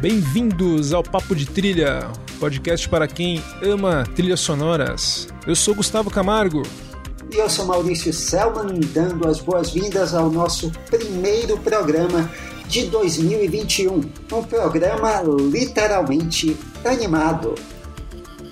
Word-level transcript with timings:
Bem-vindos 0.00 0.92
ao 0.92 1.02
Papo 1.02 1.34
de 1.34 1.46
Trilha, 1.46 2.12
podcast 2.38 2.86
para 2.86 3.08
quem 3.08 3.42
ama 3.62 4.04
trilhas 4.14 4.40
sonoras. 4.40 5.28
Eu 5.46 5.56
sou 5.56 5.74
Gustavo 5.74 6.10
Camargo. 6.10 6.62
E 7.32 7.36
eu 7.36 7.48
sou 7.48 7.64
Maurício 7.64 8.12
Selman, 8.12 8.78
dando 8.92 9.26
as 9.26 9.40
boas-vindas 9.40 10.14
ao 10.14 10.30
nosso 10.30 10.70
primeiro 10.90 11.56
programa 11.60 12.30
de 12.68 12.86
2021. 12.86 14.00
Um 14.32 14.42
programa 14.44 15.22
literalmente 15.22 16.56
animado. 16.84 17.54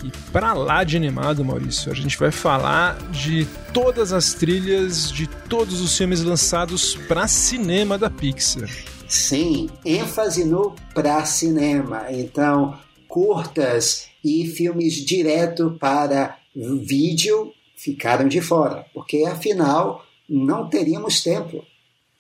E 0.02 0.10
para 0.32 0.52
lá 0.52 0.84
de 0.84 0.96
animado, 0.96 1.44
Maurício, 1.44 1.92
a 1.92 1.94
gente 1.94 2.18
vai 2.18 2.30
falar 2.30 2.96
de 3.10 3.46
todas 3.72 4.12
as 4.12 4.34
trilhas 4.34 5.10
de 5.10 5.26
todos 5.26 5.80
os 5.80 5.96
filmes 5.96 6.22
lançados 6.22 6.96
para 7.06 7.28
cinema 7.28 7.98
da 7.98 8.08
Pixar. 8.08 8.68
Sim, 9.08 9.68
ênfase 9.84 10.44
no 10.44 10.74
para 10.94 11.24
cinema. 11.24 12.06
Então, 12.10 12.78
curtas 13.06 14.08
e 14.24 14.46
filmes 14.46 14.94
direto 14.94 15.76
para 15.78 16.38
vídeo 16.54 17.52
ficaram 17.76 18.26
de 18.26 18.40
fora, 18.40 18.86
porque 18.92 19.24
afinal 19.24 20.04
não 20.28 20.68
teríamos 20.68 21.22
tempo. 21.22 21.64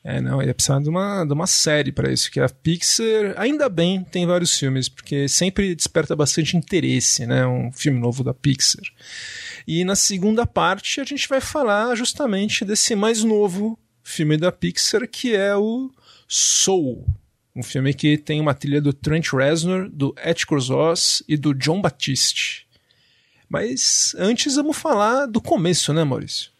É, 0.08 0.20
não, 0.20 0.40
ia 0.40 0.54
precisar 0.54 0.78
de 0.78 0.88
uma, 0.88 1.24
de 1.24 1.32
uma 1.32 1.48
série 1.48 1.90
para 1.90 2.12
isso, 2.12 2.30
que 2.30 2.38
a 2.38 2.48
Pixar, 2.48 3.34
ainda 3.36 3.68
bem, 3.68 4.04
tem 4.04 4.24
vários 4.24 4.56
filmes, 4.56 4.88
porque 4.88 5.28
sempre 5.28 5.74
desperta 5.74 6.14
bastante 6.14 6.56
interesse, 6.56 7.26
né, 7.26 7.44
um 7.44 7.72
filme 7.72 7.98
novo 7.98 8.22
da 8.22 8.32
Pixar. 8.32 8.84
E 9.66 9.84
na 9.84 9.96
segunda 9.96 10.46
parte 10.46 11.00
a 11.00 11.04
gente 11.04 11.28
vai 11.28 11.40
falar 11.40 11.96
justamente 11.96 12.64
desse 12.64 12.94
mais 12.94 13.24
novo 13.24 13.76
filme 14.00 14.36
da 14.36 14.52
Pixar, 14.52 15.08
que 15.08 15.34
é 15.34 15.56
o 15.56 15.90
Soul, 16.28 17.04
um 17.56 17.62
filme 17.64 17.92
que 17.92 18.16
tem 18.16 18.40
uma 18.40 18.54
trilha 18.54 18.80
do 18.80 18.92
Trent 18.92 19.32
Reznor, 19.32 19.90
do 19.90 20.14
Atticus 20.22 20.68
Ross 20.68 21.24
e 21.26 21.36
do 21.36 21.52
John 21.52 21.80
Batiste. 21.80 22.64
Mas 23.48 24.14
antes 24.16 24.54
vamos 24.54 24.76
falar 24.76 25.26
do 25.26 25.40
começo, 25.40 25.92
né, 25.92 26.04
Maurício? 26.04 26.52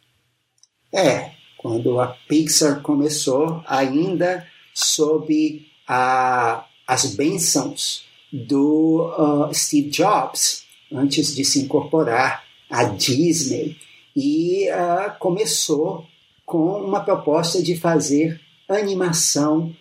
É, 0.93 1.31
quando 1.57 2.01
a 2.01 2.09
Pixar 2.29 2.81
começou, 2.83 3.63
ainda 3.67 4.47
sob 4.75 5.67
a, 5.87 6.67
as 6.87 7.15
bênçãos 7.15 8.05
do 8.33 9.13
uh, 9.19 9.55
Steve 9.55 9.91
Jobs, 9.91 10.65
antes 10.93 11.35
de 11.35 11.45
se 11.45 11.61
incorporar 11.61 12.45
à 12.71 12.85
Disney, 12.85 13.77
e 14.15 14.69
uh, 14.71 15.19
começou 15.19 16.07
com 16.45 16.81
uma 16.81 17.01
proposta 17.01 17.63
de 17.63 17.77
fazer 17.77 18.41
animação 18.69 19.75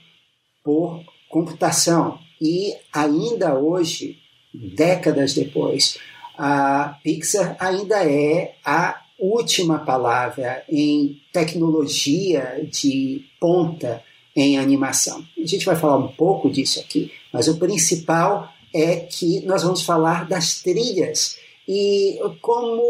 por 0.64 1.04
computação. 1.30 2.20
E 2.42 2.74
ainda 2.92 3.56
hoje, 3.56 4.18
décadas 4.54 5.34
depois, 5.34 5.98
a 6.38 6.98
Pixar 7.04 7.56
ainda 7.60 8.04
é 8.04 8.56
a 8.64 9.05
última 9.20 9.80
palavra 9.80 10.64
em 10.70 11.20
tecnologia 11.32 12.68
de 12.70 13.24
ponta 13.40 14.04
em 14.36 14.58
animação. 14.58 15.26
A 15.38 15.46
gente 15.46 15.66
vai 15.66 15.76
falar 15.76 15.98
um 15.98 16.10
pouco 16.10 16.50
disso 16.50 16.80
aqui, 16.80 17.12
mas 17.32 17.48
o 17.48 17.58
principal 17.58 18.50
é 18.74 18.98
que 18.98 19.42
nós 19.46 19.64
vamos 19.64 19.84
falar 19.84 20.28
das 20.28 20.62
trilhas 20.62 21.38
e 21.68 22.20
como 22.42 22.84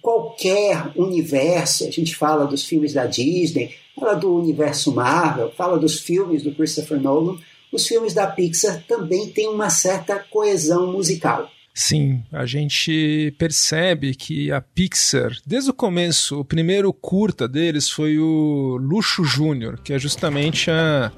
qualquer 0.00 0.92
universo, 0.96 1.84
a 1.84 1.90
gente 1.90 2.14
fala 2.14 2.46
dos 2.46 2.64
filmes 2.64 2.94
da 2.94 3.06
Disney, 3.06 3.74
fala 3.98 4.14
do 4.14 4.34
universo 4.34 4.92
Marvel, 4.92 5.50
fala 5.50 5.78
dos 5.78 5.98
filmes 5.98 6.42
do 6.42 6.54
Christopher 6.54 7.00
Nolan, 7.00 7.36
os 7.70 7.86
filmes 7.86 8.14
da 8.14 8.26
Pixar 8.26 8.84
também 8.86 9.28
têm 9.28 9.48
uma 9.48 9.68
certa 9.68 10.18
coesão 10.18 10.92
musical. 10.92 11.50
Sim, 11.76 12.22
a 12.30 12.46
gente 12.46 13.34
percebe 13.36 14.14
que 14.14 14.52
a 14.52 14.60
Pixar, 14.60 15.32
desde 15.44 15.70
o 15.70 15.74
começo, 15.74 16.38
o 16.38 16.44
primeiro 16.44 16.92
curta 16.92 17.48
deles 17.48 17.90
foi 17.90 18.16
o 18.16 18.78
Luxo 18.80 19.24
Júnior, 19.24 19.80
que 19.82 19.92
é 19.92 19.98
justamente 19.98 20.70
a 20.70 21.10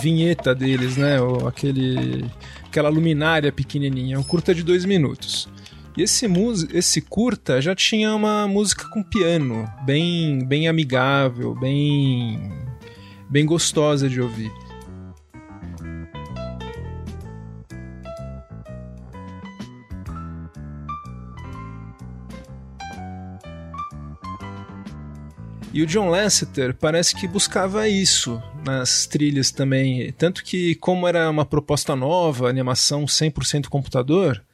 vinheta 0.00 0.54
deles, 0.54 0.96
né? 0.96 1.20
O, 1.20 1.46
aquele, 1.46 2.24
aquela 2.64 2.88
luminária 2.88 3.52
pequenininha, 3.52 4.18
um 4.18 4.22
curta 4.22 4.54
de 4.54 4.62
dois 4.62 4.86
minutos. 4.86 5.46
E 5.94 6.02
esse, 6.02 6.26
esse 6.72 7.02
curta 7.02 7.60
já 7.60 7.74
tinha 7.74 8.14
uma 8.14 8.48
música 8.48 8.88
com 8.88 9.02
piano, 9.02 9.70
bem, 9.84 10.42
bem 10.42 10.68
amigável, 10.68 11.54
bem, 11.54 12.50
bem 13.28 13.44
gostosa 13.44 14.08
de 14.08 14.22
ouvir. 14.22 14.50
E 25.78 25.82
o 25.82 25.86
John 25.86 26.08
Lasseter 26.08 26.74
parece 26.74 27.14
que 27.14 27.28
buscava 27.28 27.88
isso 27.88 28.42
nas 28.64 29.06
trilhas 29.06 29.52
também. 29.52 30.10
Tanto 30.10 30.42
que, 30.42 30.74
como 30.74 31.06
era 31.06 31.30
uma 31.30 31.44
proposta 31.44 31.94
nova, 31.94 32.50
animação 32.50 33.04
100% 33.04 33.68
computador, 33.68 34.44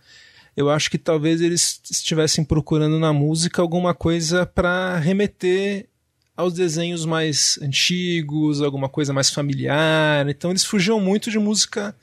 eu 0.54 0.68
acho 0.68 0.90
que 0.90 0.98
talvez 0.98 1.40
eles 1.40 1.80
estivessem 1.90 2.44
procurando 2.44 2.98
na 2.98 3.10
música 3.10 3.62
alguma 3.62 3.94
coisa 3.94 4.44
para 4.44 4.98
remeter 4.98 5.88
aos 6.36 6.52
desenhos 6.52 7.06
mais 7.06 7.58
antigos, 7.62 8.60
alguma 8.60 8.90
coisa 8.90 9.14
mais 9.14 9.30
familiar. 9.30 10.28
Então 10.28 10.50
eles 10.50 10.66
fugiam 10.66 11.00
muito 11.00 11.30
de 11.30 11.38
música 11.38 11.96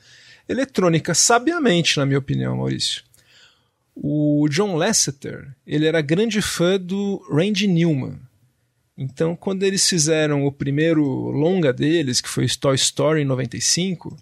eletrônica, 0.48 1.14
sabiamente, 1.14 1.96
na 1.96 2.04
minha 2.04 2.18
opinião, 2.18 2.56
Maurício. 2.56 3.04
O 3.94 4.48
John 4.50 4.74
Lasseter, 4.74 5.54
ele 5.64 5.86
era 5.86 6.00
grande 6.00 6.42
fã 6.42 6.76
do 6.76 7.24
Randy 7.30 7.68
Newman 7.68 8.18
então, 8.96 9.34
quando 9.34 9.62
eles 9.62 9.88
fizeram 9.88 10.46
o 10.46 10.52
primeiro 10.52 11.02
longa 11.02 11.72
deles, 11.72 12.20
que 12.20 12.28
foi 12.28 12.46
Toy 12.46 12.74
Story 12.74 13.22
em 13.22 13.24
95, 13.24 14.16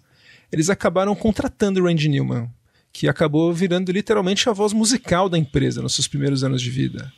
eles 0.51 0.69
acabaram 0.69 1.13
contratando 1.15 1.81
o 1.81 1.85
Randy 1.85 2.07
Newman, 2.07 2.49
que 2.91 3.07
acabou 3.07 3.53
virando 3.53 3.91
literalmente 3.91 4.49
a 4.49 4.53
voz 4.53 4.73
musical 4.73 5.29
da 5.29 5.37
empresa 5.37 5.81
nos 5.81 5.93
seus 5.93 6.07
primeiros 6.07 6.43
anos 6.43 6.61
de 6.61 6.69
vida. 6.69 7.11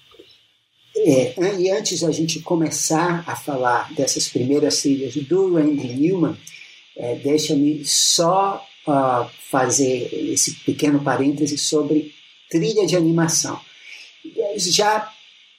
É, 0.96 1.34
e 1.59 1.72
antes 1.72 2.02
da 2.02 2.12
gente 2.12 2.40
começar 2.42 3.24
a 3.28 3.36
falar 3.36 3.92
dessas 3.94 4.30
primeiras 4.30 4.81
trilhas 4.81 5.16
do 5.16 5.56
Randy 5.56 5.88
Newman, 5.88 6.38
é, 6.96 7.16
deixa-me 7.16 7.84
só 7.84 8.63
uh, 8.88 9.30
fazer 9.50 10.09
esse 10.13 10.53
pequeno 10.59 11.03
parêntese 11.03 11.58
sobre 11.58 12.13
trilha 12.50 12.86
de 12.86 12.96
animação. 12.96 13.59
Já 14.56 15.12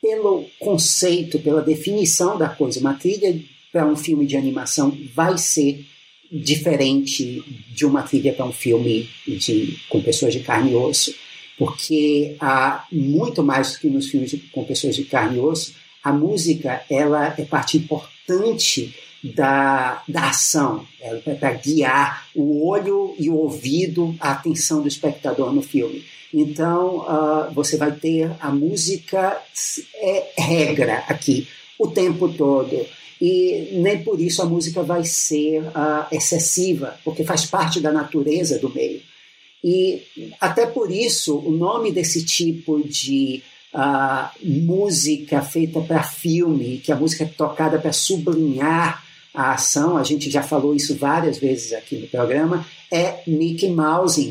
pelo 0.04 0.44
conceito, 0.60 1.38
pela 1.38 1.62
definição 1.62 2.36
da 2.36 2.46
coisa. 2.46 2.78
Uma 2.78 2.92
trilha 2.92 3.40
para 3.72 3.86
um 3.86 3.96
filme 3.96 4.26
de 4.26 4.36
animação 4.36 4.94
vai 5.14 5.38
ser 5.38 5.82
diferente 6.30 7.42
de 7.72 7.86
uma 7.86 8.02
trilha 8.02 8.34
para 8.34 8.44
um 8.44 8.52
filme 8.52 9.08
de, 9.26 9.78
com 9.88 10.02
pessoas 10.02 10.34
de 10.34 10.40
carne 10.40 10.72
e 10.72 10.74
osso, 10.74 11.14
porque 11.56 12.36
há 12.38 12.84
muito 12.92 13.42
mais 13.42 13.72
do 13.72 13.78
que 13.78 13.88
nos 13.88 14.08
filmes 14.08 14.30
de, 14.30 14.36
com 14.36 14.62
pessoas 14.64 14.94
de 14.94 15.04
carne 15.04 15.38
e 15.38 15.40
osso, 15.40 15.74
a 16.02 16.12
música 16.12 16.84
ela 16.90 17.34
é 17.38 17.44
parte 17.46 17.78
importante 17.78 18.94
da, 19.22 20.02
da 20.06 20.28
ação, 20.28 20.86
é 21.00 21.14
para 21.14 21.54
guiar 21.54 22.26
o 22.34 22.66
olho 22.68 23.14
e 23.18 23.30
o 23.30 23.36
ouvido, 23.36 24.14
a 24.20 24.32
atenção 24.32 24.82
do 24.82 24.88
espectador 24.88 25.50
no 25.50 25.62
filme. 25.62 26.04
Então, 26.36 27.06
uh, 27.06 27.54
você 27.54 27.76
vai 27.76 27.92
ter 27.92 28.28
a 28.40 28.50
música 28.50 29.40
é 29.94 30.32
regra 30.36 31.04
aqui 31.06 31.46
o 31.78 31.86
tempo 31.86 32.28
todo. 32.28 32.84
E 33.20 33.68
nem 33.74 34.02
por 34.02 34.20
isso 34.20 34.42
a 34.42 34.44
música 34.44 34.82
vai 34.82 35.04
ser 35.04 35.62
uh, 35.62 36.06
excessiva, 36.10 36.98
porque 37.04 37.22
faz 37.22 37.46
parte 37.46 37.78
da 37.78 37.92
natureza 37.92 38.58
do 38.58 38.68
meio. 38.68 39.00
E 39.62 40.02
até 40.40 40.66
por 40.66 40.90
isso, 40.90 41.38
o 41.38 41.52
nome 41.52 41.92
desse 41.92 42.24
tipo 42.24 42.82
de 42.82 43.40
uh, 43.72 44.28
música 44.42 45.40
feita 45.40 45.80
para 45.80 46.02
filme, 46.02 46.78
que 46.78 46.90
a 46.90 46.96
música 46.96 47.22
é 47.22 47.28
tocada 47.28 47.78
para 47.78 47.92
sublinhar 47.92 49.03
a 49.34 49.52
ação, 49.54 49.96
a 49.96 50.04
gente 50.04 50.30
já 50.30 50.42
falou 50.42 50.76
isso 50.76 50.94
várias 50.94 51.38
vezes 51.38 51.72
aqui 51.72 51.96
no 51.96 52.06
programa, 52.06 52.64
é 52.90 53.20
Mickey 53.26 53.68
Mouse, 53.68 54.30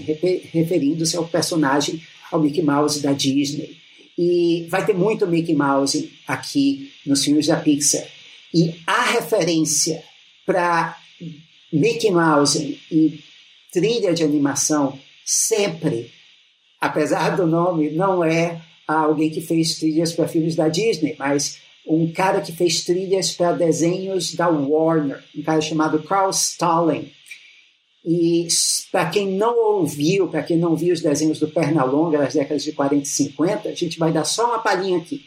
referindo-se 0.52 1.18
ao 1.18 1.28
personagem, 1.28 2.02
ao 2.32 2.40
Mickey 2.40 2.62
Mouse 2.62 3.02
da 3.02 3.12
Disney. 3.12 3.78
E 4.18 4.66
vai 4.70 4.86
ter 4.86 4.94
muito 4.94 5.28
Mickey 5.28 5.54
Mouse 5.54 6.10
aqui 6.26 6.90
nos 7.06 7.24
filmes 7.24 7.48
da 7.48 7.58
Pixar. 7.58 8.08
E 8.54 8.76
a 8.88 9.04
referência 9.12 10.02
para 10.46 10.98
Mickey 11.72 12.10
Mouse 12.10 12.80
e 12.90 13.20
trilha 13.72 14.14
de 14.14 14.24
animação 14.24 14.98
sempre, 15.26 16.12
apesar 16.80 17.36
do 17.36 17.46
nome, 17.46 17.90
não 17.90 18.24
é 18.24 18.62
alguém 18.88 19.30
que 19.30 19.42
fez 19.42 19.76
trilhas 19.76 20.14
para 20.14 20.28
filmes 20.28 20.56
da 20.56 20.70
Disney, 20.70 21.16
mas 21.18 21.60
um 21.88 22.12
cara 22.12 22.42
que 22.42 22.52
fez 22.52 22.84
trilhas 22.84 23.32
para 23.32 23.52
desenhos 23.52 24.34
da 24.34 24.48
Warner, 24.48 25.24
um 25.36 25.44
cara 25.44 25.62
chamado 25.62 26.02
Carl 26.04 26.30
Stalling. 26.30 27.12
E 28.06 28.48
para 28.92 29.10
quem 29.10 29.28
não 29.28 29.78
ouviu, 29.78 30.28
para 30.28 30.44
quem 30.44 30.58
não 30.58 30.76
viu 30.76 30.94
os 30.94 31.02
desenhos 31.02 31.40
do 31.40 31.48
Pernalonga 31.48 32.18
das 32.18 32.34
décadas 32.34 32.64
de 32.64 32.74
40 32.74 33.04
e 33.04 33.06
50, 33.06 33.70
a 33.70 33.76
gente 33.76 33.98
vai 33.98 34.12
dar 34.12 34.26
só 34.26 34.46
uma 34.46 34.60
palhinha 34.60 34.98
aqui. 34.98 35.22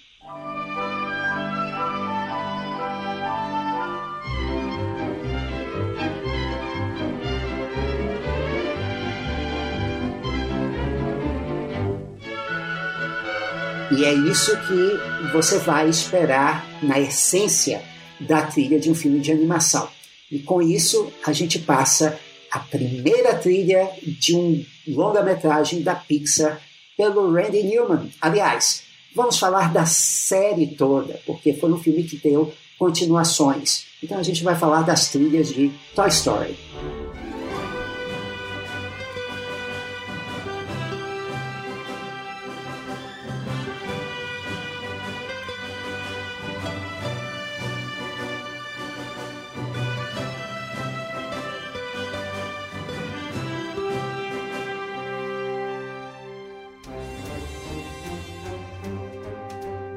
E 13.97 14.05
é 14.05 14.13
isso 14.13 14.55
que 14.67 15.33
você 15.33 15.59
vai 15.59 15.89
esperar 15.89 16.67
na 16.83 17.01
essência 17.01 17.83
da 18.21 18.43
trilha 18.43 18.79
de 18.79 18.91
um 18.91 18.95
filme 18.95 19.21
de 19.21 19.33
animação. 19.33 19.89
E 20.31 20.39
com 20.41 20.61
isso, 20.61 21.11
a 21.25 21.33
gente 21.33 21.59
passa 21.61 22.19
a 22.51 22.59
primeira 22.59 23.35
trilha 23.37 23.89
de 24.03 24.37
um 24.37 24.63
longa-metragem 24.87 25.83
da 25.83 25.95
Pixar 25.95 26.61
pelo 26.95 27.33
Randy 27.33 27.63
Newman. 27.63 28.11
Aliás, 28.21 28.83
vamos 29.15 29.39
falar 29.39 29.73
da 29.73 29.87
série 29.87 30.67
toda, 30.67 31.19
porque 31.25 31.55
foi 31.55 31.73
um 31.73 31.79
filme 31.79 32.05
que 32.05 32.17
deu 32.17 32.53
continuações. 32.79 33.87
Então 34.03 34.19
a 34.19 34.23
gente 34.23 34.45
vai 34.45 34.55
falar 34.55 34.83
das 34.83 35.09
trilhas 35.09 35.49
de 35.49 35.73
Toy 35.95 36.09
Story. 36.09 36.57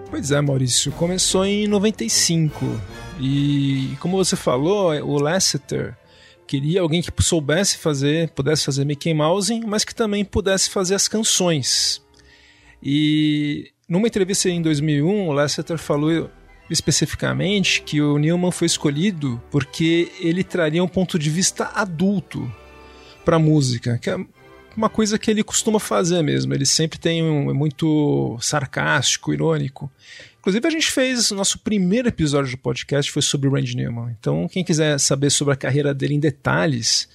Pois 0.10 0.32
é, 0.32 0.42
Maurício, 0.42 0.92
começou 0.94 1.46
em 1.46 1.68
95 1.68 2.66
e, 3.20 3.96
como 4.00 4.18
você 4.18 4.36
falou, 4.36 4.92
o 5.04 5.20
Lasseter 5.20 5.96
queria 6.48 6.82
alguém 6.82 7.00
que 7.00 7.12
soubesse 7.22 7.78
fazer, 7.78 8.30
pudesse 8.32 8.66
fazer 8.66 8.86
Mickey 8.86 9.14
Mouse, 9.14 9.62
mas 9.68 9.86
que 9.86 9.94
também 9.94 10.26
pudesse 10.26 10.72
fazer 10.72 10.96
as 10.96 11.08
canções. 11.08 12.02
E 12.82 13.72
numa 13.88 14.08
entrevista 14.08 14.50
em 14.50 14.64
2001, 14.64 15.28
o 15.28 15.32
Lasseter 15.32 15.78
falou 15.78 16.30
especificamente 16.72 17.84
que 17.84 18.02
o 18.02 18.18
Newman 18.18 18.52
foi 18.52 18.66
escolhido 18.66 19.42
porque 19.52 20.12
ele 20.20 20.44
traria 20.44 20.84
um 20.84 20.88
ponto 20.88 21.20
de 21.20 21.30
vista 21.30 21.72
adulto 21.76 22.52
para 23.24 23.36
a 23.36 23.40
música, 23.40 24.00
que 24.00 24.10
é 24.10 24.18
uma 24.80 24.90
coisa 24.90 25.20
que 25.20 25.30
ele 25.30 25.44
costuma 25.44 25.80
fazer 25.80 26.22
mesmo. 26.24 26.54
Ele 26.54 26.66
sempre 26.66 26.98
tem 26.98 27.22
um 27.22 27.52
é 27.52 27.54
muito 27.54 28.38
sarcástico, 28.42 29.34
irônico. 29.34 29.92
Inclusive 30.40 30.66
a 30.66 30.72
gente 30.72 30.90
fez 30.90 31.31
nosso 31.31 31.60
primeiro 31.60 32.08
episódio 32.08 32.52
do 32.52 32.58
podcast 32.58 33.12
foi 33.12 33.22
sobre 33.22 33.50
o 33.50 33.52
Randy 33.52 33.76
Newman. 33.76 34.16
Então 34.18 34.48
quem 34.48 34.64
quiser 34.64 34.98
saber 35.00 35.30
sobre 35.30 35.54
a 35.54 35.58
carreira 35.58 35.94
dele 35.94 36.14
em 36.14 36.20
detalhes, 36.20 37.10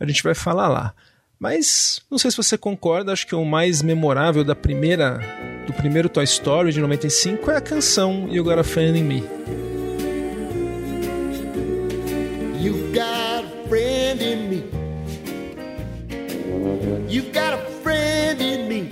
a 0.00 0.06
gente 0.06 0.22
vai 0.22 0.34
falar 0.34 0.68
lá. 0.68 0.94
Mas 1.38 2.00
não 2.10 2.18
sei 2.18 2.30
se 2.30 2.36
você 2.36 2.56
concorda, 2.56 3.12
acho 3.12 3.26
que 3.26 3.34
o 3.34 3.44
mais 3.44 3.82
memorável 3.82 4.42
da 4.42 4.54
primeira 4.54 5.20
do 5.66 5.72
primeiro 5.72 6.08
Toy 6.08 6.24
Story 6.24 6.72
de 6.72 6.80
95 6.80 7.50
é 7.50 7.56
a 7.56 7.60
canção 7.60 8.28
You 8.30 8.42
Got 8.42 8.58
a 8.58 8.64
Friend 8.64 8.98
in 8.98 9.04
Me. 9.04 9.71
You've 17.08 17.32
got 17.32 17.54
a 17.54 17.62
friend 17.82 18.40
in 18.40 18.68
me. 18.68 18.82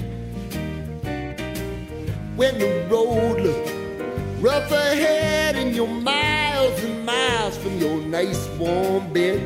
When 2.37 2.59
the 2.59 2.87
road 2.91 3.41
looks 3.41 3.71
rough 4.41 4.71
ahead 4.71 5.57
and 5.57 5.75
you're 5.75 5.87
miles 5.87 6.83
and 6.83 7.05
miles 7.05 7.57
from 7.59 7.79
your 7.79 8.01
nice 8.03 8.49
warm 8.59 9.13
bed, 9.13 9.41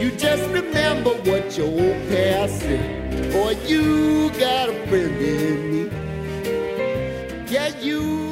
you 0.00 0.10
just 0.12 0.42
remember 0.50 1.10
what 1.10 1.56
your 1.56 1.68
old 1.68 2.08
past 2.08 2.60
said. 2.60 3.32
Boy, 3.32 3.56
you 3.66 4.30
got 4.30 4.68
a 4.68 4.86
friend 4.88 5.16
in 5.20 5.70
me. 5.72 7.52
Yeah, 7.52 7.68
you 7.80 8.30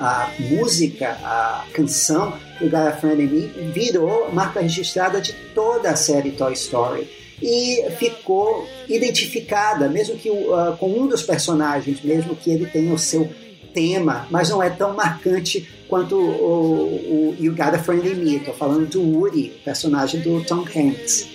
a 0.00 0.30
música, 0.40 1.16
a 1.22 1.64
canção 1.72 2.32
do 2.58 2.68
Got 2.68 2.88
a 2.88 2.92
Friend 2.92 3.20
in 3.20 3.28
Me 3.28 3.72
virou 3.72 4.32
marca 4.32 4.60
registrada 4.60 5.20
de 5.20 5.32
toda 5.54 5.90
a 5.90 5.96
série 5.96 6.32
Toy 6.32 6.56
Story 6.56 7.19
e 7.42 7.84
ficou 7.98 8.68
identificada, 8.88 9.88
mesmo 9.88 10.16
que 10.16 10.30
uh, 10.30 10.76
com 10.78 10.90
um 10.90 11.06
dos 11.06 11.22
personagens, 11.22 12.02
mesmo 12.02 12.36
que 12.36 12.50
ele 12.50 12.66
tenha 12.66 12.92
o 12.92 12.98
seu 12.98 13.28
tema, 13.72 14.26
mas 14.30 14.50
não 14.50 14.62
é 14.62 14.68
tão 14.68 14.94
marcante 14.94 15.68
quanto 15.88 16.16
o, 16.16 17.30
o 17.30 17.36
You 17.38 17.54
Got 17.54 17.74
a 17.74 17.78
Friend 17.78 18.06
in 18.08 18.14
Me. 18.14 18.36
Estou 18.36 18.54
falando 18.54 18.88
do 18.88 19.02
Woody, 19.02 19.52
personagem 19.64 20.20
do 20.20 20.42
Tom 20.44 20.64
Hanks. 20.64 21.28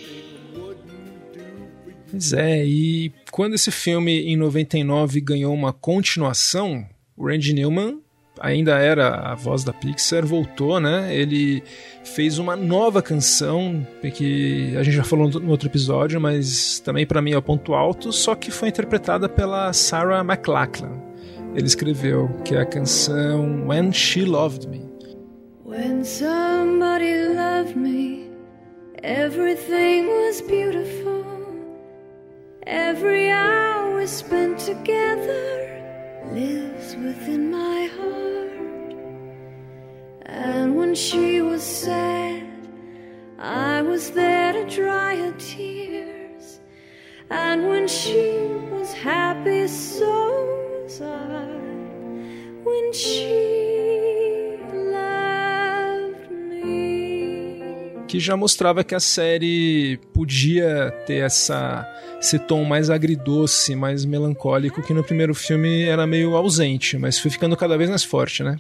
Pois 2.10 2.34
é, 2.34 2.66
e 2.66 3.12
quando 3.32 3.56
esse 3.56 3.72
filme 3.72 4.22
em 4.22 4.38
99 4.38 5.20
ganhou 5.20 5.54
uma 5.54 5.74
continuação, 5.74 6.86
o 7.18 7.28
Randy 7.28 7.54
Newman 7.54 8.00
ainda 8.40 8.78
era 8.78 9.32
a 9.32 9.36
voz 9.36 9.64
da 9.64 9.74
Pixar, 9.74 10.26
voltou, 10.26 10.80
né? 10.80 11.16
Ele 11.16 11.64
fez 12.04 12.38
uma 12.38 12.56
nova 12.56 13.02
canção 13.02 13.86
que 14.14 14.76
a 14.78 14.84
gente 14.84 14.96
já 14.96 15.04
falou 15.04 15.30
no 15.30 15.50
outro 15.50 15.68
episódio, 15.68 16.20
mas 16.20 16.80
também 16.80 17.06
para 17.06 17.22
mim 17.22 17.32
é 17.32 17.38
o 17.38 17.42
ponto 17.42 17.74
alto, 17.74 18.12
só 18.12 18.36
que 18.36 18.52
foi 18.52 18.70
interpretada 18.70 19.28
pela 19.28 19.72
Sarah 19.74 20.22
McLachlan. 20.22 21.02
Ele 21.56 21.66
escreveu 21.66 22.30
que 22.44 22.56
é 22.56 22.62
a 22.62 22.66
canção 22.66 23.68
When 23.68 23.92
She 23.94 24.26
Loved 24.26 24.68
Me. 24.68 24.84
When 25.64 26.04
somebody 26.04 27.14
loved 27.34 27.78
me, 27.78 28.30
everything 29.02 30.08
was 30.08 30.42
beautiful. 30.42 31.26
Every 32.68 33.32
hour 33.32 34.06
spent 34.08 34.60
together 34.60 35.65
lives 36.34 36.96
within 36.96 37.52
my 37.52 37.86
heart. 37.98 38.96
And 40.26 40.76
when 40.76 40.96
she 40.96 41.42
was 41.42 41.64
sad, 41.64 42.48
I 43.40 43.82
was 43.82 44.12
there 44.12 44.54
to 44.54 44.66
dry 44.70 45.16
her 45.16 45.34
tears. 45.38 46.60
And 47.30 47.68
when 47.68 47.88
she 47.88 48.48
was 48.72 48.94
happy, 48.94 49.68
so 49.68 50.84
was 50.84 51.02
I. 51.02 51.46
When 52.64 52.94
she 52.94 54.35
Que 58.16 58.20
já 58.22 58.38
mostrava 58.38 58.82
que 58.82 58.96
a 58.96 59.00
série 59.02 60.00
podia 60.14 60.90
ter 61.06 61.16
essa 61.16 61.86
esse 62.18 62.40
tom 62.40 62.64
mais 62.64 62.90
agridoce, 62.90 63.76
mais 63.76 64.06
melancólico, 64.06 64.82
que 64.82 64.94
no 64.94 65.04
primeiro 65.04 65.36
filme 65.36 65.84
era 65.84 66.08
meio 66.08 66.34
ausente, 66.34 66.98
mas 66.98 67.20
foi 67.20 67.30
ficando 67.30 67.58
cada 67.58 67.78
vez 67.78 67.90
mais 67.90 68.06
forte, 68.06 68.42
né? 68.42 68.56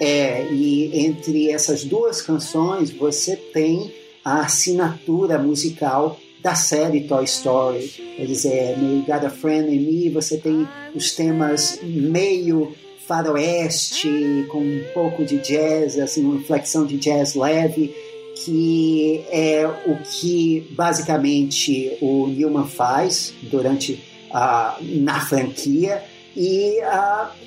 É, 0.00 0.44
e 0.50 1.06
entre 1.06 1.52
essas 1.52 1.84
duas 1.84 2.20
canções 2.20 2.90
você 2.90 3.36
tem 3.36 3.94
a 4.24 4.40
assinatura 4.40 5.38
musical 5.38 6.18
da 6.42 6.56
série 6.56 7.02
Toy 7.02 7.22
Story. 7.26 7.86
Quer 8.16 8.26
dizer, 8.26 8.76
no 8.76 8.96
You 8.96 9.04
Got 9.06 9.24
a 9.24 9.30
Friend 9.30 9.72
in 9.72 9.78
Me 9.78 10.10
você 10.10 10.36
tem 10.36 10.66
os 10.96 11.12
temas 11.12 11.78
meio 11.84 12.74
faroeste, 13.06 14.46
com 14.50 14.58
um 14.58 14.84
pouco 14.92 15.24
de 15.24 15.38
jazz, 15.38 15.96
assim, 15.96 16.24
uma 16.24 16.40
inflexão 16.40 16.84
de 16.84 16.98
jazz 16.98 17.36
leve 17.36 18.07
que 18.44 19.24
é 19.30 19.66
o 19.86 19.96
que 19.96 20.66
basicamente 20.70 21.96
o 22.00 22.26
Newman 22.26 22.66
faz 22.66 23.32
durante 23.42 24.02
a 24.30 24.76
na 24.80 25.20
franquia 25.20 26.02
e 26.36 26.78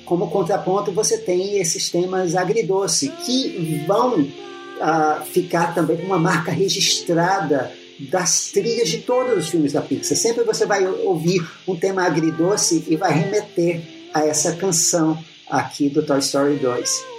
como 0.04 0.28
contraponto 0.28 0.92
você 0.92 1.18
tem 1.18 1.58
esses 1.58 1.90
temas 1.90 2.34
agridoce 2.34 3.08
que 3.24 3.84
vão 3.86 4.26
ficar 5.32 5.74
também 5.74 5.96
com 5.96 6.04
uma 6.04 6.18
marca 6.18 6.50
registrada 6.50 7.72
das 8.10 8.50
trilhas 8.50 8.88
de 8.88 8.98
todos 8.98 9.36
os 9.38 9.48
filmes 9.48 9.72
da 9.72 9.80
Pixar. 9.80 10.16
Sempre 10.16 10.44
você 10.44 10.66
vai 10.66 10.84
ouvir 10.86 11.46
um 11.68 11.76
tema 11.76 12.02
agridoce 12.02 12.84
e 12.88 12.96
vai 12.96 13.12
remeter 13.12 13.80
a 14.12 14.26
essa 14.26 14.56
canção 14.56 15.16
aqui 15.48 15.88
do 15.88 16.02
Toy 16.02 16.18
Story 16.18 16.56
2. 16.56 17.11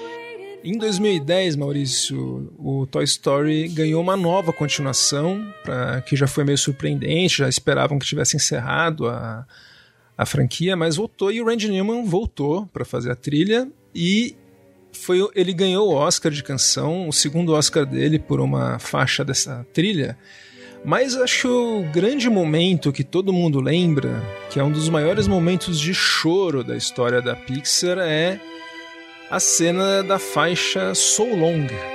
Em 0.64 0.78
2010, 0.78 1.58
Maurício, 1.58 2.54
o 2.58 2.88
Toy 2.88 3.04
Story 3.04 3.68
ganhou 3.68 4.02
uma 4.02 4.16
nova 4.16 4.54
continuação, 4.54 5.46
pra, 5.62 6.00
que 6.00 6.16
já 6.16 6.26
foi 6.26 6.46
meio 6.46 6.58
surpreendente, 6.58 7.40
já 7.40 7.50
esperavam 7.50 8.00
que 8.00 8.06
tivesse 8.06 8.38
encerrado 8.38 9.10
a, 9.10 9.46
a 10.18 10.26
franquia, 10.26 10.78
mas 10.78 10.96
voltou 10.96 11.34
e 11.34 11.42
o 11.42 11.46
Randy 11.46 11.68
Newman 11.68 12.06
voltou 12.06 12.66
para 12.68 12.86
fazer 12.86 13.12
a 13.12 13.16
trilha 13.16 13.68
e 13.94 14.38
foi 14.94 15.28
ele 15.36 15.52
ganhou 15.52 15.90
o 15.90 15.96
Oscar 15.96 16.32
de 16.32 16.42
canção, 16.42 17.10
o 17.10 17.12
segundo 17.12 17.52
Oscar 17.52 17.86
dele 17.86 18.18
por 18.18 18.40
uma 18.40 18.80
faixa 18.80 19.26
dessa 19.26 19.68
trilha. 19.74 20.18
Mas 20.86 21.14
acho 21.18 21.50
o 21.50 21.84
grande 21.92 22.30
momento 22.30 22.94
que 22.94 23.04
todo 23.04 23.34
mundo 23.34 23.60
lembra, 23.60 24.24
que 24.50 24.62
é 24.62 24.64
um 24.64 24.72
dos 24.72 24.88
maiores 24.88 25.28
momentos 25.28 25.78
de 25.78 25.94
choro 25.94 26.64
da 26.64 26.78
história 26.78 27.22
da 27.22 27.36
Pixar, 27.36 27.98
é 28.00 28.40
a 29.34 29.40
cena 29.40 30.04
da 30.04 30.20
faixa 30.20 30.94
So 30.94 31.24
Long. 31.24 31.93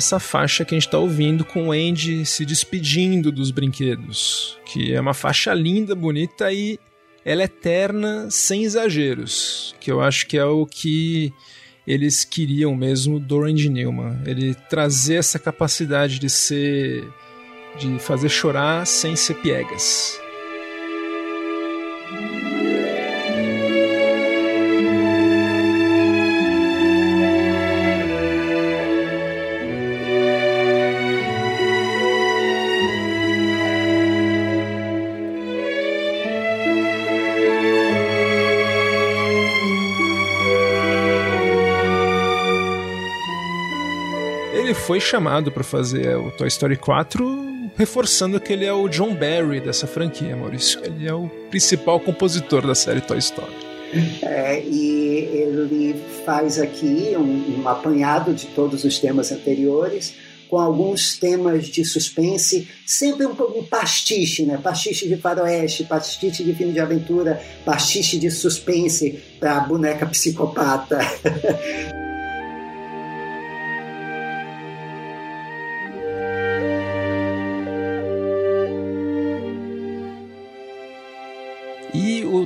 Essa 0.00 0.18
faixa 0.18 0.64
que 0.64 0.74
a 0.74 0.76
gente 0.76 0.86
está 0.86 0.98
ouvindo 0.98 1.44
com 1.44 1.68
o 1.68 1.72
Andy 1.72 2.24
se 2.24 2.46
despedindo 2.46 3.30
dos 3.30 3.50
brinquedos, 3.50 4.58
que 4.64 4.94
é 4.94 5.00
uma 5.00 5.12
faixa 5.12 5.52
linda, 5.52 5.94
bonita 5.94 6.50
e 6.50 6.78
ela 7.22 7.42
é 7.42 7.44
eterna 7.44 8.26
sem 8.30 8.64
exageros, 8.64 9.74
que 9.78 9.92
eu 9.92 10.00
acho 10.00 10.26
que 10.26 10.38
é 10.38 10.44
o 10.44 10.64
que 10.64 11.32
eles 11.86 12.24
queriam 12.24 12.74
mesmo 12.74 13.20
do 13.20 13.42
Randy 13.42 13.68
Newman, 13.68 14.22
ele 14.24 14.54
trazer 14.70 15.16
essa 15.16 15.38
capacidade 15.38 16.18
de 16.18 16.30
ser 16.30 17.06
de 17.78 17.98
fazer 17.98 18.30
chorar 18.30 18.86
sem 18.86 19.14
ser 19.14 19.34
piegas. 19.34 20.18
Foi 44.90 44.98
chamado 44.98 45.52
para 45.52 45.62
fazer 45.62 46.16
o 46.16 46.32
Toy 46.32 46.48
Story 46.48 46.76
4, 46.76 47.70
reforçando 47.76 48.40
que 48.40 48.52
ele 48.52 48.64
é 48.64 48.72
o 48.72 48.88
John 48.88 49.14
Barry 49.14 49.60
dessa 49.60 49.86
franquia, 49.86 50.34
Maurício. 50.34 50.80
Ele 50.84 51.06
é 51.06 51.14
o 51.14 51.28
principal 51.48 52.00
compositor 52.00 52.66
da 52.66 52.74
série 52.74 53.00
Toy 53.00 53.18
Story. 53.18 53.52
É, 54.20 54.60
e 54.64 55.28
ele 55.32 55.94
faz 56.26 56.58
aqui 56.58 57.14
um, 57.16 57.60
um 57.60 57.68
apanhado 57.68 58.34
de 58.34 58.46
todos 58.46 58.82
os 58.82 58.98
temas 58.98 59.30
anteriores, 59.30 60.12
com 60.48 60.58
alguns 60.58 61.16
temas 61.16 61.68
de 61.68 61.84
suspense, 61.84 62.66
sempre 62.84 63.24
um, 63.26 63.30
um 63.30 63.62
pastiche, 63.62 64.44
né? 64.44 64.58
Pastiche 64.60 65.06
de 65.06 65.16
faroeste, 65.16 65.84
pastiche 65.84 66.42
de 66.42 66.52
filme 66.52 66.72
de 66.72 66.80
aventura, 66.80 67.40
pastiche 67.64 68.18
de 68.18 68.28
suspense 68.28 69.22
para 69.38 69.60
boneca 69.60 70.04
psicopata. 70.04 70.98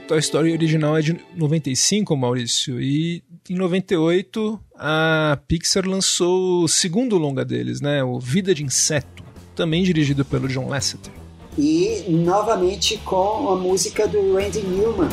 Toy 0.01 0.19
Story 0.19 0.53
original 0.53 0.97
é 0.97 1.03
de 1.03 1.21
95, 1.37 2.17
Maurício, 2.17 2.81
e 2.81 3.23
em 3.49 3.55
98 3.55 4.61
a 4.75 5.39
Pixar 5.47 5.87
lançou 5.87 6.65
o 6.65 6.69
segundo 6.69 7.19
longa 7.19 7.45
deles, 7.45 7.81
né, 7.81 8.03
o 8.03 8.19
Vida 8.19 8.55
de 8.55 8.65
Inseto, 8.65 9.23
também 9.55 9.83
dirigido 9.83 10.25
pelo 10.25 10.49
John 10.49 10.69
Lasseter. 10.69 11.13
E 11.59 12.05
novamente 12.09 12.99
com 12.99 13.49
a 13.51 13.57
música 13.57 14.09
do 14.09 14.35
Randy 14.35 14.61
Newman. 14.61 15.09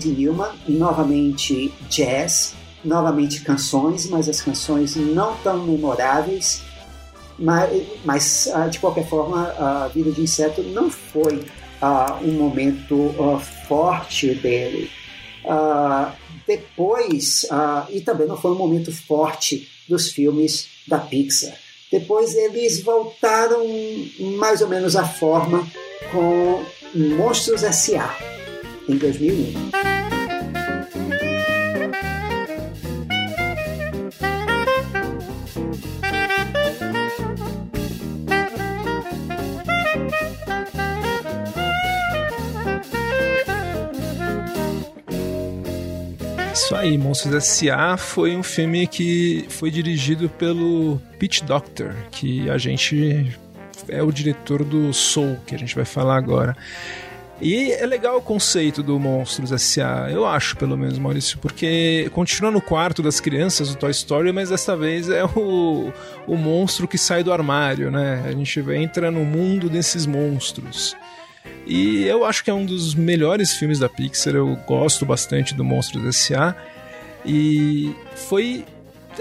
Randy 0.00 0.08
Newman, 0.08 0.50
novamente 0.66 1.72
jazz, 1.90 2.54
novamente 2.82 3.42
canções, 3.42 4.08
mas 4.08 4.28
as 4.28 4.40
canções 4.40 4.96
não 4.96 5.36
tão 5.36 5.64
memoráveis. 5.66 6.62
Mas, 7.38 7.82
mas 8.04 8.48
uh, 8.54 8.70
de 8.70 8.78
qualquer 8.78 9.06
forma, 9.08 9.48
a 9.58 9.88
Vida 9.88 10.10
de 10.10 10.22
Inseto 10.22 10.62
não 10.62 10.90
foi 10.90 11.36
uh, 11.36 12.24
um 12.24 12.32
momento 12.32 12.94
uh, 12.94 13.40
forte 13.68 14.34
dele. 14.34 14.90
Uh, 15.44 16.10
depois, 16.46 17.46
e 17.90 18.00
também 18.00 18.26
não 18.26 18.36
foi 18.36 18.50
um 18.50 18.56
momento 18.56 18.90
forte 18.90 19.68
dos 19.88 20.10
filmes 20.10 20.66
da 20.88 20.98
Pixar. 20.98 21.54
Depois 21.92 22.34
eles 22.34 22.82
voltaram 22.82 23.64
mais 24.36 24.60
ou 24.60 24.68
menos 24.68 24.96
à 24.96 25.04
forma 25.04 25.64
com 26.10 26.64
Monstros 26.92 27.62
S.A. 27.62 28.39
em 28.90 28.98
2001. 28.98 29.70
Isso 46.52 46.76
aí, 46.76 46.96
Monstros 46.96 47.34
S.A. 47.34 47.96
foi 47.96 48.36
um 48.36 48.42
filme 48.42 48.86
que 48.86 49.44
foi 49.48 49.70
dirigido 49.70 50.28
pelo 50.28 51.00
Pete 51.18 51.42
Doctor, 51.44 51.94
que 52.10 52.48
a 52.48 52.58
gente 52.58 53.36
é 53.88 54.02
o 54.02 54.12
diretor 54.12 54.62
do 54.62 54.92
Soul, 54.92 55.36
que 55.46 55.54
a 55.54 55.58
gente 55.58 55.74
vai 55.74 55.84
falar 55.84 56.16
agora. 56.16 56.56
E 57.40 57.72
é 57.72 57.86
legal 57.86 58.18
o 58.18 58.22
conceito 58.22 58.82
do 58.82 58.98
Monstros 58.98 59.50
S.A., 59.50 60.10
eu 60.10 60.26
acho, 60.26 60.56
pelo 60.56 60.76
menos, 60.76 60.98
Maurício, 60.98 61.38
porque 61.38 62.10
continua 62.12 62.50
no 62.50 62.60
quarto 62.60 63.02
das 63.02 63.18
crianças 63.18 63.70
do 63.70 63.76
Toy 63.76 63.90
Story, 63.90 64.30
mas 64.30 64.50
dessa 64.50 64.76
vez 64.76 65.08
é 65.08 65.24
o, 65.24 65.90
o 66.26 66.36
monstro 66.36 66.86
que 66.86 66.98
sai 66.98 67.24
do 67.24 67.32
armário, 67.32 67.90
né? 67.90 68.22
A 68.26 68.32
gente 68.32 68.60
entra 68.72 69.10
no 69.10 69.24
mundo 69.24 69.70
desses 69.70 70.04
monstros. 70.04 70.94
E 71.66 72.04
eu 72.04 72.26
acho 72.26 72.44
que 72.44 72.50
é 72.50 72.54
um 72.54 72.66
dos 72.66 72.94
melhores 72.94 73.54
filmes 73.54 73.78
da 73.78 73.88
Pixar, 73.88 74.34
eu 74.34 74.54
gosto 74.66 75.06
bastante 75.06 75.54
do 75.54 75.64
Monstros 75.64 76.04
S.A. 76.06 76.54
E 77.24 77.94
foi 78.14 78.66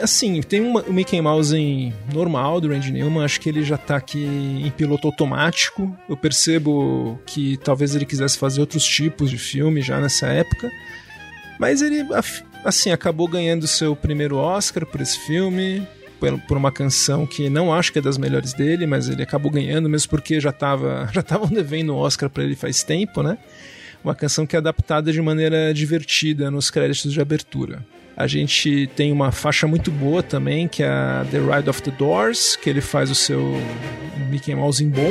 assim, 0.02 0.42
tem 0.42 0.62
uma, 0.62 0.82
o 0.82 0.94
Mickey 0.94 1.22
Mouse 1.22 1.56
em 1.56 1.94
normal 2.14 2.60
do 2.60 2.70
Randy 2.70 2.92
Newman, 2.92 3.24
acho 3.24 3.40
que 3.40 3.50
ele 3.50 3.64
já 3.64 3.78
tá 3.78 3.96
aqui 3.96 4.24
em 4.24 4.70
piloto 4.72 5.08
automático. 5.08 5.96
Eu 6.08 6.18
percebo 6.18 7.20
que 7.26 7.58
talvez 7.58 7.96
ele 7.96 8.06
quisesse 8.06 8.38
fazer 8.38 8.62
outros 8.62 8.86
tipos 8.86 9.30
de 9.30 9.38
filme 9.38 9.82
já 9.82 10.00
nessa 10.00 10.28
época. 10.28 10.72
Mas 11.60 11.82
ele, 11.82 12.06
assim, 12.64 12.92
acabou 12.92 13.28
ganhando 13.28 13.68
seu 13.68 13.96
primeiro 13.96 14.38
Oscar 14.38 14.86
por 14.86 15.02
esse 15.02 15.20
filme, 15.20 15.86
por 16.48 16.58
uma 16.58 16.72
canção 16.72 17.26
que 17.26 17.50
não 17.50 17.74
acho 17.74 17.92
que 17.94 18.00
é 18.00 18.02
das 18.02 18.18
melhores 18.18 18.54
dele, 18.54 18.86
mas 18.86 19.10
ele 19.10 19.24
acabou 19.24 19.52
ganhando 19.52 19.90
mesmo 19.90 20.10
porque 20.10 20.40
já 20.40 20.52
tava 20.52 21.10
já 21.14 21.22
estavam 21.22 21.48
devendo 21.48 21.94
o 21.94 21.98
Oscar 21.98 22.30
para 22.30 22.44
ele 22.44 22.56
faz 22.56 22.84
tempo, 22.84 23.22
né? 23.24 23.38
uma 24.04 24.16
canção 24.16 24.46
que 24.46 24.56
é 24.56 24.60
adaptada 24.60 25.12
de 25.12 25.22
maneira 25.22 25.74
divertida 25.74 26.50
nos 26.50 26.70
créditos 26.70 27.12
de 27.12 27.22
abertura. 27.22 27.86
A 28.20 28.28
gente 28.28 28.86
tem 28.98 29.14
uma 29.14 29.32
faixa 29.32 29.66
muito 29.66 29.90
boa 29.90 30.22
também, 30.22 30.68
que 30.68 30.84
é 30.84 30.90
a 30.90 31.26
The 31.32 31.40
Ride 31.40 31.70
of 31.70 31.82
the 31.82 31.92
Doors, 31.92 32.58
que 32.58 32.70
ele 32.70 32.82
faz 32.82 33.10
o 33.10 33.16
seu 33.16 33.54
Mickey 34.30 34.54
Mouse 34.54 34.84
em 34.84 34.90
bom. 34.90 35.10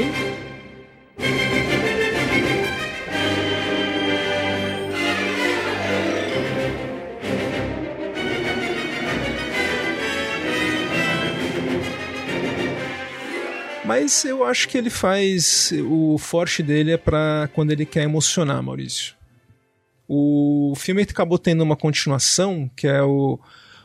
Mas 13.86 14.22
eu 14.26 14.44
acho 14.44 14.68
que 14.68 14.76
ele 14.76 14.90
faz. 14.90 15.72
O 15.88 16.18
forte 16.18 16.62
dele 16.62 16.92
é 16.92 16.98
para 16.98 17.48
quando 17.54 17.70
ele 17.70 17.86
quer 17.86 18.02
emocionar, 18.02 18.62
Maurício. 18.62 19.17
O 20.08 20.72
filme 20.74 21.02
acabou 21.02 21.38
tendo 21.38 21.62
uma 21.62 21.76
continuação, 21.76 22.70
que 22.74 22.86
é 22.86 23.02
o 23.02 23.38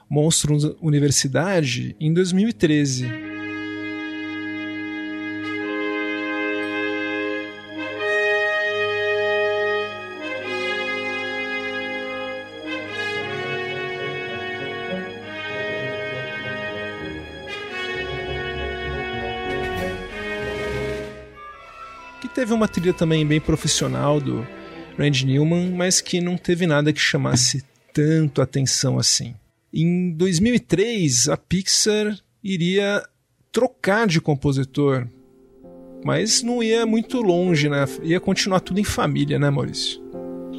Monstro 0.10 0.78
Universidade, 0.82 1.96
em 2.00 2.14
2013. 2.14 3.34
teve 22.34 22.52
uma 22.52 22.68
trilha 22.68 22.94
também 22.94 23.26
bem 23.26 23.40
profissional 23.40 24.20
do 24.20 24.46
Randy 24.98 25.26
Newman, 25.26 25.72
mas 25.72 26.02
que 26.02 26.22
não 26.22 26.38
teve 26.38 26.68
nada 26.68 26.94
que 26.94 27.00
chamasse 27.00 27.64
tanto 27.94 28.42
atenção 28.42 28.98
assim. 28.98 29.34
Em 29.74 30.12
2003, 30.12 31.30
a 31.30 31.38
Pixar 31.38 32.18
iria 32.44 33.04
trocar 33.52 34.08
de 34.08 34.22
compositor, 34.22 35.08
mas 36.04 36.44
não 36.44 36.62
ia 36.62 36.86
muito 36.86 37.22
longe, 37.22 37.70
né? 37.70 37.86
Ia 38.04 38.20
continuar 38.20 38.60
tudo 38.60 38.80
em 38.80 38.84
família, 38.84 39.40
né, 39.40 39.50
Maurício? 39.50 40.02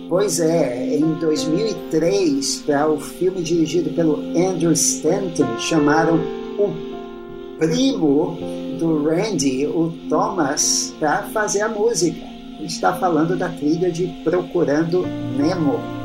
Pois 0.09 0.39
é, 0.39 0.97
em 0.97 1.15
2003, 1.15 2.63
para 2.67 2.89
o 2.89 3.01
filme 3.01 3.43
dirigido 3.43 3.91
pelo 3.91 4.21
Andrew 4.37 4.73
Stanton, 4.73 5.59
chamaram 5.59 6.17
o 6.59 7.59
primo 7.59 8.39
do 8.79 9.05
Randy, 9.05 9.67
o 9.67 9.93
Thomas, 10.09 10.95
para 10.99 11.23
fazer 11.31 11.63
a 11.63 11.69
música. 11.69 12.34
Está 12.61 12.95
falando 12.95 13.37
da 13.37 13.49
trilha 13.49 13.91
de 13.91 14.07
Procurando 14.23 15.07
Nemo. 15.37 16.04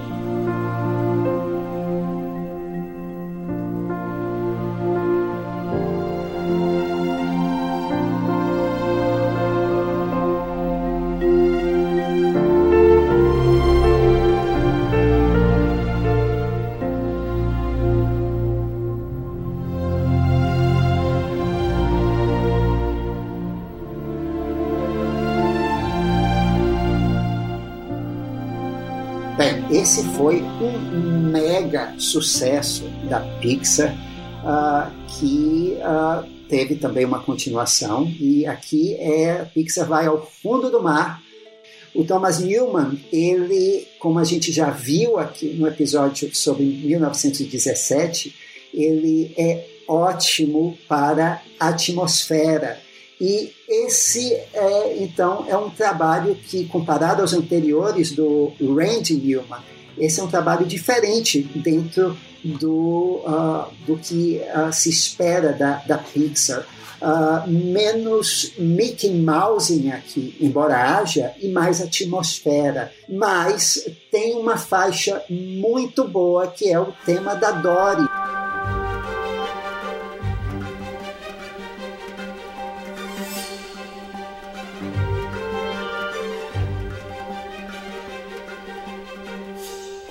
Foi 30.20 30.42
um 30.42 31.32
mega 31.32 31.96
sucesso 31.98 32.84
da 33.10 33.22
Pixar, 33.40 33.96
uh, 34.44 34.92
que 35.08 35.78
uh, 35.78 36.28
teve 36.50 36.76
também 36.76 37.06
uma 37.06 37.22
continuação. 37.22 38.06
E 38.20 38.46
aqui 38.46 38.96
é 38.96 39.40
a 39.40 39.46
Pixar 39.46 39.88
vai 39.88 40.08
ao 40.08 40.22
fundo 40.26 40.70
do 40.70 40.84
mar. 40.84 41.22
O 41.96 42.04
Thomas 42.04 42.42
Newman, 42.42 43.00
ele, 43.14 43.88
como 43.98 44.20
a 44.20 44.26
gente 44.26 44.52
já 44.52 44.70
viu 44.70 45.17
aqui 45.17 45.54
no 45.54 45.65
episódio 45.65 46.36
sobre 46.36 46.65
1917, 46.65 48.36
ele 48.74 49.34
é 49.38 49.65
ótimo 49.88 50.78
para 50.86 51.41
atmosfera 51.58 52.78
e 53.22 53.54
esse, 53.67 54.34
é, 54.34 54.98
então, 55.04 55.46
é 55.50 55.58
um 55.58 55.70
trabalho 55.70 56.36
que, 56.36 56.65
comparado 56.65 57.22
aos 57.22 57.34
anteriores 57.34 58.13
do 58.13 58.54
Randy 58.62 59.15
Newman, 59.15 59.60
esse 59.97 60.19
é 60.19 60.23
um 60.23 60.28
trabalho 60.28 60.65
diferente 60.65 61.41
dentro 61.41 62.17
do, 62.43 63.21
uh, 63.25 63.65
do 63.86 63.97
que 63.97 64.41
uh, 64.56 64.71
se 64.71 64.89
espera 64.89 65.54
da, 65.54 65.84
da 65.86 65.97
Pixar. 65.97 66.65
Uh, 67.02 67.49
menos 67.49 68.52
Mickey 68.58 69.10
Mouse 69.10 69.89
aqui, 69.89 70.36
embora 70.41 70.97
haja, 70.97 71.34
e 71.39 71.47
mais 71.47 71.82
atmosfera. 71.82 72.91
Mas 73.08 73.89
tem 74.12 74.36
uma 74.36 74.58
faixa 74.58 75.23
muito 75.30 76.06
boa 76.06 76.47
que 76.47 76.69
é 76.69 76.78
o 76.78 76.93
tema 77.06 77.36
da 77.36 77.52
Dory. 77.52 78.38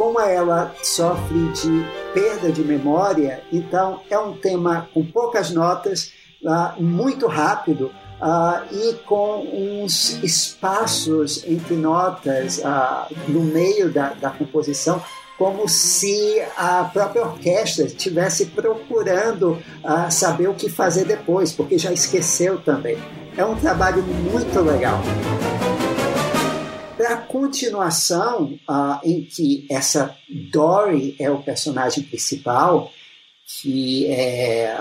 Como 0.09 0.21
ela 0.21 0.75
sofre 0.83 1.53
de 1.53 1.85
perda 2.15 2.51
de 2.51 2.63
memória, 2.63 3.43
então 3.53 4.01
é 4.09 4.19
um 4.19 4.33
tema 4.33 4.89
com 4.95 5.05
poucas 5.05 5.51
notas, 5.51 6.13
uh, 6.43 6.83
muito 6.83 7.27
rápido 7.27 7.91
uh, 8.19 8.75
e 8.75 8.95
com 9.05 9.47
uns 9.53 10.15
espaços 10.23 11.45
entre 11.47 11.75
notas 11.75 12.57
uh, 12.57 13.15
no 13.29 13.43
meio 13.43 13.93
da, 13.93 14.15
da 14.15 14.31
composição 14.31 15.03
como 15.37 15.69
se 15.69 16.43
a 16.57 16.85
própria 16.85 17.27
orquestra 17.27 17.85
estivesse 17.85 18.47
procurando 18.47 19.59
uh, 19.85 20.11
saber 20.11 20.49
o 20.49 20.55
que 20.55 20.71
fazer 20.71 21.05
depois, 21.05 21.53
porque 21.53 21.77
já 21.77 21.93
esqueceu 21.93 22.59
também. 22.59 22.97
É 23.37 23.45
um 23.45 23.55
trabalho 23.55 24.03
muito 24.03 24.59
legal. 24.63 25.01
Para 26.99 27.15
a 27.15 27.17
continuação, 27.17 28.59
uh, 28.69 28.99
em 29.05 29.23
que 29.23 29.65
essa 29.71 30.17
Dory 30.51 31.15
é 31.21 31.31
o 31.31 31.41
personagem 31.41 32.03
principal, 32.03 32.91
que 33.47 34.05
é 34.09 34.77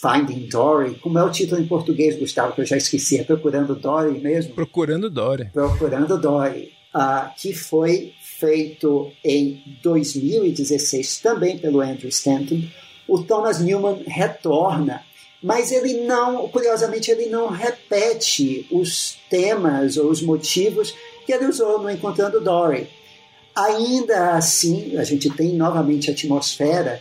Finding 0.00 0.46
Dory, 0.46 0.94
como 0.94 1.18
é 1.18 1.24
o 1.24 1.30
título 1.32 1.60
em 1.60 1.66
português, 1.66 2.16
Gustavo, 2.16 2.52
que 2.54 2.60
eu 2.60 2.64
já 2.64 2.76
esqueci, 2.76 3.18
é 3.18 3.24
Procurando 3.24 3.74
Dory 3.74 4.20
mesmo? 4.20 4.54
Procurando 4.54 5.10
Dory. 5.10 5.46
Procurando 5.46 6.16
Dory, 6.16 6.72
uh, 6.94 7.28
que 7.36 7.52
foi 7.52 8.12
feito 8.22 9.10
em 9.24 9.60
2016 9.82 11.18
também 11.18 11.58
pelo 11.58 11.80
Andrew 11.80 12.08
Stanton. 12.08 12.62
O 13.08 13.20
Thomas 13.24 13.58
Newman 13.60 14.04
retorna 14.06 15.02
mas 15.42 15.72
ele 15.72 16.04
não, 16.04 16.48
curiosamente, 16.48 17.10
ele 17.10 17.26
não 17.26 17.48
repete 17.48 18.66
os 18.70 19.16
temas 19.30 19.96
ou 19.96 20.10
os 20.10 20.20
motivos 20.20 20.94
que 21.24 21.32
ele 21.32 21.46
usou 21.46 21.80
no 21.80 21.90
Encontrando 21.90 22.40
Dory. 22.40 22.88
Ainda 23.54 24.34
assim, 24.34 24.96
a 24.96 25.04
gente 25.04 25.30
tem 25.30 25.54
novamente 25.54 26.10
a 26.10 26.12
atmosfera, 26.12 27.00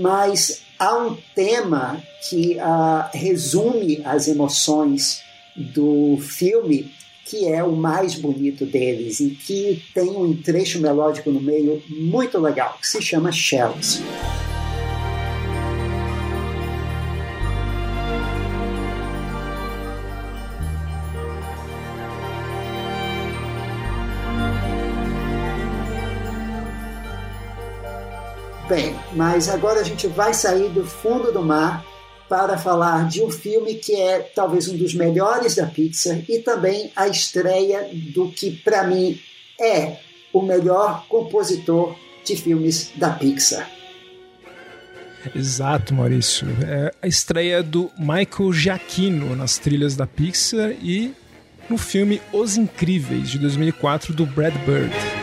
mas 0.00 0.62
há 0.78 0.96
um 0.96 1.16
tema 1.34 2.02
que 2.28 2.56
uh, 2.56 3.08
resume 3.12 4.02
as 4.04 4.28
emoções 4.28 5.22
do 5.56 6.18
filme, 6.20 6.92
que 7.26 7.46
é 7.46 7.62
o 7.62 7.72
mais 7.72 8.14
bonito 8.14 8.66
deles 8.66 9.20
e 9.20 9.30
que 9.30 9.82
tem 9.94 10.10
um 10.10 10.36
trecho 10.36 10.80
melódico 10.80 11.30
no 11.30 11.40
meio 11.40 11.82
muito 11.88 12.38
legal, 12.38 12.76
que 12.80 12.88
se 12.88 13.00
chama 13.00 13.30
Shells. 13.30 14.02
Bem, 28.70 28.94
mas 29.16 29.48
agora 29.48 29.80
a 29.80 29.82
gente 29.82 30.06
vai 30.06 30.32
sair 30.32 30.68
do 30.68 30.84
fundo 30.84 31.32
do 31.32 31.42
mar 31.42 31.84
para 32.28 32.56
falar 32.56 33.08
de 33.08 33.20
um 33.20 33.28
filme 33.28 33.74
que 33.74 33.96
é 33.96 34.20
talvez 34.20 34.68
um 34.68 34.76
dos 34.76 34.94
melhores 34.94 35.56
da 35.56 35.66
Pixar 35.66 36.20
e 36.28 36.38
também 36.38 36.92
a 36.94 37.08
estreia 37.08 37.90
do 38.14 38.30
que 38.30 38.52
para 38.52 38.84
mim 38.84 39.20
é 39.60 39.96
o 40.32 40.40
melhor 40.40 41.04
compositor 41.08 41.96
de 42.24 42.36
filmes 42.36 42.92
da 42.94 43.10
Pixar. 43.10 43.68
Exato, 45.34 45.92
Maurício. 45.92 46.46
É 46.64 46.92
a 47.02 47.08
estreia 47.08 47.64
do 47.64 47.90
Michael 47.98 48.52
Giacchino 48.52 49.34
nas 49.34 49.58
trilhas 49.58 49.96
da 49.96 50.06
Pixar 50.06 50.70
e 50.80 51.12
no 51.68 51.76
filme 51.76 52.22
Os 52.32 52.56
Incríveis, 52.56 53.30
de 53.30 53.38
2004, 53.40 54.14
do 54.14 54.24
Brad 54.26 54.54
Bird. 54.64 55.19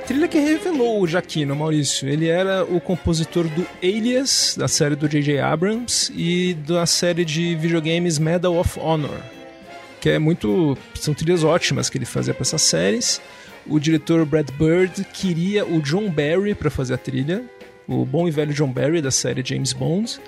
Trilha 0.00 0.26
que 0.26 0.38
revelou 0.38 1.00
o 1.00 1.06
Jaquino, 1.06 1.54
Maurício. 1.54 2.08
Ele 2.08 2.26
era 2.26 2.64
o 2.64 2.80
compositor 2.80 3.46
do 3.48 3.66
Alias, 3.82 4.56
da 4.58 4.66
série 4.66 4.96
do 4.96 5.08
J.J. 5.08 5.38
Abrams, 5.38 6.12
e 6.14 6.54
da 6.54 6.84
série 6.86 7.24
de 7.24 7.54
videogames 7.54 8.18
Medal 8.18 8.56
of 8.56 8.78
Honor, 8.80 9.20
que 10.00 10.10
é 10.10 10.18
muito. 10.18 10.76
são 10.94 11.14
trilhas 11.14 11.44
ótimas 11.44 11.88
que 11.88 11.98
ele 11.98 12.04
fazia 12.04 12.34
para 12.34 12.42
essas 12.42 12.62
séries. 12.62 13.20
O 13.66 13.78
diretor 13.78 14.24
Brad 14.24 14.50
Bird 14.52 15.04
queria 15.12 15.64
o 15.64 15.80
John 15.80 16.10
Barry 16.10 16.54
para 16.54 16.70
fazer 16.70 16.94
a 16.94 16.98
trilha, 16.98 17.44
o 17.86 18.04
bom 18.04 18.26
e 18.26 18.30
velho 18.30 18.52
John 18.54 18.72
Barry 18.72 19.00
da 19.00 19.10
série 19.10 19.42
James 19.44 19.72
Bond. 19.72 20.20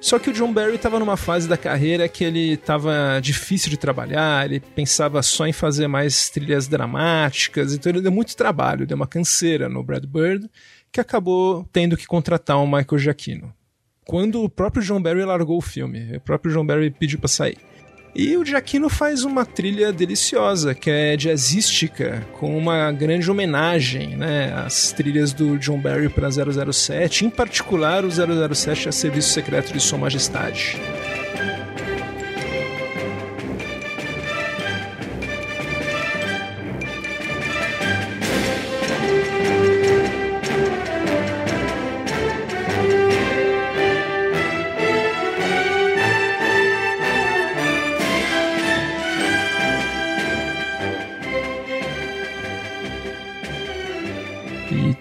Só 0.00 0.18
que 0.18 0.30
o 0.30 0.32
John 0.32 0.52
Barry 0.52 0.76
estava 0.76 0.98
numa 0.98 1.16
fase 1.16 1.48
da 1.48 1.56
carreira 1.56 2.08
que 2.08 2.22
ele 2.22 2.52
estava 2.52 3.18
difícil 3.20 3.70
de 3.70 3.76
trabalhar, 3.76 4.44
ele 4.44 4.60
pensava 4.60 5.22
só 5.22 5.46
em 5.46 5.52
fazer 5.52 5.88
mais 5.88 6.28
trilhas 6.28 6.68
dramáticas, 6.68 7.72
então 7.72 7.90
ele 7.90 8.02
deu 8.02 8.12
muito 8.12 8.36
trabalho, 8.36 8.86
deu 8.86 8.96
uma 8.96 9.06
canseira 9.06 9.68
no 9.68 9.82
Brad 9.82 10.04
Bird, 10.04 10.48
que 10.92 11.00
acabou 11.00 11.68
tendo 11.72 11.96
que 11.96 12.06
contratar 12.06 12.58
o 12.58 12.66
Michael 12.66 12.98
Giacchino. 12.98 13.52
Quando 14.04 14.42
o 14.42 14.48
próprio 14.48 14.84
John 14.84 15.02
Barry 15.02 15.24
largou 15.24 15.58
o 15.58 15.62
filme, 15.62 16.16
o 16.16 16.20
próprio 16.20 16.52
John 16.52 16.64
Barry 16.64 16.90
pediu 16.90 17.18
para 17.18 17.28
sair. 17.28 17.58
E 18.18 18.34
o 18.38 18.42
Giacchino 18.42 18.88
faz 18.88 19.24
uma 19.24 19.44
trilha 19.44 19.92
deliciosa, 19.92 20.74
que 20.74 20.88
é 20.88 21.18
jazzística, 21.18 22.26
com 22.32 22.56
uma 22.56 22.90
grande 22.90 23.30
homenagem 23.30 24.16
né, 24.16 24.54
às 24.54 24.90
trilhas 24.90 25.34
do 25.34 25.58
John 25.58 25.78
Barry 25.78 26.08
para 26.08 26.30
007, 26.30 27.26
em 27.26 27.30
particular 27.30 28.06
o 28.06 28.10
007 28.10 28.88
a 28.88 28.92
Serviço 28.92 29.34
Secreto 29.34 29.70
de 29.70 29.80
Sua 29.80 29.98
Majestade. 29.98 30.80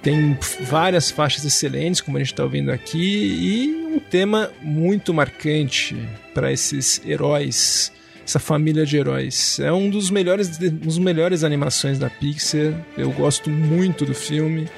Tem 0.05 0.37
várias 0.61 1.09
faixas 1.09 1.43
excelentes, 1.45 1.99
como 1.99 2.15
a 2.15 2.19
gente 2.19 2.31
está 2.31 2.43
ouvindo 2.43 2.71
aqui, 2.71 2.99
e 2.99 3.85
um 3.87 3.99
tema 3.99 4.51
muito 4.61 5.11
marcante 5.11 5.97
para 6.31 6.51
esses 6.51 7.01
heróis, 7.03 7.91
essa 8.23 8.37
família 8.37 8.85
de 8.85 8.97
heróis. 8.97 9.59
É 9.59 9.71
um 9.71 9.89
dos 9.89 10.11
melhores, 10.11 10.59
dos 10.59 10.99
melhores 10.99 11.43
animações 11.43 11.97
da 11.97 12.07
Pixar. 12.07 12.71
Eu 12.95 13.11
gosto 13.13 13.49
muito 13.49 14.05
do 14.05 14.13
filme. 14.13 14.69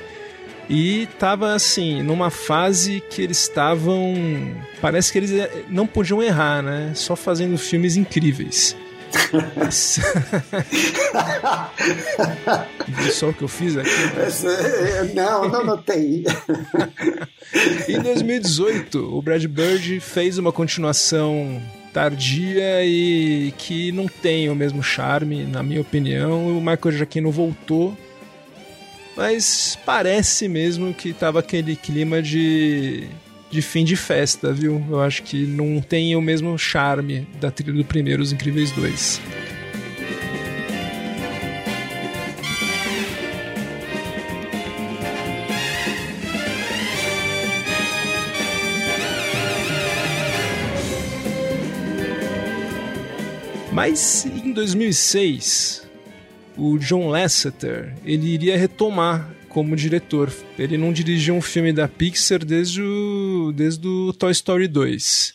E 0.70 1.10
tava 1.20 1.54
assim, 1.54 2.02
numa 2.02 2.30
fase 2.30 3.04
que 3.10 3.22
eles 3.22 3.42
estavam. 3.42 4.16
Parece 4.80 5.12
que 5.12 5.18
eles 5.18 5.34
eh, 5.34 5.66
não 5.70 5.86
podiam 5.86 6.24
errar, 6.24 6.62
né? 6.62 6.94
Só 6.96 7.18
fazendo 7.18 7.58
filmes 7.58 7.98
incríveis. 7.98 8.78
Só 13.12 13.30
o 13.30 13.34
que 13.34 13.44
eu 13.44 13.48
fiz 13.48 13.78
aqui? 13.78 13.90
Não, 15.14 15.50
não 15.50 15.66
notei. 15.66 16.26
em 17.88 18.00
2018, 18.00 19.18
o 19.18 19.22
Brad 19.22 19.46
Bird 19.46 20.00
fez 20.00 20.38
uma 20.38 20.52
continuação 20.52 21.62
tardia 21.94 22.86
e 22.86 23.54
que 23.58 23.92
não 23.92 24.08
tem 24.08 24.50
o 24.50 24.56
mesmo 24.56 24.84
charme, 24.84 25.46
na 25.46 25.64
minha 25.64 25.82
opinião. 25.82 26.58
O 26.58 26.62
Michael 26.62 26.92
Giacchino 26.92 27.32
voltou, 27.32 27.98
mas 29.16 29.78
parece 29.86 30.48
mesmo 30.48 30.94
que 30.94 31.14
tava 31.14 31.40
aquele 31.40 31.76
clima 31.76 32.22
de 32.22 33.08
de 33.50 33.62
fim 33.62 33.84
de 33.84 33.96
festa, 33.96 34.52
viu? 34.54 34.84
Eu 34.90 35.02
acho 35.02 35.24
que 35.24 35.46
não 35.46 35.82
tem 35.82 36.16
o 36.16 36.22
mesmo 36.22 36.58
charme 36.58 37.28
da 37.40 37.50
trilha 37.50 37.74
do 37.74 37.86
primeiro 37.86 38.22
Os 38.22 38.32
Incríveis 38.32 38.72
2. 38.72 39.22
Mas 53.72 54.26
em 54.26 54.52
2006, 54.54 55.88
o 56.58 56.80
John 56.80 57.10
Lasseter 57.10 57.94
ele 58.04 58.28
iria 58.34 58.58
retomar 58.58 59.37
como 59.50 59.76
diretor. 59.76 60.32
Ele 60.58 60.78
não 60.78 60.94
dirigiu 60.94 61.36
um 61.36 61.42
filme 61.42 61.74
da 61.74 61.88
Pixar 61.88 62.44
desde 62.44 62.82
o, 62.82 63.52
desde 63.56 63.88
o 63.88 64.14
Toy 64.14 64.32
Story 64.32 64.68
2. 64.68 65.34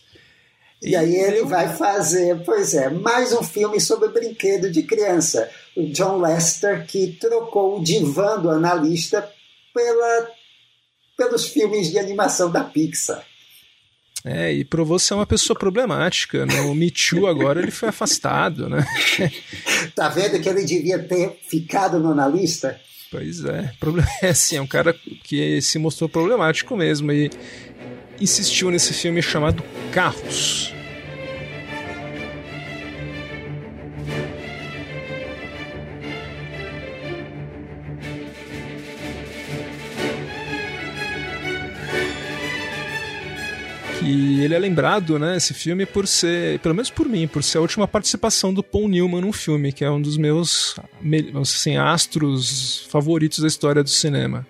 E, 0.83 0.90
e 0.90 0.96
aí 0.96 1.14
ele 1.14 1.40
eu... 1.40 1.46
vai 1.46 1.75
fazer, 1.77 2.42
pois 2.44 2.75
é, 2.75 2.90
mais 2.90 3.33
um 3.33 3.42
filme 3.42 3.81
sobre 3.81 4.09
brinquedo 4.09 4.70
de 4.70 4.83
criança. 4.83 5.51
O 5.77 5.87
John 5.92 6.20
Lester, 6.20 6.87
que 6.87 7.16
trocou 7.20 7.79
o 7.79 7.85
divã 7.85 8.38
do 8.38 8.51
analista 8.51 9.29
pela, 9.72 10.29
pelos 11.16 11.46
filmes 11.46 11.90
de 11.90 11.98
animação 11.98 12.51
da 12.51 12.64
Pixar. 12.64 13.25
É, 14.25 14.53
e 14.53 14.64
provou 14.64 14.98
ser 14.98 15.14
uma 15.14 15.27
pessoa 15.27 15.59
problemática. 15.59 16.46
Né? 16.46 16.61
Me 16.75 16.90
Too 16.90 17.27
agora 17.27 17.61
ele 17.61 17.72
foi 17.72 17.88
afastado, 17.88 18.68
né? 18.68 18.85
tá 19.96 20.09
vendo 20.09 20.40
que 20.40 20.48
ele 20.48 20.64
devia 20.64 20.98
ter 20.98 21.40
ficado 21.48 21.98
no 21.98 22.12
analista? 22.12 22.81
Pois 23.12 23.44
é, 23.44 23.70
é 24.22 24.31
assim, 24.31 24.57
é 24.57 24.62
um 24.62 24.66
cara 24.66 24.96
que 25.22 25.61
se 25.61 25.79
mostrou 25.79 26.09
problemático 26.09 26.75
mesmo 26.75 27.12
e 27.12 27.31
insistiu 28.18 28.70
nesse 28.70 28.94
filme 28.94 29.20
chamado 29.20 29.62
Carros. 29.92 30.75
Que 44.02 44.42
ele 44.42 44.54
é 44.54 44.58
lembrado, 44.58 45.18
né, 45.18 45.36
esse 45.36 45.54
filme, 45.54 45.86
por 45.86 46.06
ser, 46.06 46.58
pelo 46.58 46.74
menos 46.74 46.90
por 46.90 47.08
mim, 47.08 47.28
por 47.28 47.42
ser 47.42 47.58
a 47.58 47.60
última 47.60 47.86
participação 47.86 48.52
do 48.52 48.62
Paul 48.62 48.88
Newman 48.88 49.20
num 49.20 49.32
filme, 49.32 49.72
que 49.72 49.84
é 49.84 49.90
um 49.90 50.00
dos 50.00 50.16
meus 50.16 50.74
assim, 51.40 51.76
astros 51.76 52.86
favoritos 52.90 53.38
da 53.38 53.46
história 53.46 53.82
do 53.82 53.88
cinema. 53.88 54.46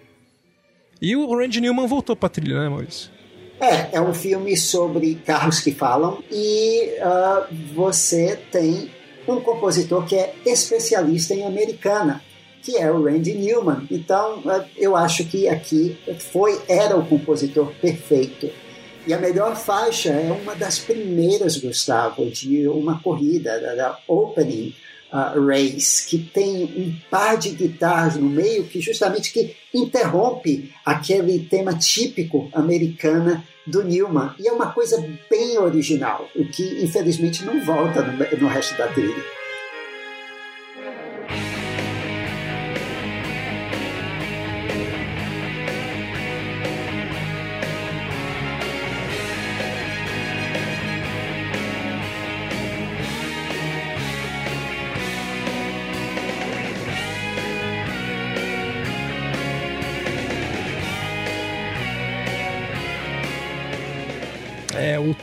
E 1.00 1.14
o 1.16 1.36
Randy 1.36 1.60
Newman 1.60 1.86
voltou 1.86 2.16
pra 2.16 2.28
trilha, 2.28 2.60
né, 2.60 2.68
Maurício? 2.68 3.10
É, 3.60 3.96
é 3.96 4.00
um 4.00 4.14
filme 4.14 4.56
sobre 4.56 5.16
carros 5.16 5.60
que 5.60 5.72
falam 5.72 6.22
e 6.30 6.94
uh, 6.98 7.54
você 7.74 8.38
tem 8.50 8.90
um 9.28 9.40
compositor 9.40 10.04
que 10.04 10.16
é 10.16 10.34
especialista 10.44 11.34
em 11.34 11.44
americana, 11.44 12.22
que 12.62 12.76
é 12.76 12.90
o 12.90 13.04
Randy 13.04 13.34
Newman. 13.34 13.86
Então, 13.90 14.38
uh, 14.40 14.64
eu 14.76 14.96
acho 14.96 15.24
que 15.24 15.48
aqui 15.48 15.96
foi 16.32 16.60
era 16.68 16.96
o 16.96 17.06
compositor 17.06 17.72
perfeito 17.80 18.50
e 19.06 19.12
a 19.12 19.18
melhor 19.18 19.56
faixa 19.56 20.10
é 20.10 20.30
uma 20.30 20.54
das 20.54 20.78
primeiras, 20.78 21.56
Gustavo, 21.56 22.30
de 22.30 22.68
uma 22.68 23.00
corrida, 23.00 23.60
da, 23.60 23.74
da 23.74 23.98
Opening 24.06 24.74
uh, 25.12 25.44
Race, 25.46 26.06
que 26.06 26.18
tem 26.18 26.64
um 26.64 26.94
par 27.10 27.36
de 27.36 27.50
guitarras 27.50 28.16
no 28.16 28.28
meio 28.28 28.64
que 28.64 28.80
justamente 28.80 29.32
que 29.32 29.56
interrompe 29.74 30.72
aquele 30.84 31.40
tema 31.40 31.74
típico 31.74 32.48
americana 32.52 33.44
do 33.66 33.82
Newman. 33.82 34.34
E 34.38 34.48
é 34.48 34.52
uma 34.52 34.72
coisa 34.72 35.04
bem 35.28 35.58
original, 35.58 36.28
o 36.36 36.44
que 36.44 36.84
infelizmente 36.84 37.44
não 37.44 37.64
volta 37.64 38.02
no, 38.02 38.12
no 38.40 38.48
resto 38.48 38.76
da 38.78 38.86
trilha. 38.88 39.41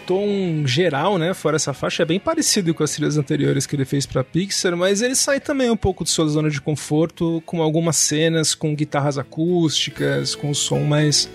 Tom 0.09 0.65
geral, 0.65 1.19
né, 1.19 1.35
fora 1.35 1.55
essa 1.55 1.71
faixa, 1.71 2.01
é 2.01 2.05
bem 2.05 2.19
parecido 2.19 2.73
com 2.73 2.83
as 2.83 2.91
trilhas 2.91 3.15
anteriores 3.15 3.67
que 3.67 3.75
ele 3.75 3.85
fez 3.85 4.07
para 4.07 4.23
Pixar, 4.23 4.75
mas 4.75 5.03
ele 5.03 5.13
sai 5.13 5.39
também 5.39 5.69
um 5.69 5.77
pouco 5.77 6.03
de 6.03 6.09
sua 6.09 6.27
zona 6.27 6.49
de 6.49 6.59
conforto, 6.59 7.43
com 7.45 7.61
algumas 7.61 7.95
cenas 7.95 8.55
com 8.55 8.75
guitarras 8.75 9.19
acústicas, 9.19 10.33
com 10.33 10.49
o 10.49 10.55
som 10.55 10.79
mais 10.79 11.29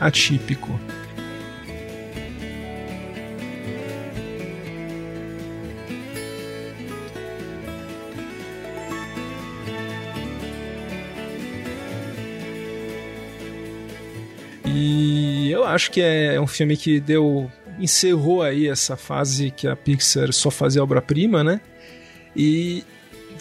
atípico. 0.00 0.76
E 14.64 15.48
eu 15.48 15.64
acho 15.64 15.92
que 15.92 16.00
é 16.00 16.40
um 16.40 16.46
filme 16.48 16.76
que 16.76 16.98
deu. 16.98 17.48
Encerrou 17.78 18.42
aí 18.42 18.68
essa 18.68 18.96
fase 18.96 19.50
que 19.50 19.66
a 19.66 19.76
Pixar 19.76 20.32
só 20.32 20.50
fazia 20.50 20.82
obra-prima, 20.82 21.42
né? 21.42 21.60
E 22.34 22.84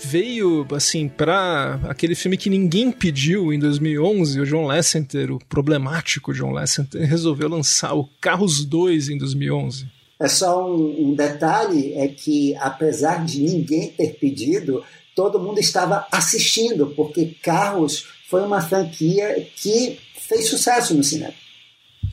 veio, 0.03 0.65
assim, 0.73 1.07
pra 1.07 1.79
aquele 1.87 2.15
filme 2.15 2.37
que 2.37 2.49
ninguém 2.49 2.91
pediu 2.91 3.53
em 3.53 3.59
2011, 3.59 4.39
o 4.39 4.45
John 4.45 4.65
Lasseter, 4.65 5.31
o 5.31 5.39
problemático 5.39 6.33
John 6.33 6.51
Lasseter, 6.51 7.01
resolveu 7.07 7.49
lançar 7.49 7.93
o 7.93 8.09
Carros 8.19 8.65
2 8.65 9.09
em 9.09 9.17
2011. 9.17 9.87
É 10.19 10.27
só 10.27 10.65
um, 10.65 11.09
um 11.09 11.13
detalhe, 11.13 11.93
é 11.93 12.07
que 12.07 12.55
apesar 12.57 13.25
de 13.25 13.41
ninguém 13.41 13.89
ter 13.89 14.13
pedido, 14.17 14.83
todo 15.13 15.39
mundo 15.39 15.59
estava 15.59 16.07
assistindo, 16.11 16.87
porque 16.87 17.35
Carros 17.41 18.05
foi 18.29 18.41
uma 18.41 18.61
franquia 18.61 19.45
que 19.55 19.99
fez 20.17 20.47
sucesso 20.47 20.93
no 20.93 21.03
cinema. 21.03 21.33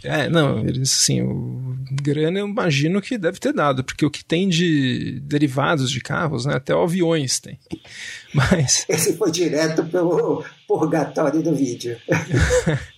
É, 0.03 0.29
não, 0.29 0.61
eles, 0.61 0.93
assim, 0.93 1.23
o 1.23 1.62
grana 1.91 2.39
eu 2.39 2.47
imagino 2.47 3.01
que 3.01 3.19
deve 3.19 3.39
ter 3.39 3.53
dado, 3.53 3.83
porque 3.85 4.05
o 4.05 4.11
que 4.11 4.25
tem 4.25 4.49
de 4.49 5.21
derivados 5.21 5.91
de 5.91 6.01
carros, 6.01 6.47
né, 6.47 6.55
até 6.55 6.73
aviões 6.73 7.41
tem. 7.41 7.59
Mas... 8.35 8.85
Esse 8.89 9.17
foi 9.17 9.31
direto 9.31 9.85
pelo 9.85 10.45
purgatório 10.67 11.43
do 11.43 11.55
vídeo. 11.55 11.97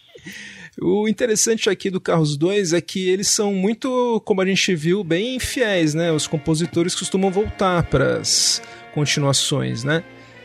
O 0.81 1.09
interessante 1.09 1.71
aqui 1.71 1.89
do 1.89 2.01
Carros 2.01 2.37
2 2.37 2.73
é 2.73 2.81
que 2.81 3.09
eles 3.09 3.29
são 3.29 3.55
muito, 3.55 4.21
como 4.25 4.41
a 4.41 4.47
gente 4.47 4.75
viu, 4.75 5.05
bem 5.05 5.39
fiéis, 5.39 5.95
né? 5.95 6.11
Os 6.11 6.27
compositores 6.27 6.97
costumam 6.97 7.31
voltar 7.31 7.85
para 7.85 8.19
as 8.19 8.61
continuações, 8.93 9.85
né? 9.85 10.03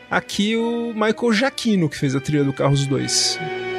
Aqui 0.08 0.56
o 0.56 0.92
Michael 0.94 1.32
Giacchino 1.32 1.88
que 1.88 1.96
fez 1.96 2.14
a 2.14 2.20
trilha 2.20 2.44
do 2.44 2.52
Carros 2.52 2.86
2. 2.86 3.69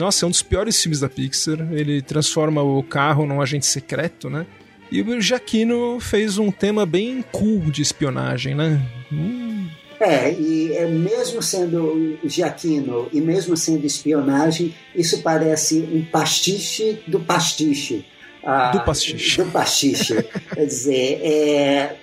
Nossa, 0.00 0.24
é 0.24 0.26
um 0.26 0.30
dos 0.30 0.42
piores 0.42 0.80
filmes 0.80 1.00
da 1.00 1.08
Pixar. 1.08 1.68
Ele 1.72 2.00
transforma 2.00 2.62
o 2.62 2.82
carro 2.82 3.26
num 3.26 3.40
agente 3.40 3.66
secreto, 3.66 4.30
né? 4.30 4.46
E 4.90 5.02
o 5.02 5.20
Jaquino 5.20 6.00
fez 6.00 6.38
um 6.38 6.50
tema 6.50 6.84
bem 6.84 7.22
cool 7.30 7.70
de 7.70 7.82
espionagem, 7.82 8.54
né? 8.54 8.80
Hum. 9.12 9.68
É, 10.00 10.32
e 10.32 10.72
é, 10.72 10.86
mesmo 10.86 11.42
sendo 11.42 12.18
Giaquino 12.24 13.08
e 13.12 13.20
mesmo 13.20 13.54
sendo 13.56 13.84
espionagem, 13.84 14.74
isso 14.96 15.22
parece 15.22 15.86
um 15.92 16.02
pastiche 16.02 17.02
do 17.06 17.20
pastiche. 17.20 18.06
Ah, 18.42 18.70
do 18.70 18.80
pastiche. 18.80 19.42
Do 19.42 19.50
pastiche. 19.50 20.22
Quer 20.54 20.64
dizer, 20.64 21.20
é, 21.22 21.96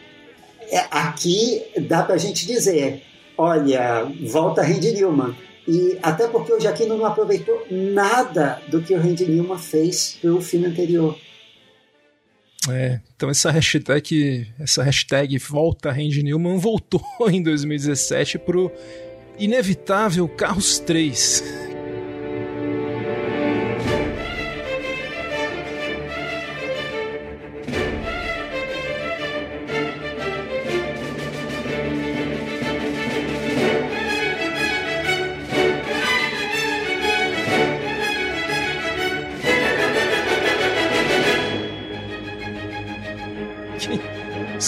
é, 0.69 0.85
aqui 0.91 1.63
dá 1.81 2.03
pra 2.03 2.17
gente 2.17 2.45
dizer, 2.45 3.01
olha, 3.35 4.05
volta 4.21 4.61
Randy 4.61 4.93
Newman 4.93 5.35
e 5.67 5.97
até 6.01 6.27
porque 6.27 6.53
o 6.53 6.59
Jaquino 6.59 6.97
não 6.97 7.05
aproveitou 7.05 7.65
nada 7.69 8.61
do 8.69 8.81
que 8.81 8.93
o 8.93 8.99
Randy 8.99 9.25
Newman 9.25 9.57
fez 9.57 10.17
pelo 10.21 10.41
filme 10.41 10.67
anterior. 10.67 11.17
É, 12.69 12.99
então 13.15 13.29
essa 13.29 13.51
hashtag, 13.51 14.47
essa 14.59 14.83
hashtag 14.83 15.37
volta 15.37 15.91
Randy 15.91 16.23
Newman 16.23 16.57
voltou 16.57 17.01
em 17.29 17.41
2017 17.41 18.39
pro 18.39 18.71
inevitável 19.37 20.27
Carros 20.27 20.79
3. 20.79 21.76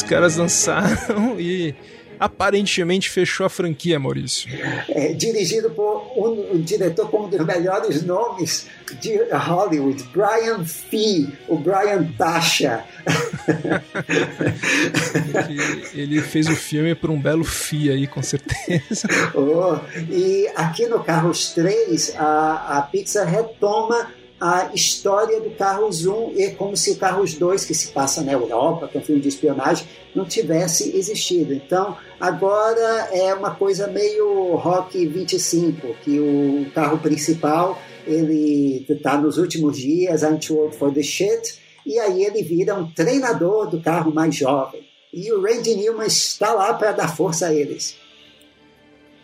Caras 0.10 0.38
lançaram 0.38 1.36
e 1.40 1.76
aparentemente 2.20 3.10
fechou 3.10 3.46
a 3.46 3.50
franquia, 3.50 4.00
Maurício. 4.00 4.50
É, 4.90 5.14
dirigido 5.14 5.70
por 5.70 6.12
um, 6.18 6.56
um, 6.56 6.62
diretor 6.62 7.10
com 7.10 7.26
um 7.26 7.30
dos 7.30 7.46
melhores 7.46 8.04
nomes 8.04 8.66
de 9.00 9.16
Hollywood, 9.32 10.04
Brian 10.12 10.66
Fee, 10.66 11.32
o 11.48 11.58
Brian 11.58 12.04
Tasha. 12.18 12.84
ele, 15.94 16.22
fez 16.22 16.50
o 16.50 16.56
filme 16.56 16.94
por 16.94 17.10
um 17.10 17.22
belo 17.22 17.46
FII 17.46 17.92
aí, 17.92 18.08
com 18.08 18.22
certeza. 18.22 19.08
Oh, 19.36 19.78
e 20.10 20.48
aqui 20.56 20.88
no 20.88 21.04
Carros 21.04 21.52
3, 21.54 22.16
a, 22.18 22.78
a 22.78 22.82
Pixar 22.82 23.28
retoma 23.28 24.12
a 24.40 24.72
história 24.74 25.42
do 25.42 25.50
Carros 25.52 26.06
1 26.06 26.34
e 26.36 26.52
como 26.52 26.78
se 26.78 26.96
Carros 26.96 27.34
2, 27.34 27.66
que 27.66 27.74
se 27.74 27.90
passa 27.90 28.22
na 28.22 28.32
Europa, 28.32 28.88
que 28.88 28.98
é 28.98 29.02
um 29.02 29.04
filme 29.04 29.22
de 29.22 29.28
espionagem, 29.28 29.86
não 30.16 30.26
tivesse 30.26 30.96
existido. 30.96 31.54
Então, 31.54 31.98
agora 32.20 33.10
é 33.12 33.34
uma 33.34 33.54
coisa 33.56 33.88
meio 33.88 34.56
Rock 34.56 35.06
25, 35.06 35.96
que 36.04 36.20
o 36.20 36.72
carro 36.74 37.00
principal 37.00 37.82
ele 38.08 38.86
está 38.88 39.18
nos 39.18 39.38
últimos 39.38 39.78
dias, 39.78 40.24
I'm 40.24 40.40
for 40.72 40.92
the 40.94 41.04
shit, 41.04 41.60
e 41.86 42.00
aí 42.00 42.24
ele 42.24 42.42
vira 42.44 42.76
um 42.76 42.90
treinador 42.90 43.70
do 43.70 43.82
carro 43.82 44.14
mais 44.14 44.36
jovem. 44.36 44.88
E 45.14 45.32
o 45.34 45.42
Randy 45.42 45.76
Newman 45.76 46.08
está 46.08 46.54
lá 46.54 46.74
para 46.74 46.92
dar 46.92 47.16
força 47.16 47.48
a 47.48 47.54
eles. 47.54 47.96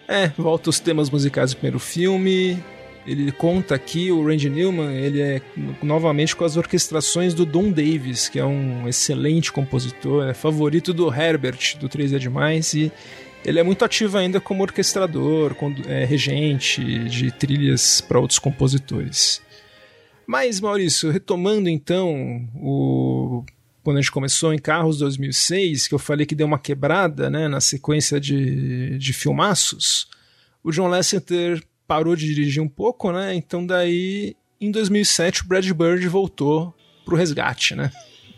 É, 0.08 0.28
volta 0.38 0.69
os 0.69 0.80
temas 0.80 1.10
musicais 1.10 1.51
do 1.51 1.58
primeiro 1.58 1.80
filme, 1.80 2.63
ele 3.05 3.31
conta 3.31 3.75
aqui, 3.75 4.11
o 4.11 4.25
Randy 4.25 4.49
Newman, 4.49 4.93
ele 4.95 5.21
é 5.21 5.41
novamente 5.81 6.35
com 6.35 6.43
as 6.43 6.57
orquestrações 6.57 7.33
do 7.33 7.45
Don 7.45 7.71
Davis, 7.71 8.27
que 8.27 8.39
é 8.39 8.45
um 8.45 8.87
excelente 8.87 9.51
compositor, 9.51 10.27
é 10.27 10.33
favorito 10.33 10.93
do 10.93 11.13
Herbert, 11.13 11.77
do 11.79 11.87
3 11.87 12.13
é 12.13 12.17
Demais, 12.17 12.73
e 12.73 12.91
ele 13.45 13.59
é 13.59 13.63
muito 13.63 13.85
ativo 13.85 14.17
ainda 14.17 14.41
como 14.41 14.63
orquestrador, 14.63 15.55
é, 15.87 16.03
regente 16.03 16.83
de 17.05 17.31
trilhas 17.31 18.01
para 18.01 18.19
outros 18.19 18.39
compositores. 18.39 19.41
Mas, 20.25 20.59
Maurício, 20.59 21.11
retomando 21.11 21.69
então 21.69 22.49
o 22.55 23.43
quando 23.83 23.97
a 23.97 24.01
gente 24.01 24.11
começou 24.11 24.51
em 24.51 24.57
Carros 24.57 24.97
2006, 24.97 25.87
que 25.87 25.93
eu 25.93 25.99
falei 25.99 26.25
que 26.25 26.33
deu 26.33 26.47
uma 26.47 26.57
quebrada 26.57 27.29
né, 27.29 27.47
na 27.47 27.61
sequência 27.61 28.19
de, 28.19 28.97
de 28.97 29.13
filmaços, 29.13 30.07
o 30.63 30.71
John 30.71 30.87
Lasseter 30.87 31.61
parou 31.88 32.15
de 32.15 32.26
dirigir 32.26 32.62
um 32.62 32.67
pouco, 32.67 33.12
né? 33.12 33.36
Então 33.36 33.65
daí, 33.65 34.36
em 34.60 34.71
2007, 34.71 35.43
o 35.43 35.48
Brad 35.48 35.69
Bird 35.71 36.08
voltou 36.08 36.74
pro 37.04 37.15
resgate, 37.15 37.76
né? 37.76 37.91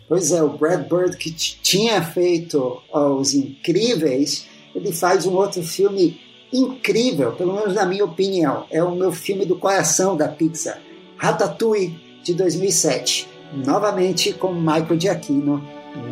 Pois 0.07 0.31
é, 0.31 0.41
o 0.41 0.57
Brad 0.57 0.87
Bird 0.87 1.17
que 1.17 1.31
tinha 1.31 2.01
feito 2.01 2.81
Os 2.93 3.33
Incríveis, 3.33 4.47
ele 4.73 4.91
faz 4.91 5.25
um 5.25 5.33
outro 5.33 5.61
filme 5.61 6.19
incrível, 6.51 7.33
pelo 7.33 7.53
menos 7.53 7.73
na 7.75 7.85
minha 7.85 8.05
opinião. 8.05 8.65
É 8.71 8.81
o 8.81 8.95
meu 8.95 9.11
filme 9.11 9.45
do 9.45 9.57
coração 9.57 10.15
da 10.15 10.27
Pixar, 10.27 10.79
Ratatouille, 11.17 11.99
de 12.23 12.33
2007. 12.33 13.27
Novamente 13.65 14.33
com 14.33 14.53
Michael 14.53 14.99
Giacchino 14.99 15.63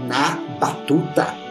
na 0.08 0.36
batuta. 0.60 1.45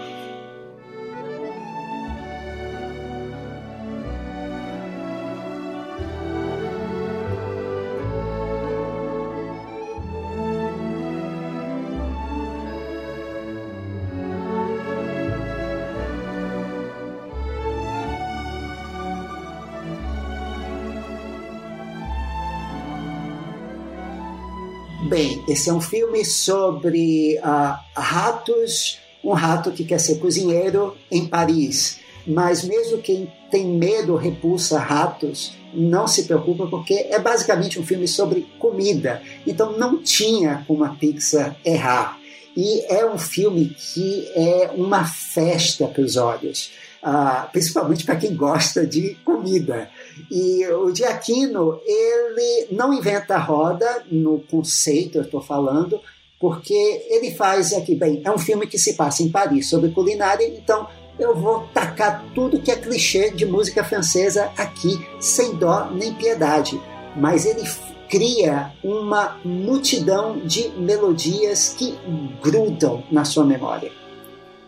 Esse 25.47 25.69
é 25.69 25.73
um 25.73 25.81
filme 25.81 26.25
sobre 26.25 27.39
uh, 27.39 27.77
ratos, 27.95 28.99
um 29.23 29.33
rato 29.33 29.73
que 29.73 29.85
quer 29.85 30.01
ser 30.01 30.17
cozinheiro 30.17 30.97
em 31.11 31.27
Paris. 31.27 31.99
Mas 32.27 32.65
mesmo 32.65 32.99
quem 32.99 33.31
tem 33.51 33.67
medo, 33.67 34.17
repulsa 34.17 34.79
ratos, 34.79 35.55
não 35.75 36.09
se 36.09 36.25
preocupa 36.25 36.67
porque 36.67 36.95
é 36.95 37.19
basicamente 37.19 37.79
um 37.79 37.85
filme 37.85 38.09
sobre 38.09 38.47
comida. 38.59 39.21
Então 39.47 39.77
não 39.77 40.03
tinha 40.03 40.65
como 40.67 40.83
a 40.83 40.89
Pixar 40.91 41.57
errar. 41.63 42.19
E 42.57 42.81
é 42.93 43.05
um 43.05 43.19
filme 43.19 43.77
que 43.93 44.27
é 44.35 44.71
uma 44.75 45.05
festa 45.05 45.87
para 45.89 46.03
os 46.03 46.17
olhos, 46.17 46.71
uh, 47.03 47.51
principalmente 47.53 48.05
para 48.05 48.17
quem 48.17 48.35
gosta 48.35 48.87
de 48.87 49.17
comida. 49.25 49.91
E 50.31 50.67
o 50.67 50.95
Giacchino, 50.95 51.81
ele 51.85 52.69
não 52.71 52.93
inventa 52.93 53.35
a 53.35 53.39
roda 53.39 54.05
no 54.11 54.41
conceito, 54.41 55.19
eu 55.19 55.23
estou 55.23 55.41
falando, 55.41 56.01
porque 56.41 56.75
ele 57.09 57.35
faz 57.35 57.73
aqui, 57.73 57.95
bem, 57.95 58.21
é 58.25 58.31
um 58.31 58.39
filme 58.39 58.67
que 58.67 58.79
se 58.79 58.95
passa 58.95 59.23
em 59.23 59.31
Paris 59.31 59.69
sobre 59.69 59.91
culinária, 59.91 60.47
então 60.47 60.87
eu 61.19 61.35
vou 61.35 61.69
tacar 61.73 62.25
tudo 62.35 62.61
que 62.61 62.71
é 62.71 62.77
clichê 62.77 63.31
de 63.31 63.47
música 63.47 63.85
francesa 63.85 64.51
aqui, 64.57 64.99
sem 65.21 65.55
dó 65.55 65.89
nem 65.91 66.13
piedade. 66.15 66.81
Mas 67.17 67.47
ele 67.47 67.63
cria 68.09 68.73
uma 68.83 69.39
multidão 69.45 70.39
de 70.39 70.69
melodias 70.71 71.75
que 71.77 71.97
grudam 72.43 73.05
na 73.11 73.25
sua 73.25 73.45
memória. 73.45 73.93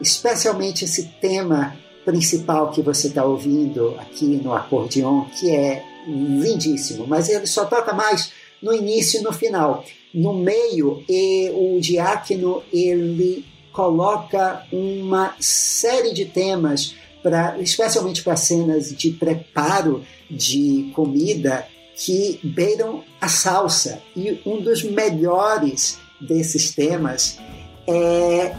Especialmente 0.00 0.84
esse 0.84 1.04
tema 1.20 1.76
principal 2.06 2.70
que 2.70 2.80
você 2.80 3.08
está 3.08 3.24
ouvindo 3.24 3.96
aqui 3.98 4.40
no 4.42 4.54
acordeon, 4.54 5.24
que 5.24 5.50
é 5.50 5.84
lindíssimo, 6.06 7.04
mas 7.04 7.28
ele 7.28 7.46
só 7.48 7.64
toca 7.64 7.92
mais 7.92 8.30
no 8.62 8.72
início 8.72 9.20
e 9.20 9.22
no 9.24 9.32
final. 9.32 9.84
No 10.14 10.32
meio, 10.32 11.04
e 11.08 11.50
o 11.50 11.80
diácono 11.80 12.62
ele 12.72 13.44
coloca 13.72 14.64
uma 14.72 15.34
série 15.40 16.14
de 16.14 16.24
temas 16.24 16.94
para, 17.22 17.58
especialmente 17.58 18.22
para 18.22 18.36
cenas 18.36 18.96
de 18.96 19.10
preparo 19.10 20.04
de 20.30 20.92
comida 20.94 21.66
que 21.96 22.38
beiram 22.42 23.02
a 23.20 23.26
salsa. 23.26 24.00
E 24.16 24.40
um 24.46 24.60
dos 24.60 24.84
melhores 24.84 25.98
desses 26.20 26.70
temas 26.70 27.38
é 27.86 28.54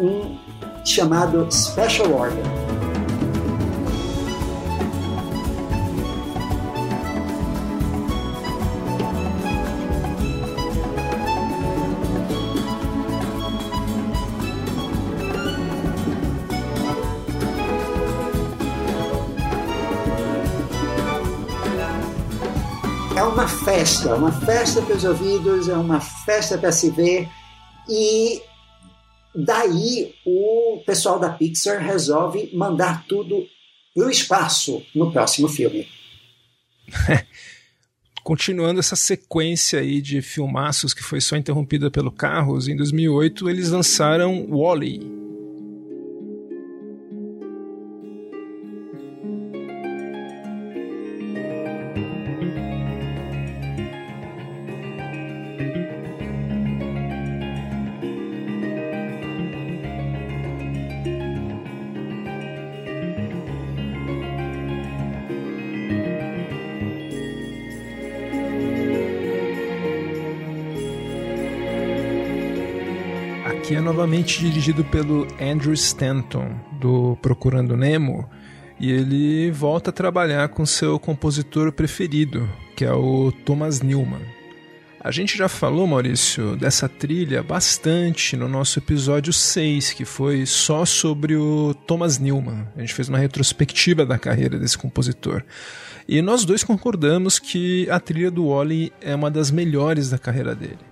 um 0.00 0.36
chamado 0.88 1.46
Special 1.50 2.12
Order. 2.12 2.68
uma 23.38 23.46
festa, 23.46 24.16
uma 24.16 24.32
festa 24.32 24.82
para 24.82 24.96
os 24.96 25.04
ouvidos, 25.04 25.68
é 25.68 25.74
uma 25.74 26.00
festa 26.00 26.58
para 26.58 26.72
se 26.72 26.90
ver. 26.90 27.28
E 27.88 28.42
daí 29.44 30.14
o 30.24 30.82
pessoal 30.84 31.20
da 31.20 31.30
Pixar 31.30 31.80
resolve 31.80 32.50
mandar 32.52 33.06
tudo 33.06 33.46
para 33.94 34.06
o 34.06 34.10
espaço 34.10 34.82
no 34.94 35.12
próximo 35.12 35.48
filme. 35.48 35.86
Continuando 38.24 38.80
essa 38.80 38.96
sequência 38.96 39.80
aí 39.80 40.02
de 40.02 40.20
filmaços 40.20 40.92
que 40.92 41.02
foi 41.02 41.20
só 41.20 41.36
interrompida 41.36 41.90
pelo 41.90 42.12
Carros, 42.12 42.68
em 42.68 42.76
2008 42.76 43.48
eles 43.48 43.70
lançaram 43.70 44.46
Wally, 44.50 45.00
dirigido 74.16 74.84
pelo 74.84 75.26
Andrew 75.40 75.72
Stanton, 75.74 76.54
do 76.80 77.16
Procurando 77.20 77.76
Nemo, 77.76 78.28
e 78.80 78.90
ele 78.90 79.50
volta 79.50 79.90
a 79.90 79.92
trabalhar 79.92 80.48
com 80.48 80.64
seu 80.64 80.98
compositor 80.98 81.70
preferido, 81.72 82.48
que 82.74 82.84
é 82.84 82.92
o 82.92 83.30
Thomas 83.44 83.82
Newman. 83.82 84.22
A 85.00 85.10
gente 85.10 85.36
já 85.36 85.48
falou, 85.48 85.86
Maurício, 85.86 86.56
dessa 86.56 86.88
trilha 86.88 87.42
bastante 87.42 88.36
no 88.36 88.48
nosso 88.48 88.78
episódio 88.78 89.32
6, 89.32 89.92
que 89.92 90.04
foi 90.04 90.44
só 90.46 90.84
sobre 90.84 91.36
o 91.36 91.74
Thomas 91.86 92.18
Newman. 92.18 92.66
A 92.76 92.80
gente 92.80 92.94
fez 92.94 93.08
uma 93.08 93.18
retrospectiva 93.18 94.04
da 94.04 94.18
carreira 94.18 94.58
desse 94.58 94.76
compositor. 94.76 95.44
E 96.08 96.22
nós 96.22 96.44
dois 96.44 96.64
concordamos 96.64 97.38
que 97.38 97.88
a 97.90 98.00
trilha 98.00 98.30
do 98.30 98.48
Wally 98.48 98.92
é 99.00 99.14
uma 99.14 99.30
das 99.30 99.50
melhores 99.50 100.10
da 100.10 100.18
carreira 100.18 100.54
dele. 100.54 100.87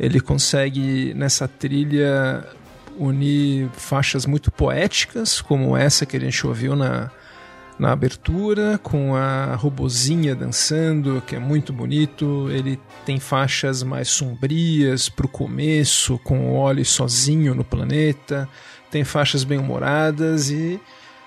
Ele 0.00 0.18
consegue 0.18 1.12
nessa 1.14 1.46
trilha 1.46 2.42
unir 2.98 3.68
faixas 3.74 4.24
muito 4.24 4.50
poéticas, 4.50 5.42
como 5.42 5.76
essa 5.76 6.06
que 6.06 6.16
a 6.16 6.20
gente 6.20 6.46
ouviu 6.46 6.74
na, 6.74 7.10
na 7.78 7.92
abertura, 7.92 8.80
com 8.82 9.14
a 9.14 9.54
robozinha 9.56 10.34
dançando, 10.34 11.22
que 11.26 11.36
é 11.36 11.38
muito 11.38 11.70
bonito. 11.70 12.48
Ele 12.50 12.80
tem 13.04 13.20
faixas 13.20 13.82
mais 13.82 14.08
sombrias 14.08 15.10
para 15.10 15.26
o 15.26 15.28
começo, 15.28 16.18
com 16.20 16.48
o 16.48 16.54
Oli 16.56 16.84
sozinho 16.84 17.54
no 17.54 17.62
planeta. 17.62 18.48
Tem 18.90 19.04
faixas 19.04 19.44
bem 19.44 19.58
humoradas 19.58 20.50
e 20.50 20.80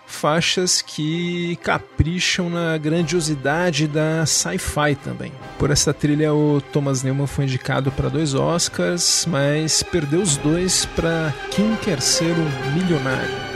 faixas 0.06 0.82
que 0.82 1.58
capricham 1.58 2.50
na 2.50 2.78
grandiosidade 2.78 3.88
da 3.88 4.26
sci-fi 4.26 4.96
também. 4.96 5.32
Por 5.58 5.72
essa 5.72 5.94
trilha, 5.94 6.34
o 6.34 6.62
Thomas 6.72 7.04
Newman 7.04 7.28
foi 7.28 7.46
indicado 7.46 7.92
para 7.92 8.10
dois 8.10 8.34
Oscars, 8.34 9.26
mas 9.30 9.84
perdeu 9.84 10.22
os 10.22 10.38
dois 10.38 10.86
para 10.86 11.34
Quem 11.52 11.76
Quer 11.78 12.02
Ser 12.02 12.34
um 12.34 12.74
Milionário. 12.74 13.53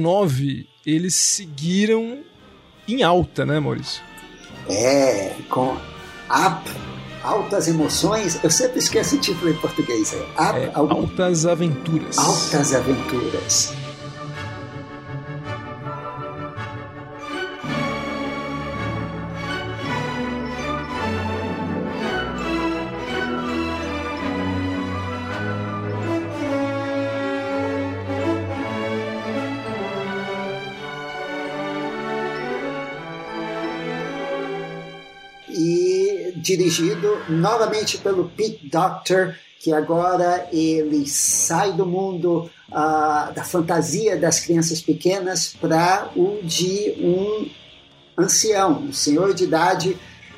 2009 0.00 0.68
eles 0.84 1.14
seguiram 1.14 2.18
em 2.88 3.02
alta, 3.02 3.44
né, 3.44 3.60
Maurício? 3.60 4.02
É, 4.68 5.34
com 5.48 5.72
Up, 5.74 6.70
Altas 7.22 7.68
Emoções, 7.68 8.42
eu 8.42 8.50
sempre 8.50 8.78
esqueço 8.78 9.16
o 9.16 9.20
título 9.20 9.50
em 9.50 9.56
português. 9.56 10.14
É, 10.14 10.16
Up, 10.16 10.58
é, 10.58 10.70
Altas 10.74 11.46
Aventuras. 11.46 12.18
Altas 12.18 12.74
Aventuras. 12.74 13.74
Dirigido 36.60 37.22
novamente 37.26 37.96
pelo 37.96 38.28
Pete 38.28 38.68
Doctor, 38.68 39.34
que 39.58 39.72
agora 39.72 40.46
ele 40.52 41.08
sai 41.08 41.72
do 41.72 41.86
mundo 41.86 42.50
uh, 42.68 43.32
da 43.32 43.42
fantasia 43.44 44.16
das 44.18 44.40
crianças 44.40 44.80
pequenas 44.82 45.54
para 45.58 46.10
o 46.14 46.40
de 46.42 46.94
um 46.98 47.48
ancião, 48.22 48.82
um 48.82 48.92
senhor 48.92 49.32
de 49.34 49.44
idade. 49.44 49.96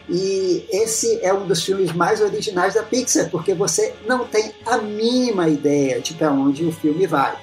E 0.09 0.65
esse 0.71 1.19
é 1.23 1.33
um 1.33 1.47
dos 1.47 1.65
filmes 1.65 1.93
mais 1.93 2.21
originais 2.21 2.75
da 2.75 2.83
Pixar, 2.83 3.31
porque 3.31 3.55
você 3.55 3.95
não 4.07 4.25
tem 4.25 4.53
a 4.67 4.79
mínima 4.79 5.49
ideia 5.49 6.01
de 6.01 6.15
para 6.15 6.33
onde 6.33 6.65
o 6.65 6.73
filme 6.73 7.07
vai. 7.07 7.37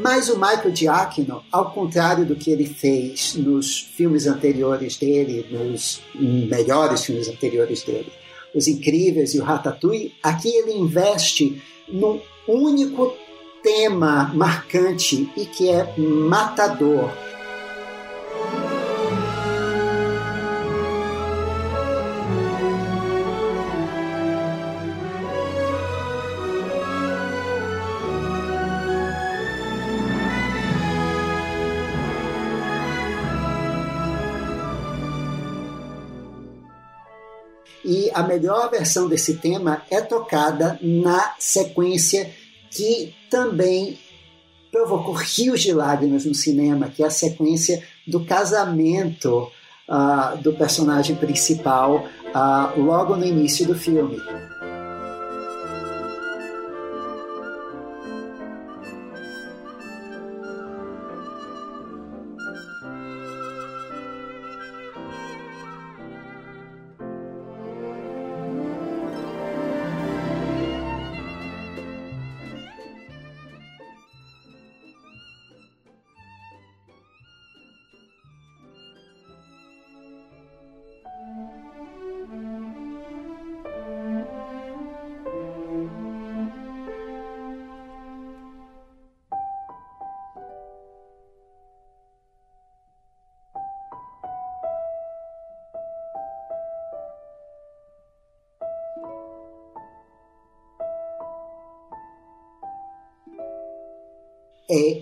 Mas 0.00 0.28
o 0.28 0.34
Michael 0.36 0.74
Giacchino, 0.74 1.42
ao 1.50 1.70
contrário 1.70 2.24
do 2.24 2.36
que 2.36 2.50
ele 2.50 2.66
fez 2.66 3.34
nos 3.34 3.80
filmes 3.80 4.26
anteriores 4.26 4.96
dele, 4.96 5.46
nos 5.50 6.02
melhores 6.14 7.04
filmes 7.04 7.28
anteriores 7.28 7.82
dele, 7.82 8.12
Os 8.54 8.68
Incríveis 8.68 9.34
e 9.34 9.40
o 9.40 9.44
Ratatouille, 9.44 10.14
aqui 10.22 10.48
ele 10.48 10.72
investe 10.72 11.60
num 11.88 12.20
único 12.46 13.14
tema 13.62 14.30
marcante 14.34 15.28
e 15.36 15.44
que 15.44 15.70
é 15.70 15.92
matador 15.98 17.10
a 38.16 38.22
melhor 38.22 38.70
versão 38.70 39.06
desse 39.10 39.34
tema 39.34 39.82
é 39.90 40.00
tocada 40.00 40.78
na 40.80 41.34
sequência 41.38 42.30
que 42.70 43.14
também 43.30 43.98
provocou 44.72 45.12
rios 45.12 45.60
de 45.60 45.70
lágrimas 45.74 46.24
no 46.24 46.34
cinema, 46.34 46.88
que 46.88 47.02
é 47.02 47.06
a 47.06 47.10
sequência 47.10 47.82
do 48.06 48.24
casamento 48.24 49.50
uh, 49.86 50.34
do 50.38 50.54
personagem 50.54 51.14
principal 51.14 52.06
uh, 52.06 52.80
logo 52.80 53.16
no 53.16 53.26
início 53.26 53.66
do 53.66 53.74
filme. 53.74 54.16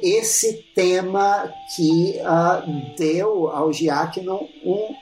Esse 0.05 0.53
tema 0.75 1.51
que 1.75 2.21
uh, 2.21 2.95
deu 2.97 3.49
ao 3.49 3.73
Giacchino 3.73 4.47
um 4.63 4.95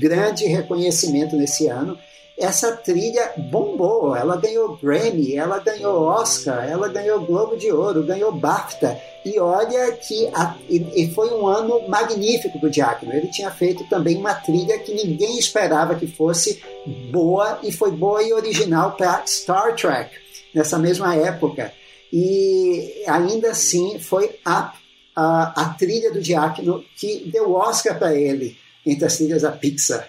grande 0.00 0.46
reconhecimento 0.46 1.36
nesse 1.36 1.66
ano. 1.66 1.98
Essa 2.38 2.76
trilha 2.76 3.32
bombou, 3.36 4.14
ela 4.14 4.36
ganhou 4.36 4.76
Grammy, 4.76 5.34
ela 5.34 5.58
ganhou 5.58 6.04
Oscar, 6.04 6.64
ela 6.68 6.88
ganhou 6.88 7.20
Globo 7.20 7.56
de 7.56 7.70
Ouro, 7.70 8.04
ganhou 8.04 8.32
BAFTA. 8.32 8.98
E 9.24 9.38
olha 9.40 9.92
que 9.92 10.28
a, 10.28 10.54
e, 10.70 10.86
e 10.94 11.10
foi 11.10 11.30
um 11.34 11.46
ano 11.46 11.86
magnífico 11.88 12.58
do 12.58 12.72
Giacchino. 12.72 13.12
Ele 13.12 13.26
tinha 13.26 13.50
feito 13.50 13.84
também 13.88 14.16
uma 14.16 14.34
trilha 14.34 14.78
que 14.78 14.94
ninguém 14.94 15.36
esperava 15.36 15.96
que 15.96 16.06
fosse 16.06 16.62
boa 17.10 17.58
e 17.62 17.72
foi 17.72 17.90
boa 17.90 18.22
e 18.22 18.32
original 18.32 18.92
para 18.92 19.26
Star 19.26 19.74
Trek 19.74 20.10
nessa 20.54 20.78
mesma 20.78 21.14
época 21.16 21.72
e 22.12 23.04
ainda 23.06 23.50
assim 23.50 23.98
foi 23.98 24.38
a, 24.44 24.72
a, 25.14 25.62
a 25.62 25.74
trilha 25.74 26.12
do 26.12 26.20
Diácono 26.20 26.84
que 26.96 27.28
deu 27.30 27.52
Oscar 27.54 27.98
para 27.98 28.14
ele 28.14 28.56
entre 28.84 29.04
as 29.04 29.16
trilhas 29.16 29.42
da 29.42 29.52
Pixar. 29.52 30.08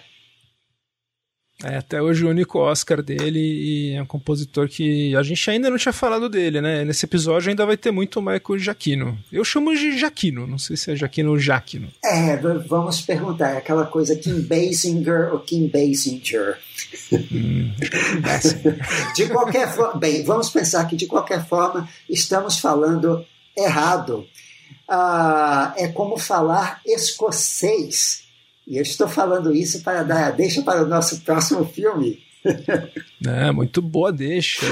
É, 1.62 1.76
até 1.76 2.00
hoje 2.00 2.24
o 2.24 2.30
único 2.30 2.58
Oscar 2.58 3.02
dele 3.02 3.38
e 3.38 3.92
é 3.92 4.02
um 4.02 4.06
compositor 4.06 4.66
que 4.66 5.14
a 5.14 5.22
gente 5.22 5.50
ainda 5.50 5.68
não 5.68 5.76
tinha 5.76 5.92
falado 5.92 6.28
dele, 6.28 6.60
né? 6.60 6.84
Nesse 6.84 7.04
episódio 7.04 7.50
ainda 7.50 7.66
vai 7.66 7.76
ter 7.76 7.90
muito 7.90 8.22
Michael 8.22 8.58
Jaquino. 8.58 9.18
Eu 9.30 9.44
chamo 9.44 9.74
de 9.74 9.98
Jaquino, 9.98 10.46
não 10.46 10.56
sei 10.56 10.76
se 10.76 10.90
é 10.90 10.96
Jaquino 10.96 11.30
ou 11.30 11.38
Jaquino. 11.38 11.88
É, 12.02 12.36
vamos 12.36 13.02
perguntar, 13.02 13.50
é 13.50 13.58
aquela 13.58 13.84
coisa 13.84 14.16
Kim 14.16 14.40
Basinger 14.40 15.32
ou 15.32 15.40
Kim 15.40 15.68
Basinger? 15.68 16.58
Hum, 17.12 17.72
de 19.14 19.28
qualquer 19.28 19.74
forma, 19.74 20.00
bem, 20.00 20.24
vamos 20.24 20.48
pensar 20.48 20.86
que 20.86 20.96
de 20.96 21.06
qualquer 21.06 21.46
forma 21.46 21.86
estamos 22.08 22.58
falando 22.58 23.24
errado. 23.56 24.26
Ah, 24.88 25.74
é 25.76 25.88
como 25.88 26.16
falar 26.16 26.80
escocês 26.86 28.29
e 28.70 28.76
eu 28.76 28.82
estou 28.82 29.08
falando 29.08 29.52
isso 29.52 29.82
para 29.82 30.04
dar 30.04 30.30
deixa 30.30 30.62
para 30.62 30.84
o 30.84 30.86
nosso 30.86 31.20
próximo 31.22 31.64
filme. 31.64 32.22
É, 33.26 33.50
muito 33.50 33.82
boa 33.82 34.12
deixa. 34.12 34.64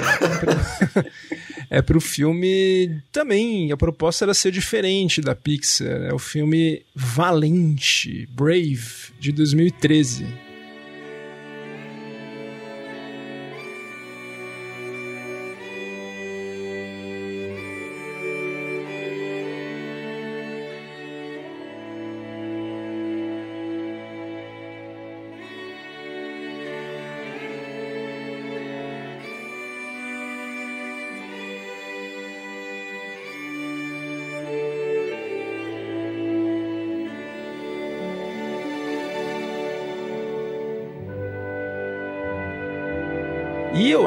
É 1.69 1.83
para 1.83 1.99
o 1.99 2.01
filme 2.01 3.03
também. 3.11 3.73
A 3.73 3.77
proposta 3.77 4.25
era 4.25 4.33
ser 4.33 4.53
diferente 4.53 5.21
da 5.21 5.35
Pixar. 5.35 6.03
É 6.05 6.15
o 6.15 6.19
filme 6.19 6.83
Valente, 6.95 8.29
Brave, 8.31 9.13
de 9.19 9.33
2013. 9.33 10.48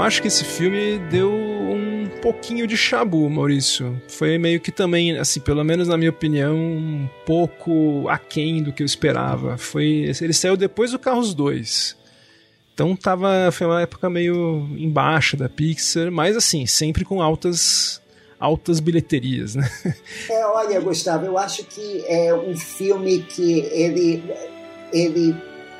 Eu 0.01 0.05
acho 0.07 0.19
que 0.19 0.29
esse 0.29 0.43
filme 0.43 0.97
deu 1.11 1.31
um 1.31 2.09
pouquinho 2.23 2.65
de 2.65 2.75
chabu, 2.75 3.29
Maurício. 3.29 4.01
Foi 4.07 4.35
meio 4.39 4.59
que 4.59 4.71
também, 4.71 5.15
assim, 5.19 5.39
pelo 5.39 5.63
menos 5.63 5.87
na 5.87 5.95
minha 5.95 6.09
opinião, 6.09 6.55
um 6.55 7.07
pouco 7.23 8.09
aquém 8.09 8.63
do 8.63 8.73
que 8.73 8.81
eu 8.81 8.85
esperava. 8.85 9.59
Foi, 9.59 10.11
ele 10.19 10.33
saiu 10.33 10.57
depois 10.57 10.89
do 10.91 10.97
Carros 10.97 11.35
2. 11.35 11.95
Então 12.73 12.95
tava, 12.95 13.51
foi 13.51 13.67
uma 13.67 13.79
época 13.79 14.09
meio 14.09 14.67
embaixo 14.75 15.37
da 15.37 15.47
Pixar, 15.47 16.11
mas 16.11 16.35
assim, 16.35 16.65
sempre 16.65 17.05
com 17.05 17.21
altas 17.21 18.01
altas 18.39 18.79
bilheterias, 18.79 19.53
né? 19.53 19.69
É, 20.27 20.43
olha, 20.47 20.81
Gustavo, 20.81 21.27
eu 21.27 21.37
acho 21.37 21.63
que 21.63 22.03
é 22.07 22.33
um 22.33 22.57
filme 22.57 23.19
que 23.19 23.59
ele 23.71 24.23
ele 24.91 25.35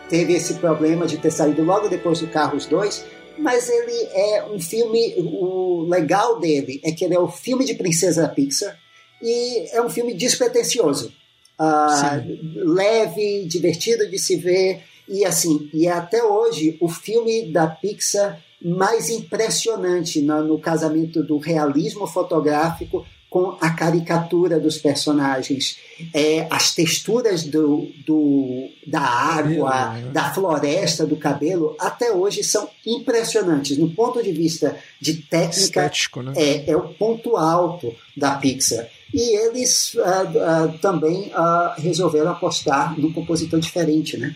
teve 0.08 0.34
esse 0.34 0.54
problema 0.56 1.08
de 1.08 1.18
ter 1.18 1.32
saído 1.32 1.64
logo 1.64 1.90
depois 1.90 2.20
do 2.20 2.28
Carros 2.28 2.68
2, 2.68 3.04
mas 3.38 3.70
ele 3.70 4.08
é 4.14 4.46
um 4.46 4.60
filme. 4.60 5.16
O 5.18 5.86
legal 5.90 6.40
dele 6.40 6.80
é 6.84 6.92
que 6.92 7.06
ele 7.06 7.16
é 7.16 7.20
o 7.20 7.28
filme 7.28 7.66
de 7.66 7.74
princesa 7.76 8.24
da 8.24 8.30
Pixar 8.30 8.78
e 9.22 9.70
é 9.76 9.82
um 9.82 9.90
filme 9.90 10.14
despretensioso. 10.14 11.14
Uh, 11.60 12.74
leve, 12.74 13.46
divertido 13.46 14.10
de 14.10 14.18
se 14.18 14.36
ver 14.36 14.82
e 15.08 15.26
assim, 15.26 15.70
e 15.74 15.88
é 15.88 15.92
até 15.92 16.24
hoje 16.24 16.78
o 16.80 16.88
filme 16.88 17.52
da 17.52 17.68
Pixar 17.68 18.42
mais 18.64 19.10
impressionante 19.10 20.22
no, 20.22 20.44
no 20.44 20.60
casamento 20.60 21.24
do 21.24 21.38
realismo 21.38 22.08
fotográfico 22.08 23.06
com 23.32 23.56
a 23.62 23.70
caricatura 23.70 24.60
dos 24.60 24.78
personagens, 24.78 25.78
é, 26.14 26.46
as 26.50 26.76
texturas 26.76 27.46
do, 27.46 27.90
do, 28.06 28.68
da 28.86 29.00
água, 29.00 29.94
né? 29.94 30.12
da 30.12 30.34
floresta, 30.34 31.06
do 31.08 31.16
cabelo, 31.16 31.74
até 31.80 32.12
hoje 32.12 32.44
são 32.44 32.70
impressionantes. 32.86 33.78
No 33.78 33.90
ponto 33.92 34.22
de 34.22 34.34
vista 34.34 34.76
de 35.00 35.14
técnica, 35.14 35.90
né? 36.24 36.34
é, 36.36 36.72
é 36.72 36.76
o 36.76 36.90
ponto 36.90 37.38
alto 37.38 37.96
da 38.18 38.36
Pixar. 38.36 38.86
E 39.14 39.38
eles 39.48 39.94
uh, 39.94 40.00
uh, 40.00 40.78
também 40.80 41.30
uh, 41.30 41.82
resolveram 41.82 42.32
apostar 42.32 43.00
num 43.00 43.14
compositor 43.14 43.62
diferente, 43.62 44.18
né? 44.18 44.36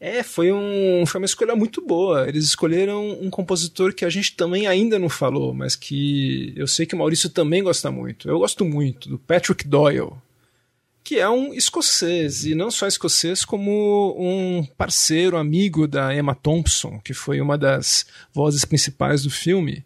É, 0.00 0.22
foi, 0.22 0.52
um, 0.52 1.04
foi 1.06 1.20
uma 1.20 1.26
escolha 1.26 1.54
muito 1.54 1.80
boa. 1.80 2.28
Eles 2.28 2.44
escolheram 2.44 3.18
um 3.20 3.30
compositor 3.30 3.94
que 3.94 4.04
a 4.04 4.10
gente 4.10 4.34
também 4.36 4.66
ainda 4.66 4.98
não 4.98 5.08
falou, 5.08 5.54
mas 5.54 5.76
que 5.76 6.52
eu 6.56 6.66
sei 6.66 6.84
que 6.84 6.94
o 6.94 6.98
Maurício 6.98 7.30
também 7.30 7.62
gosta 7.62 7.90
muito. 7.90 8.28
Eu 8.28 8.38
gosto 8.38 8.64
muito, 8.64 9.08
do 9.08 9.18
Patrick 9.18 9.66
Doyle, 9.66 10.12
que 11.02 11.18
é 11.18 11.28
um 11.28 11.52
escocês, 11.52 12.44
e 12.46 12.54
não 12.54 12.70
só 12.70 12.86
escocês, 12.86 13.44
como 13.44 14.16
um 14.18 14.66
parceiro, 14.76 15.36
amigo 15.36 15.86
da 15.86 16.14
Emma 16.14 16.34
Thompson, 16.34 16.98
que 17.04 17.12
foi 17.12 17.40
uma 17.40 17.58
das 17.58 18.06
vozes 18.32 18.64
principais 18.64 19.22
do 19.22 19.30
filme. 19.30 19.84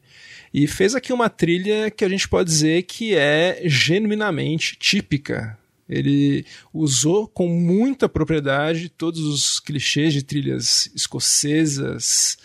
E 0.55 0.67
fez 0.67 0.95
aqui 0.95 1.13
uma 1.13 1.29
trilha 1.29 1.91
que 1.91 2.05
a 2.05 2.09
gente 2.09 2.29
pode 2.29 2.49
dizer 2.49 2.83
que 2.85 3.15
é 3.15 3.61
genuinamente 3.65 4.77
típica 4.77 5.58
ele 5.89 6.45
usou 6.73 7.27
com 7.27 7.49
muita 7.49 8.09
propriedade 8.09 8.89
todos 8.89 9.21
os 9.21 9.59
clichês 9.59 10.13
de 10.13 10.23
trilhas 10.23 10.91
escocesas, 10.95 12.37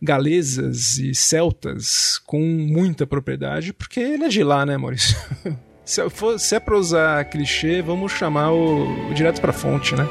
galesas 0.00 0.98
e 0.98 1.14
celtas 1.14 2.20
com 2.26 2.40
muita 2.40 3.06
propriedade, 3.06 3.72
porque 3.72 4.00
ele 4.00 4.24
é 4.24 4.28
de 4.28 4.42
lá, 4.42 4.64
né, 4.66 4.76
Maurício? 4.76 5.16
se, 5.84 6.08
for, 6.10 6.38
se 6.38 6.54
é 6.54 6.60
para 6.60 6.76
usar 6.76 7.24
clichê, 7.26 7.82
vamos 7.82 8.12
chamar 8.12 8.52
o, 8.52 9.10
o 9.10 9.14
direto 9.14 9.40
para 9.40 9.52
fonte, 9.52 9.94
né? 9.94 10.06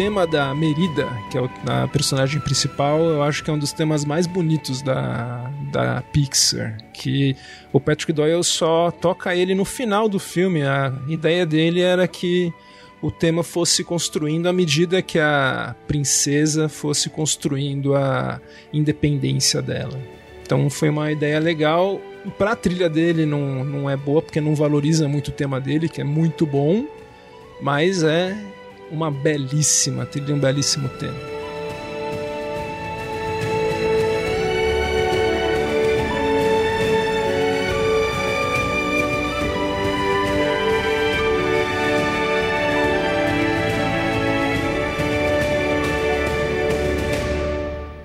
Tema 0.00 0.26
da 0.26 0.54
Merida, 0.54 1.06
que 1.30 1.36
é 1.36 1.42
a 1.66 1.86
personagem 1.86 2.40
principal, 2.40 3.00
eu 3.00 3.22
acho 3.22 3.44
que 3.44 3.50
é 3.50 3.52
um 3.52 3.58
dos 3.58 3.70
temas 3.70 4.02
mais 4.02 4.26
bonitos 4.26 4.80
da, 4.80 5.50
da 5.70 6.02
Pixar. 6.10 6.78
Que 6.90 7.36
o 7.70 7.78
Patrick 7.78 8.10
Doyle 8.10 8.42
só 8.42 8.90
toca 8.90 9.36
ele 9.36 9.54
no 9.54 9.66
final 9.66 10.08
do 10.08 10.18
filme. 10.18 10.62
A 10.62 10.90
ideia 11.06 11.44
dele 11.44 11.82
era 11.82 12.08
que 12.08 12.50
o 13.02 13.10
tema 13.10 13.42
fosse 13.42 13.84
construindo 13.84 14.48
à 14.48 14.54
medida 14.54 15.02
que 15.02 15.18
a 15.18 15.76
princesa 15.86 16.66
fosse 16.66 17.10
construindo 17.10 17.94
a 17.94 18.40
independência 18.72 19.60
dela. 19.60 20.00
Então 20.42 20.70
foi 20.70 20.88
uma 20.88 21.12
ideia 21.12 21.38
legal. 21.38 22.00
Para 22.38 22.52
a 22.52 22.56
trilha 22.56 22.88
dele 22.88 23.26
não, 23.26 23.62
não 23.66 23.90
é 23.90 23.98
boa, 23.98 24.22
porque 24.22 24.40
não 24.40 24.54
valoriza 24.54 25.06
muito 25.06 25.28
o 25.28 25.32
tema 25.32 25.60
dele, 25.60 25.90
que 25.90 26.00
é 26.00 26.04
muito 26.04 26.46
bom, 26.46 26.86
mas 27.60 28.02
é 28.02 28.34
uma 28.90 29.10
belíssima 29.10 30.04
trilha, 30.06 30.34
um 30.34 30.38
belíssimo 30.38 30.88
tema. 30.88 31.40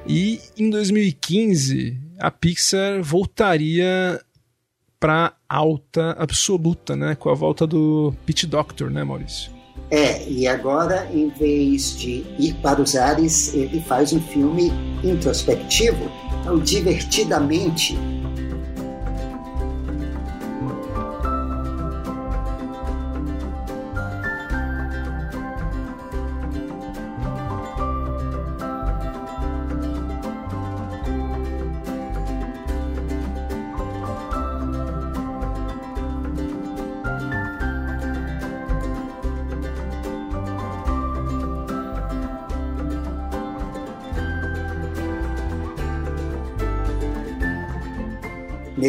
E 0.08 0.40
em 0.58 0.70
2015, 0.70 1.98
a 2.20 2.30
Pixar 2.30 3.02
voltaria 3.02 4.22
para 5.00 5.34
alta 5.50 6.12
absoluta, 6.18 6.96
né, 6.96 7.16
com 7.16 7.30
a 7.30 7.34
volta 7.34 7.68
do 7.68 8.14
Pit 8.26 8.48
Doctor, 8.48 8.90
né, 8.90 9.04
Maurício? 9.04 9.55
É, 9.92 10.28
e 10.28 10.48
agora, 10.48 11.08
em 11.14 11.30
vez 11.30 11.96
de 11.98 12.26
ir 12.40 12.54
para 12.56 12.82
os 12.82 12.96
ares, 12.96 13.54
ele 13.54 13.80
faz 13.82 14.14
um 14.14 14.20
filme 14.20 14.72
introspectivo, 15.04 16.12
então, 16.42 16.60
divertidamente 16.60 17.98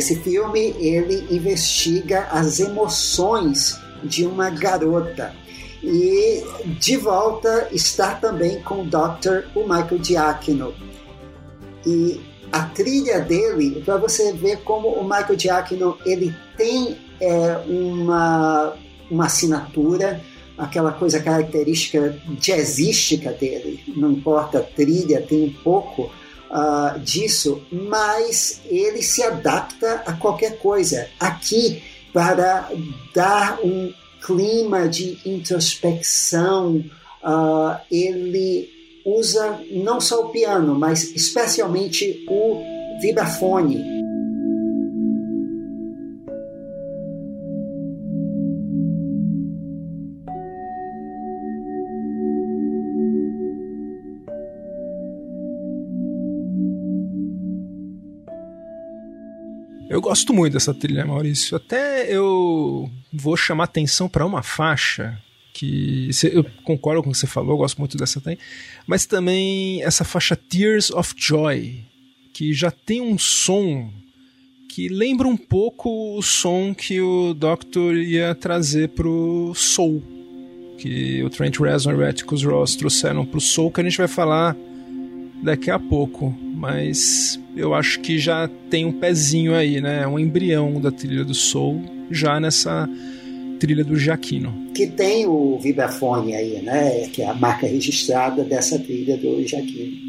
Nesse 0.07 0.23
filme, 0.23 0.73
ele 0.79 1.27
investiga 1.35 2.29
as 2.31 2.61
emoções 2.61 3.77
de 4.05 4.25
uma 4.25 4.51
garota. 4.51 5.35
E 5.83 6.45
de 6.79 6.97
volta 6.97 7.69
está 7.73 8.15
também 8.15 8.63
com 8.63 8.83
o 8.83 8.85
Dr. 8.85 9.49
o 9.53 9.63
Michael 9.63 10.05
Giacchino. 10.05 10.75
E 11.85 12.21
a 12.53 12.67
trilha 12.67 13.19
dele, 13.19 13.83
para 13.85 13.97
você 13.97 14.33
ver 14.33 14.59
como 14.59 14.91
o 14.91 15.03
Michael 15.03 15.37
Giacchino 15.37 15.99
ele 16.07 16.33
tem 16.57 16.97
é, 17.21 17.57
uma, 17.67 18.75
uma 19.11 19.27
assinatura, 19.27 20.21
aquela 20.57 20.93
coisa 20.93 21.21
característica 21.21 22.17
jazzística 22.39 23.33
dele. 23.33 23.81
Não 23.89 24.13
importa 24.13 24.59
a 24.59 24.63
trilha, 24.63 25.21
tem 25.21 25.47
um 25.47 25.63
pouco 25.65 26.13
uh, 26.51 26.99
disso, 27.01 27.63
mas 27.71 28.61
ele 28.67 29.03
se 29.03 29.23
adapta 29.23 30.03
a 30.07 30.13
qualquer 30.13 30.59
coisa. 30.59 31.09
Aqui, 31.19 31.83
para 32.13 32.71
dar 33.15 33.59
um 33.63 33.93
clima 34.25 34.89
de 34.89 35.19
introspecção, 35.25 36.85
uh, 37.23 37.79
ele 37.91 38.71
usa 39.05 39.61
não 39.71 40.01
só 40.01 40.27
o 40.27 40.29
piano, 40.31 40.75
mas 40.75 41.15
especialmente 41.15 42.25
o 42.29 42.63
vibrafone. 43.01 43.96
Eu 59.97 60.01
gosto 60.03 60.35
muito 60.35 60.53
dessa 60.53 60.75
trilha, 60.75 61.07
Maurício. 61.07 61.57
Até 61.57 62.15
eu 62.15 62.91
vou 63.11 63.35
chamar 63.35 63.65
atenção 63.65 64.11
para 64.11 64.27
uma 64.27 64.43
faixa 64.43 65.19
que 65.55 66.11
eu 66.35 66.45
concordo 66.65 67.03
com 67.03 67.09
o 67.09 67.13
que 67.13 67.19
você 67.19 67.27
falou, 67.27 67.57
gosto 67.57 67.79
muito 67.79 67.97
dessa 67.97 68.21
também, 68.21 68.39
mas 68.87 69.07
também 69.07 69.83
essa 69.83 70.05
faixa 70.05 70.37
Tears 70.37 70.91
of 70.91 71.15
Joy, 71.17 71.83
que 72.35 72.53
já 72.53 72.71
tem 72.71 73.01
um 73.01 73.17
som 73.17 73.91
que 74.69 74.87
lembra 74.91 75.27
um 75.27 75.37
pouco 75.37 76.19
o 76.19 76.21
som 76.21 76.75
que 76.75 77.01
o 77.01 77.33
Doctor 77.33 77.97
ia 77.97 78.35
trazer 78.35 78.91
pro 78.91 79.55
Soul, 79.55 80.03
que 80.77 81.23
o 81.23 81.31
Trent 81.31 81.59
Reznor 81.59 81.95
e 81.95 81.99
o 82.03 82.07
Atticus 82.07 82.45
Ross 82.45 82.77
trouxeram 82.77 83.25
pro 83.25 83.41
Soul, 83.41 83.71
que 83.71 83.81
a 83.81 83.85
gente 83.85 83.97
vai 83.97 84.09
falar 84.09 84.55
daqui 85.43 85.71
a 85.71 85.79
pouco, 85.79 86.37
mas 86.57 87.39
eu 87.55 87.75
acho 87.75 88.01
que 88.01 88.19
já 88.19 88.49
tem 88.71 88.87
um 88.87 88.93
pezinho 88.93 89.55
aí, 89.55 89.79
né? 89.79 90.07
Um 90.07 90.19
embrião 90.19 90.81
da 90.81 90.91
trilha 90.91 91.23
do 91.23 91.35
Soul 91.35 91.83
já 92.11 92.41
nessa 92.41 92.89
trilha 93.61 93.85
do 93.85 93.97
Jaquino. 93.97 94.71
Que 94.75 94.87
tem 94.87 95.27
o 95.27 95.59
vibrafone 95.59 96.35
aí, 96.35 96.63
né? 96.63 97.09
Que 97.09 97.21
é 97.21 97.29
a 97.29 97.35
marca 97.35 97.67
registrada 97.67 98.43
dessa 98.43 98.79
trilha 98.79 99.19
do 99.19 99.47
Jaquino. 99.47 100.06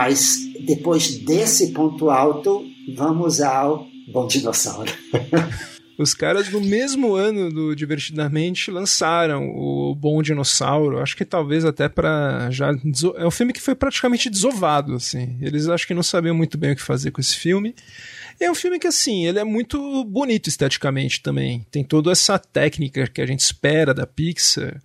Mas 0.00 0.48
depois 0.64 1.18
desse 1.18 1.72
ponto 1.72 2.08
alto, 2.08 2.64
vamos 2.96 3.38
ao 3.38 3.86
Bom 4.10 4.26
Dinossauro. 4.26 4.90
Os 5.98 6.14
caras 6.14 6.50
no 6.50 6.62
mesmo 6.62 7.14
ano 7.14 7.52
do 7.52 7.76
Divertidamente 7.76 8.70
lançaram 8.70 9.50
o 9.50 9.94
Bom 9.94 10.22
Dinossauro, 10.22 11.00
acho 11.00 11.14
que 11.14 11.26
talvez 11.26 11.66
até 11.66 11.86
para 11.86 12.50
já 12.50 12.70
é 13.16 13.26
um 13.26 13.30
filme 13.30 13.52
que 13.52 13.60
foi 13.60 13.74
praticamente 13.74 14.30
desovado 14.30 14.94
assim. 14.94 15.36
Eles 15.42 15.68
acho 15.68 15.86
que 15.86 15.92
não 15.92 16.02
sabiam 16.02 16.34
muito 16.34 16.56
bem 16.56 16.72
o 16.72 16.76
que 16.76 16.80
fazer 16.80 17.10
com 17.10 17.20
esse 17.20 17.36
filme. 17.36 17.74
É 18.40 18.50
um 18.50 18.54
filme 18.54 18.78
que 18.78 18.86
assim, 18.86 19.26
ele 19.26 19.38
é 19.38 19.44
muito 19.44 20.02
bonito 20.06 20.48
esteticamente 20.48 21.20
também. 21.20 21.66
Tem 21.70 21.84
toda 21.84 22.10
essa 22.10 22.38
técnica 22.38 23.06
que 23.06 23.20
a 23.20 23.26
gente 23.26 23.40
espera 23.40 23.92
da 23.92 24.06
Pixar 24.06 24.80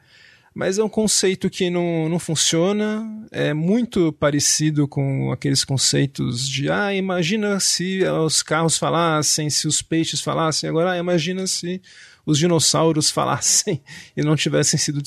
mas 0.56 0.78
é 0.80 0.84
um 0.84 0.88
conceito 0.88 1.50
que 1.50 1.70
não, 1.70 2.08
não 2.08 2.18
funciona, 2.18 3.06
é 3.30 3.54
muito 3.54 4.14
parecido 4.14 4.88
com 4.88 5.30
aqueles 5.30 5.66
conceitos 5.66 6.48
de, 6.48 6.72
ah, 6.72 6.96
imagina 6.96 7.60
se 7.60 8.02
os 8.26 8.42
carros 8.42 8.78
falassem, 8.78 9.50
se 9.50 9.68
os 9.68 9.82
peixes 9.82 10.22
falassem, 10.22 10.70
agora 10.70 10.94
ah, 10.94 10.98
imagina 10.98 11.46
se 11.46 11.82
os 12.26 12.40
dinossauros 12.40 13.12
falassem 13.12 13.82
e 14.16 14.24
não 14.24 14.38
tivessem 14.38 14.80
sido 14.80 15.02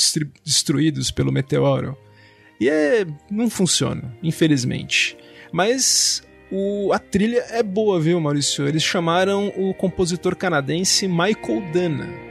destruídos 0.45 1.11
pelo 1.11 1.33
meteoro. 1.33 1.97
E 2.61 2.69
é, 2.69 3.07
não 3.31 3.49
funciona, 3.49 4.15
infelizmente. 4.23 5.17
Mas 5.51 6.23
o, 6.53 6.93
a 6.93 6.99
trilha 6.99 7.43
é 7.49 7.63
boa, 7.63 7.99
viu, 7.99 8.21
Maurício? 8.21 8.69
Eles 8.69 8.83
chamaram 8.83 9.51
o 9.57 9.73
compositor 9.73 10.37
canadense 10.37 11.09
Michael 11.09 11.73
Dana 11.73 12.28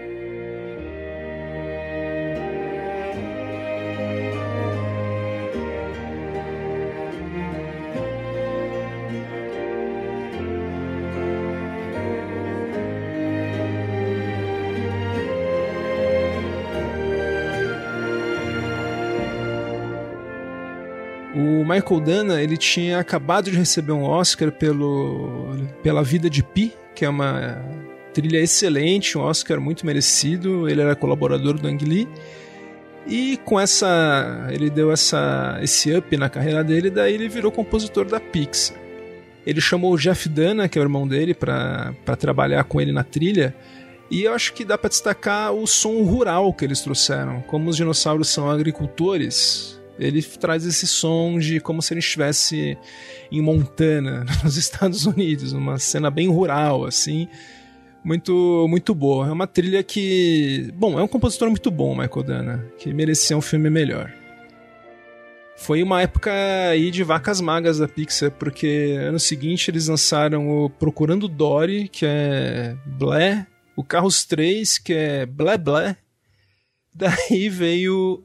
Michael 21.78 22.00
Dana 22.02 22.42
ele 22.42 22.58
tinha 22.58 22.98
acabado 22.98 23.52
de 23.52 23.58
receber 23.58 23.92
um 23.92 24.04
Oscar 24.04 24.52
pelo, 24.52 25.56
pela 25.84 26.04
Vida 26.04 26.28
de 26.28 26.42
Pi, 26.42 26.74
que 26.96 27.06
é 27.06 27.10
uma 27.10 27.64
trilha 28.14 28.40
excelente, 28.40 29.16
um 29.16 29.22
Oscar 29.22 29.62
muito 29.62 29.86
merecido. 29.86 30.68
Ele 30.68 30.82
era 30.82 30.96
colaborador 30.96 31.54
do 31.54 31.68
Ang 31.68 31.86
Lee. 31.86 32.08
E 33.06 33.38
com 33.46 33.60
essa. 33.60 34.48
Ele 34.50 34.72
deu 34.72 34.92
essa, 34.92 35.60
esse 35.62 35.96
up 35.96 36.18
na 36.18 36.30
carreira 36.30 36.64
dele, 36.64 36.90
daí 36.90 37.14
ele 37.14 37.30
virou 37.30 37.52
compositor 37.52 38.06
da 38.06 38.20
Pixar. 38.20 38.76
Ele 39.46 39.62
chamou 39.62 39.94
o 39.94 39.98
Jeff 39.98 40.28
Dana, 40.28 40.68
que 40.68 40.78
é 40.78 40.82
o 40.82 40.84
irmão 40.84 41.08
dele, 41.08 41.34
para 41.34 41.94
trabalhar 42.18 42.64
com 42.64 42.82
ele 42.82 42.92
na 42.92 43.04
trilha. 43.04 43.56
E 44.10 44.24
eu 44.24 44.34
acho 44.34 44.54
que 44.54 44.66
dá 44.66 44.78
para 44.78 44.90
destacar 44.90 45.54
o 45.54 45.68
som 45.68 46.02
rural 46.04 46.52
que 46.54 46.66
eles 46.66 46.82
trouxeram. 46.82 47.42
Como 47.42 47.70
os 47.70 47.78
dinossauros 47.78 48.30
são 48.30 48.50
agricultores, 48.50 49.77
ele 50.00 50.22
traz 50.22 50.66
esse 50.66 50.88
som 50.88 51.38
de 51.40 51.60
como 51.60 51.82
se 51.82 51.94
ele 51.94 52.00
estivesse 52.00 52.78
em 53.32 53.42
Montana, 53.42 54.26
nos 54.44 54.58
Estados 54.58 55.06
Unidos, 55.06 55.54
uma 55.54 55.78
cena 55.78 56.10
bem 56.10 56.28
rural, 56.28 56.86
assim. 56.86 57.28
Muito, 58.04 58.66
muito 58.70 58.96
boa. 58.96 59.28
É 59.28 59.32
uma 59.32 59.48
trilha 59.48 59.84
que. 59.84 60.72
Bom, 60.76 60.98
é 61.00 61.04
um 61.04 61.08
compositor 61.08 61.50
muito 61.50 61.70
bom, 61.70 61.96
Michael 61.96 62.24
Dana, 62.24 62.66
que 62.80 62.94
merecia 62.94 63.38
um 63.38 63.42
filme 63.42 63.70
melhor. 63.70 64.14
Foi 65.58 65.82
uma 65.82 66.02
época 66.04 66.32
aí 66.70 66.92
de 66.92 67.04
vacas 67.04 67.42
magras 67.42 67.80
da 67.80 67.88
Pixar, 67.88 68.32
porque 68.32 68.96
ano 69.00 69.20
seguinte 69.20 69.72
eles 69.72 69.88
lançaram 69.88 70.48
o 70.48 70.70
Procurando 70.70 71.28
Dory, 71.28 71.90
que 71.90 72.06
é 72.06 72.78
Blé, 72.86 73.46
o 73.76 73.84
Carros 73.84 74.24
3, 74.24 74.78
que 74.78 74.94
é 74.94 75.26
Blé 75.26 75.58
Blé. 75.58 75.98
Daí 76.94 77.50
veio 77.50 78.24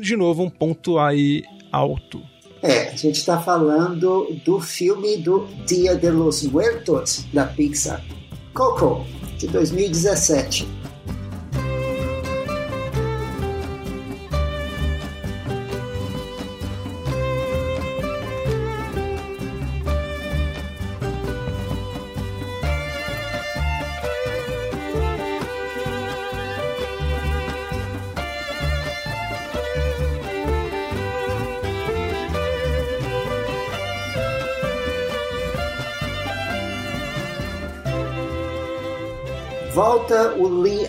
de 0.00 0.16
novo, 0.16 0.42
um 0.42 0.50
ponto 0.50 0.98
aí 0.98 1.42
alto. 1.72 2.20
É, 2.62 2.88
a 2.88 2.96
gente 2.96 3.16
está 3.16 3.40
falando 3.40 4.26
do 4.44 4.60
filme 4.60 5.16
do 5.18 5.46
Dia 5.66 5.94
de 5.94 6.10
los 6.10 6.42
Muertos 6.42 7.24
da 7.32 7.46
Pixar, 7.46 8.04
Coco, 8.52 9.06
de 9.38 9.46
2017. 9.46 10.66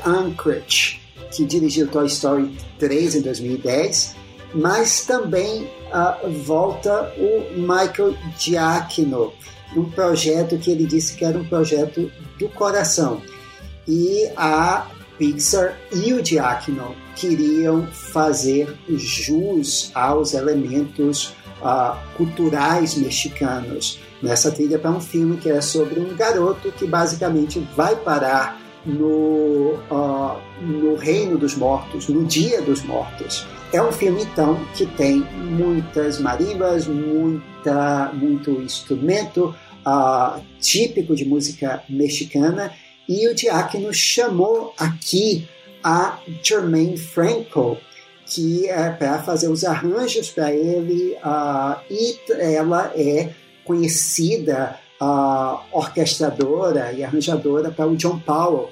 Unkrich, 0.09 0.99
que 1.31 1.45
dirigiu 1.45 1.87
Toy 1.87 2.07
Story 2.07 2.57
3 2.79 3.15
em 3.15 3.21
2010, 3.21 4.15
mas 4.53 5.05
também 5.05 5.63
uh, 5.63 6.29
volta 6.43 7.13
o 7.17 7.59
Michael 7.59 8.15
Giacchino, 8.37 9.33
um 9.75 9.85
projeto 9.85 10.57
que 10.57 10.71
ele 10.71 10.85
disse 10.85 11.15
que 11.15 11.23
era 11.23 11.37
um 11.37 11.45
projeto 11.45 12.11
do 12.39 12.49
coração. 12.49 13.21
E 13.87 14.29
a 14.35 14.87
Pixar 15.17 15.77
e 15.91 16.13
o 16.13 16.25
Giacchino 16.25 16.95
queriam 17.15 17.85
fazer 17.87 18.73
jus 18.87 19.91
aos 19.93 20.33
elementos 20.33 21.35
uh, 21.61 21.97
culturais 22.15 22.95
mexicanos 22.95 23.99
nessa 24.21 24.51
trilha 24.51 24.79
para 24.79 24.91
um 24.91 25.01
filme 25.01 25.37
que 25.37 25.49
é 25.49 25.61
sobre 25.61 25.99
um 25.99 26.15
garoto 26.15 26.71
que 26.71 26.87
basicamente 26.87 27.59
vai 27.75 27.95
parar 27.95 28.59
no, 28.89 29.75
uh, 29.89 30.41
no 30.61 30.95
Reino 30.95 31.37
dos 31.37 31.55
Mortos, 31.55 32.07
no 32.07 32.25
Dia 32.25 32.61
dos 32.61 32.83
Mortos. 32.83 33.45
É 33.71 33.81
um 33.81 33.91
filme, 33.91 34.23
então, 34.23 34.59
que 34.75 34.85
tem 34.85 35.19
muitas 35.35 36.19
marimbas, 36.19 36.87
muita, 36.87 38.11
muito 38.13 38.51
instrumento 38.61 39.55
uh, 39.85 40.41
típico 40.59 41.15
de 41.15 41.23
música 41.25 41.83
mexicana, 41.87 42.73
e 43.07 43.27
o 43.27 43.35
Diácono 43.35 43.93
chamou 43.93 44.73
aqui 44.77 45.47
a 45.83 46.19
Jermaine 46.43 46.97
Franco, 46.97 47.77
que 48.25 48.67
é 48.69 48.89
para 48.89 49.19
fazer 49.23 49.49
os 49.49 49.63
arranjos 49.63 50.29
para 50.29 50.53
ele, 50.53 51.15
uh, 51.23 51.79
e 51.89 52.19
ela 52.39 52.91
é 52.95 53.29
conhecida 53.63 54.79
uh, 55.01 55.59
orquestradora 55.71 56.91
e 56.91 57.03
arranjadora 57.03 57.71
para 57.71 57.87
o 57.87 57.95
John 57.95 58.19
Powell. 58.19 58.69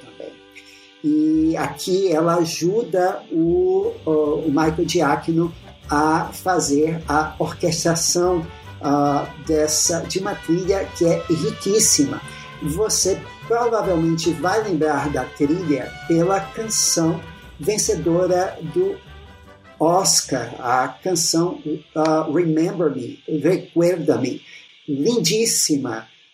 E 1.04 1.56
aqui 1.58 2.12
ela 2.12 2.36
ajuda 2.36 3.22
o, 3.32 3.93
o 4.06 4.45
Michael 4.48 4.88
Giacchino 4.88 5.54
a 5.89 6.26
fazer 6.34 7.02
a 7.08 7.36
orquestração 7.39 8.45
uh, 8.82 9.45
dessa 9.45 10.02
de 10.02 10.20
uma 10.20 10.36
trilha 10.36 10.86
que 10.98 11.06
é 11.06 11.24
riquíssima. 11.30 12.22
Você 12.62 13.22
provavelmente 13.48 14.32
vai 14.32 14.64
lembrar 14.64 15.10
da 15.10 15.24
trilha 15.24 15.91
pela 16.08 16.39
canção 16.39 17.20
vencedora 17.60 18.58
do 18.74 18.98
Oscar, 19.80 20.56
a 20.60 20.88
canção 20.88 21.62
uh, 21.95 22.32
Remember 22.34 22.93
Me, 22.93 23.20
Recuerda-me, 23.28 24.41
lindíssima, 24.88 26.08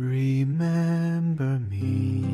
Remember 0.00 1.60
me. 1.68 2.24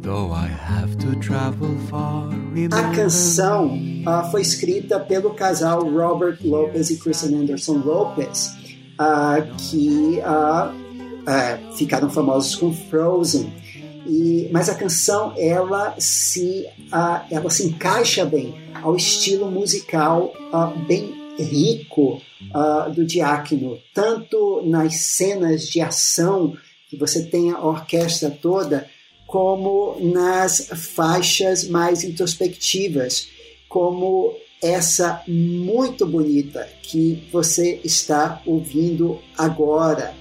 Though 0.00 0.32
I 0.32 0.46
have 0.46 0.96
to 0.96 1.14
travel 1.20 1.76
far, 1.90 2.30
a 2.72 2.96
canção 2.96 3.78
uh, 4.06 4.30
foi 4.30 4.40
escrita 4.40 4.98
pelo 4.98 5.34
casal 5.34 5.82
Robert 5.90 6.38
Lopez 6.42 6.88
e 6.88 6.96
Kristen 6.96 7.34
Anderson 7.34 7.82
Lopez, 7.84 8.56
uh, 8.98 9.44
que 9.58 10.20
uh, 10.20 11.76
ficaram 11.76 12.08
famosos 12.08 12.56
com 12.56 12.72
Frozen. 12.72 13.52
E, 14.06 14.48
mas 14.50 14.70
a 14.70 14.74
canção 14.74 15.34
ela 15.36 15.94
se, 15.98 16.66
ela 17.30 17.50
se 17.50 17.66
encaixa 17.66 18.24
bem 18.24 18.54
ao 18.82 18.96
estilo 18.96 19.50
musical 19.50 20.32
bem 20.88 21.19
rico 21.42 22.20
uh, 22.54 22.90
do 22.92 23.04
Diácono, 23.04 23.78
tanto 23.94 24.62
nas 24.64 24.96
cenas 24.96 25.68
de 25.68 25.80
ação, 25.80 26.56
que 26.88 26.96
você 26.96 27.24
tem 27.24 27.50
a 27.50 27.60
orquestra 27.60 28.30
toda, 28.30 28.88
como 29.26 29.96
nas 30.00 30.68
faixas 30.94 31.68
mais 31.68 32.02
introspectivas, 32.02 33.28
como 33.68 34.34
essa 34.60 35.22
muito 35.26 36.04
bonita 36.04 36.68
que 36.82 37.22
você 37.32 37.80
está 37.84 38.42
ouvindo 38.44 39.18
agora, 39.38 40.12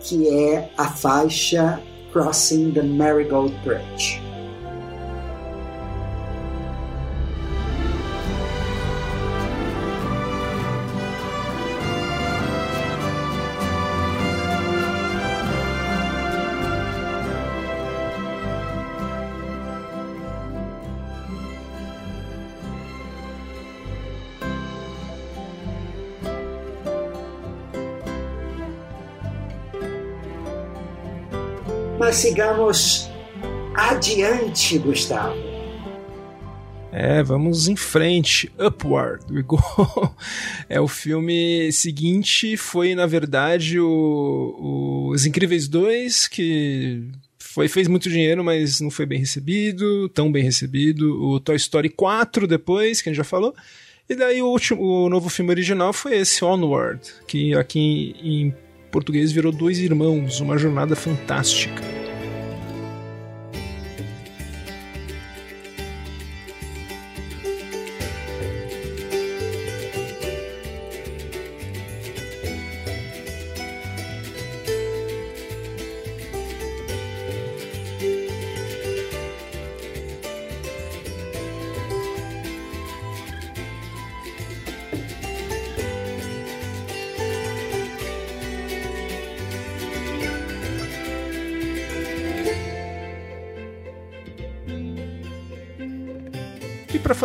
que 0.00 0.28
é 0.28 0.70
a 0.76 0.88
faixa 0.88 1.82
Crossing 2.12 2.70
the 2.72 2.82
Marigold 2.82 3.52
Bridge. 3.64 4.35
Mas 32.06 32.18
sigamos 32.18 33.10
adiante, 33.74 34.78
Gustavo. 34.78 35.36
É, 36.92 37.20
vamos 37.20 37.66
em 37.66 37.74
frente. 37.74 38.48
Upward 38.56 39.24
we 39.28 39.42
go. 39.42 39.58
é 40.70 40.80
o 40.80 40.86
filme 40.86 41.68
seguinte, 41.72 42.56
foi 42.56 42.94
na 42.94 43.06
verdade 43.06 43.80
o, 43.80 43.88
o 43.88 45.10
Os 45.12 45.26
Incríveis 45.26 45.66
2, 45.66 46.28
que 46.28 47.02
foi, 47.40 47.66
fez 47.66 47.88
muito 47.88 48.08
dinheiro, 48.08 48.44
mas 48.44 48.80
não 48.80 48.88
foi 48.88 49.04
bem 49.04 49.18
recebido, 49.18 50.08
tão 50.10 50.30
bem 50.30 50.44
recebido. 50.44 51.20
O 51.20 51.40
Toy 51.40 51.56
Story 51.56 51.88
4 51.88 52.46
depois, 52.46 53.02
que 53.02 53.08
a 53.08 53.12
gente 53.12 53.18
já 53.18 53.24
falou. 53.24 53.52
E 54.08 54.14
daí 54.14 54.40
o, 54.40 54.46
último, 54.46 54.80
o 54.80 55.08
novo 55.08 55.28
filme 55.28 55.50
original 55.50 55.92
foi 55.92 56.18
esse 56.18 56.44
Onward, 56.44 57.00
que 57.26 57.52
aqui 57.56 58.14
em, 58.22 58.54
português 58.96 59.30
virou 59.30 59.52
Dois 59.52 59.78
Irmãos, 59.78 60.40
uma 60.40 60.56
jornada 60.56 60.96
fantástica. 60.96 61.82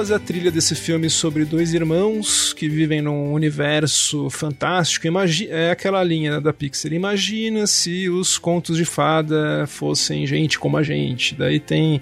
Fazer 0.01 0.15
a 0.15 0.19
trilha 0.19 0.49
desse 0.49 0.73
filme 0.73 1.11
sobre 1.11 1.45
dois 1.45 1.75
irmãos 1.75 2.53
que 2.53 2.67
vivem 2.67 3.03
num 3.03 3.33
universo 3.33 4.31
fantástico, 4.31 5.07
é 5.47 5.69
aquela 5.69 6.03
linha 6.03 6.41
da 6.41 6.51
Pixar. 6.51 6.91
Imagina 6.91 7.67
se 7.67 8.09
os 8.09 8.35
contos 8.39 8.77
de 8.77 8.83
fada 8.83 9.67
fossem 9.67 10.25
gente 10.25 10.57
como 10.57 10.75
a 10.75 10.81
gente. 10.81 11.35
Daí 11.35 11.59
tem 11.59 12.01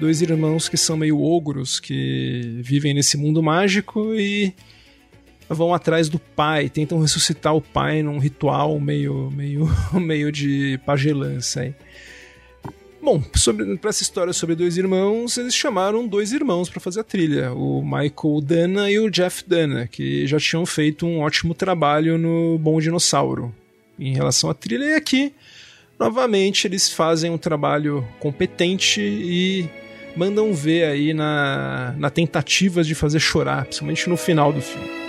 dois 0.00 0.20
irmãos 0.20 0.68
que 0.68 0.76
são 0.76 0.96
meio 0.96 1.22
ogros, 1.22 1.78
que 1.78 2.58
vivem 2.60 2.92
nesse 2.92 3.16
mundo 3.16 3.40
mágico 3.40 4.12
e 4.16 4.52
vão 5.48 5.72
atrás 5.72 6.08
do 6.08 6.18
pai, 6.18 6.68
tentam 6.68 7.00
ressuscitar 7.00 7.54
o 7.54 7.62
pai 7.62 8.02
num 8.02 8.18
ritual 8.18 8.80
meio 8.80 9.30
meio 9.30 9.70
meio 9.94 10.32
de 10.32 10.80
pagelança 10.84 11.60
aí. 11.60 11.74
Bom, 13.10 13.22
para 13.80 13.88
essa 13.88 14.02
história 14.02 14.34
sobre 14.34 14.54
dois 14.54 14.76
irmãos, 14.76 15.38
eles 15.38 15.54
chamaram 15.54 16.06
dois 16.06 16.30
irmãos 16.30 16.68
para 16.68 16.78
fazer 16.78 17.00
a 17.00 17.02
trilha, 17.02 17.54
o 17.54 17.82
Michael 17.82 18.42
Dana 18.42 18.90
e 18.90 18.98
o 18.98 19.08
Jeff 19.08 19.42
Dana, 19.48 19.86
que 19.86 20.26
já 20.26 20.38
tinham 20.38 20.66
feito 20.66 21.06
um 21.06 21.20
ótimo 21.20 21.54
trabalho 21.54 22.18
no 22.18 22.58
Bom 22.58 22.78
Dinossauro 22.78 23.50
em 23.98 24.12
relação 24.12 24.50
à 24.50 24.54
trilha. 24.54 24.84
E 24.84 24.94
aqui, 24.94 25.32
novamente, 25.98 26.66
eles 26.66 26.92
fazem 26.92 27.30
um 27.30 27.38
trabalho 27.38 28.06
competente 28.20 29.00
e 29.00 29.66
mandam 30.14 30.52
ver 30.52 30.84
aí 30.84 31.14
na, 31.14 31.94
na 31.96 32.10
tentativa 32.10 32.84
de 32.84 32.94
fazer 32.94 33.20
chorar, 33.20 33.64
principalmente 33.64 34.06
no 34.06 34.18
final 34.18 34.52
do 34.52 34.60
filme. 34.60 35.07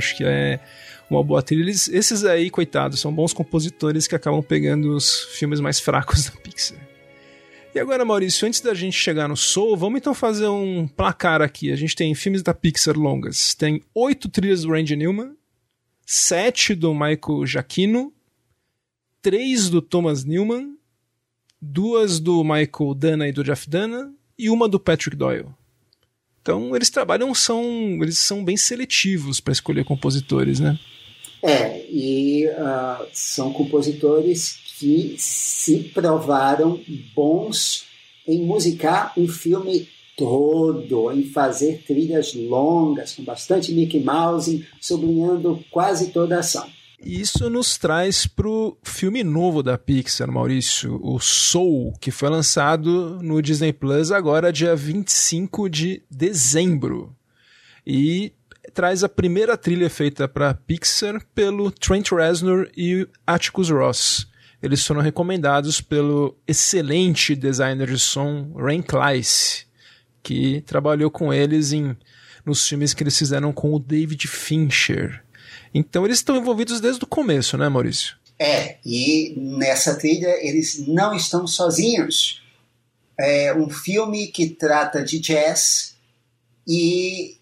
Acho 0.00 0.16
que 0.16 0.24
é 0.24 0.58
uma 1.08 1.22
boa 1.22 1.42
trilha. 1.42 1.62
Eles, 1.62 1.88
esses 1.88 2.24
aí, 2.24 2.50
coitados, 2.50 3.00
são 3.00 3.12
bons 3.12 3.32
compositores 3.32 4.06
que 4.08 4.14
acabam 4.16 4.42
pegando 4.42 4.94
os 4.94 5.24
filmes 5.36 5.60
mais 5.60 5.78
fracos 5.78 6.24
da 6.30 6.32
Pixar. 6.32 6.78
E 7.72 7.78
agora, 7.78 8.04
Maurício, 8.04 8.48
antes 8.48 8.60
da 8.60 8.74
gente 8.74 8.96
chegar 8.96 9.28
no 9.28 9.36
Soul, 9.36 9.76
vamos 9.76 9.98
então 9.98 10.12
fazer 10.12 10.48
um 10.48 10.88
placar 10.88 11.40
aqui. 11.40 11.70
A 11.70 11.76
gente 11.76 11.94
tem 11.94 12.12
filmes 12.14 12.42
da 12.42 12.52
Pixar 12.52 12.96
longas. 12.96 13.54
Tem 13.54 13.80
oito 13.94 14.28
trilhas 14.28 14.62
do 14.62 14.70
Randy 14.70 14.96
Newman, 14.96 15.36
sete 16.04 16.74
do 16.74 16.92
Michael 16.92 17.46
Giacchino, 17.46 18.12
três 19.22 19.68
do 19.68 19.80
Thomas 19.80 20.24
Newman, 20.24 20.74
duas 21.62 22.18
do 22.18 22.42
Michael 22.42 22.94
Dana 22.96 23.28
e 23.28 23.32
do 23.32 23.44
Jeff 23.44 23.70
Dana 23.70 24.12
e 24.36 24.50
uma 24.50 24.68
do 24.68 24.80
Patrick 24.80 25.16
Doyle. 25.16 25.54
Então 26.42 26.74
eles 26.74 26.90
trabalham, 26.90 27.34
são, 27.34 27.64
eles 28.02 28.18
são 28.18 28.44
bem 28.44 28.56
seletivos 28.56 29.40
para 29.40 29.52
escolher 29.52 29.84
compositores, 29.84 30.58
né? 30.60 30.78
É, 31.42 31.86
e 31.88 32.46
uh, 32.48 33.06
são 33.12 33.52
compositores 33.52 34.58
que 34.78 35.14
se 35.18 35.78
provaram 35.94 36.80
bons 37.14 37.84
em 38.26 38.44
musicar 38.44 39.12
um 39.16 39.26
filme 39.26 39.88
todo, 40.16 41.10
em 41.12 41.24
fazer 41.24 41.82
trilhas 41.86 42.34
longas, 42.34 43.14
com 43.14 43.24
bastante 43.24 43.72
Mickey 43.72 44.00
Mouse, 44.00 44.66
sublinhando 44.80 45.64
quase 45.70 46.10
toda 46.10 46.36
a 46.36 46.40
ação. 46.40 46.68
Isso 47.02 47.48
nos 47.48 47.78
traz 47.78 48.26
pro 48.26 48.76
filme 48.82 49.24
novo 49.24 49.62
da 49.62 49.78
Pixar, 49.78 50.30
Maurício, 50.30 51.00
o 51.02 51.18
Soul, 51.18 51.94
que 51.98 52.10
foi 52.10 52.28
lançado 52.28 53.18
no 53.22 53.40
Disney 53.40 53.72
Plus 53.72 54.12
agora 54.12 54.52
dia 54.52 54.76
25 54.76 55.70
de 55.70 56.02
dezembro. 56.10 57.16
E 57.86 58.34
traz 58.74 59.02
a 59.02 59.08
primeira 59.08 59.56
trilha 59.56 59.88
feita 59.88 60.28
para 60.28 60.52
Pixar 60.52 61.24
pelo 61.34 61.70
Trent 61.70 62.10
Reznor 62.10 62.68
e 62.76 63.08
Atticus 63.26 63.70
Ross. 63.70 64.28
Eles 64.62 64.86
foram 64.86 65.00
recomendados 65.00 65.80
pelo 65.80 66.36
excelente 66.46 67.34
designer 67.34 67.88
de 67.88 67.98
som 67.98 68.52
Rain 68.54 68.82
Kleiss, 68.82 69.66
que 70.22 70.60
trabalhou 70.66 71.10
com 71.10 71.32
eles 71.32 71.72
em 71.72 71.96
nos 72.44 72.68
filmes 72.68 72.92
que 72.92 73.02
eles 73.02 73.18
fizeram 73.18 73.52
com 73.52 73.72
o 73.74 73.78
David 73.78 74.28
Fincher. 74.28 75.24
Então 75.72 76.04
eles 76.04 76.18
estão 76.18 76.36
envolvidos 76.36 76.80
desde 76.80 77.04
o 77.04 77.06
começo, 77.06 77.56
né, 77.56 77.68
Maurício? 77.68 78.16
É, 78.38 78.78
e 78.84 79.34
nessa 79.36 79.94
trilha 79.96 80.34
eles 80.40 80.86
não 80.86 81.14
estão 81.14 81.46
sozinhos. 81.46 82.42
É 83.18 83.54
um 83.54 83.68
filme 83.68 84.28
que 84.28 84.48
trata 84.48 85.04
de 85.04 85.18
jazz 85.18 85.94
e 86.66 87.36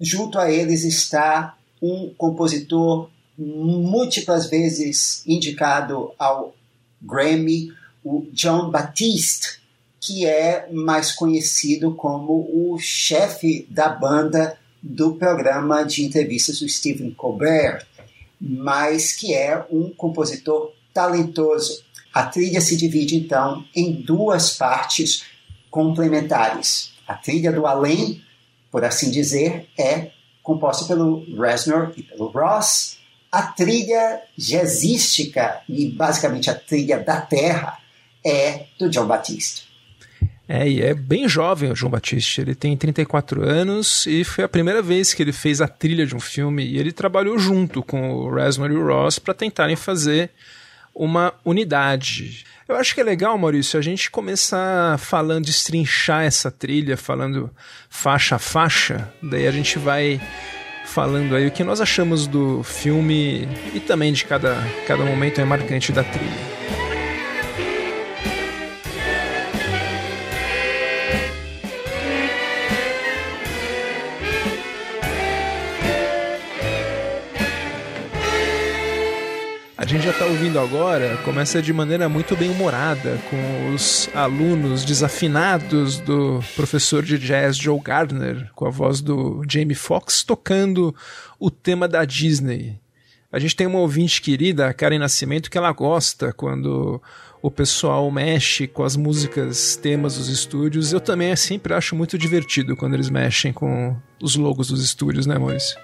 junto 0.00 0.38
a 0.38 0.50
eles 0.50 0.84
está 0.84 1.56
um 1.82 2.12
compositor 2.16 3.10
múltiplas 3.36 4.48
vezes 4.48 5.22
indicado 5.26 6.12
ao 6.18 6.54
Grammy, 7.02 7.72
o 8.02 8.26
John 8.32 8.70
Batiste, 8.70 9.60
que 10.00 10.24
é 10.24 10.68
mais 10.72 11.12
conhecido 11.12 11.94
como 11.94 12.48
o 12.52 12.78
chefe 12.78 13.66
da 13.68 13.88
banda 13.88 14.58
do 14.82 15.14
programa 15.14 15.84
de 15.84 16.04
entrevistas 16.04 16.60
do 16.60 16.68
Stephen 16.68 17.10
Colbert, 17.12 17.84
mas 18.40 19.12
que 19.12 19.34
é 19.34 19.64
um 19.70 19.90
compositor 19.90 20.72
talentoso. 20.92 21.84
A 22.12 22.24
trilha 22.24 22.60
se 22.60 22.76
divide 22.76 23.16
então 23.16 23.64
em 23.74 23.92
duas 23.92 24.56
partes 24.56 25.24
complementares. 25.70 26.92
A 27.06 27.14
trilha 27.14 27.52
do 27.52 27.66
além, 27.66 28.22
por 28.70 28.84
assim 28.84 29.10
dizer, 29.10 29.68
é 29.78 30.10
composta 30.42 30.84
pelo 30.86 31.24
Reznor 31.38 31.92
e 31.96 32.02
pelo 32.02 32.28
Ross. 32.28 32.98
A 33.30 33.42
trilha 33.42 34.22
jazzística 34.36 35.60
e 35.68 35.90
basicamente 35.90 36.48
a 36.48 36.54
trilha 36.54 36.98
da 36.98 37.20
terra 37.20 37.78
é 38.24 38.66
do 38.78 38.88
John 38.88 39.06
Batiste. 39.06 39.65
É, 40.48 40.68
e 40.68 40.80
é 40.80 40.94
bem 40.94 41.28
jovem 41.28 41.72
o 41.72 41.76
João 41.76 41.90
Batiste. 41.90 42.40
Ele 42.40 42.54
tem 42.54 42.76
34 42.76 43.42
anos 43.42 44.06
e 44.06 44.22
foi 44.22 44.44
a 44.44 44.48
primeira 44.48 44.80
vez 44.80 45.12
que 45.12 45.22
ele 45.22 45.32
fez 45.32 45.60
a 45.60 45.66
trilha 45.66 46.06
de 46.06 46.14
um 46.14 46.20
filme. 46.20 46.64
E 46.64 46.78
ele 46.78 46.92
trabalhou 46.92 47.38
junto 47.38 47.82
com 47.82 48.12
o 48.12 48.32
Reznor 48.32 48.70
e 48.70 48.76
o 48.76 48.86
Ross 48.86 49.18
para 49.18 49.34
tentarem 49.34 49.76
fazer 49.76 50.30
uma 50.94 51.34
unidade. 51.44 52.44
Eu 52.68 52.76
acho 52.76 52.94
que 52.94 53.00
é 53.00 53.04
legal, 53.04 53.36
Maurício, 53.38 53.78
a 53.78 53.82
gente 53.82 54.10
começar 54.10 54.98
falando, 54.98 55.44
destrinchar 55.44 56.24
essa 56.24 56.50
trilha, 56.50 56.96
falando 56.96 57.50
faixa 57.88 58.36
a 58.36 58.38
faixa. 58.38 59.12
Daí 59.22 59.46
a 59.46 59.52
gente 59.52 59.78
vai 59.78 60.20
falando 60.86 61.36
aí 61.36 61.46
o 61.46 61.50
que 61.50 61.62
nós 61.62 61.80
achamos 61.80 62.26
do 62.26 62.62
filme 62.62 63.48
e 63.74 63.80
também 63.80 64.12
de 64.12 64.24
cada, 64.24 64.56
cada 64.86 65.04
momento 65.04 65.40
é 65.40 65.44
marcante 65.44 65.92
da 65.92 66.02
trilha. 66.02 66.85
Gente 79.96 80.04
já 80.04 80.10
está 80.10 80.26
ouvindo 80.26 80.60
agora, 80.60 81.16
começa 81.24 81.62
de 81.62 81.72
maneira 81.72 82.06
muito 82.06 82.36
bem 82.36 82.50
humorada, 82.50 83.18
com 83.30 83.72
os 83.72 84.10
alunos 84.14 84.84
desafinados 84.84 85.98
do 86.00 86.38
professor 86.54 87.02
de 87.02 87.18
jazz 87.18 87.56
Joe 87.56 87.80
Gardner, 87.80 88.50
com 88.54 88.66
a 88.66 88.70
voz 88.70 89.00
do 89.00 89.42
Jamie 89.48 89.74
Foxx, 89.74 90.22
tocando 90.22 90.94
o 91.40 91.50
tema 91.50 91.88
da 91.88 92.04
Disney. 92.04 92.78
A 93.32 93.38
gente 93.38 93.56
tem 93.56 93.66
uma 93.66 93.78
ouvinte 93.78 94.20
querida, 94.20 94.66
a 94.66 94.74
Karen 94.74 94.98
Nascimento, 94.98 95.50
que 95.50 95.56
ela 95.56 95.72
gosta 95.72 96.30
quando 96.30 97.00
o 97.40 97.50
pessoal 97.50 98.10
mexe 98.10 98.66
com 98.66 98.82
as 98.82 98.96
músicas, 98.96 99.76
temas 99.76 100.18
dos 100.18 100.28
estúdios. 100.28 100.92
Eu 100.92 101.00
também 101.00 101.34
sempre 101.36 101.72
acho 101.72 101.96
muito 101.96 102.18
divertido 102.18 102.76
quando 102.76 102.92
eles 102.92 103.08
mexem 103.08 103.50
com 103.50 103.96
os 104.22 104.36
logos 104.36 104.68
dos 104.68 104.84
estúdios, 104.84 105.24
né, 105.24 105.38
Maurício? 105.38 105.78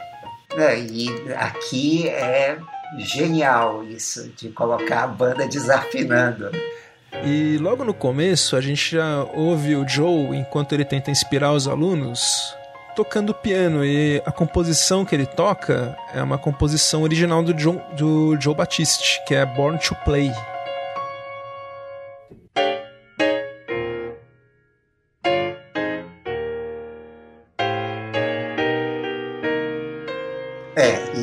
É, 0.55 0.79
e 0.79 1.09
aqui 1.35 2.09
é 2.09 2.59
genial 2.99 3.85
isso, 3.85 4.31
de 4.37 4.49
colocar 4.51 5.05
a 5.05 5.07
banda 5.07 5.47
desafinando. 5.47 6.51
E 7.25 7.59
logo 7.59 7.85
no 7.85 7.95
começo 7.95 8.57
a 8.57 8.61
gente 8.61 8.97
já 8.97 9.25
ouve 9.35 9.77
o 9.77 9.87
Joe, 9.87 10.37
enquanto 10.37 10.73
ele 10.73 10.85
tenta 10.85 11.11
inspirar 11.11 11.53
os 11.53 11.69
alunos, 11.69 12.55
tocando 12.97 13.35
piano. 13.35 13.85
E 13.85 14.23
a 14.25 14.33
composição 14.33 15.05
que 15.05 15.15
ele 15.15 15.27
toca 15.27 15.97
é 16.15 16.23
uma 16.23 16.39
composição 16.39 17.03
original 17.03 17.43
do, 17.43 17.55
John, 17.55 17.81
do 17.97 18.37
Joe 18.41 18.55
Batiste, 18.55 19.21
que 19.27 19.35
é 19.35 19.45
Born 19.45 19.79
to 19.79 19.95
Play. 20.05 20.33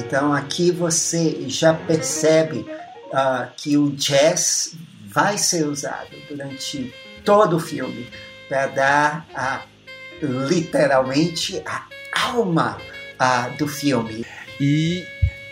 Então 0.09 0.33
aqui 0.33 0.71
você 0.71 1.47
já 1.47 1.71
percebe 1.71 2.65
uh, 3.13 3.47
que 3.55 3.77
o 3.77 3.91
jazz 3.91 4.73
vai 5.05 5.37
ser 5.37 5.67
usado 5.67 6.09
durante 6.27 6.91
todo 7.23 7.57
o 7.57 7.59
filme 7.59 8.09
para 8.47 8.65
dar 8.65 9.27
uh, 9.35 10.25
literalmente 10.47 11.61
a 11.63 11.85
alma 12.31 12.81
uh, 13.21 13.55
do 13.59 13.67
filme. 13.67 14.25
E 14.59 15.05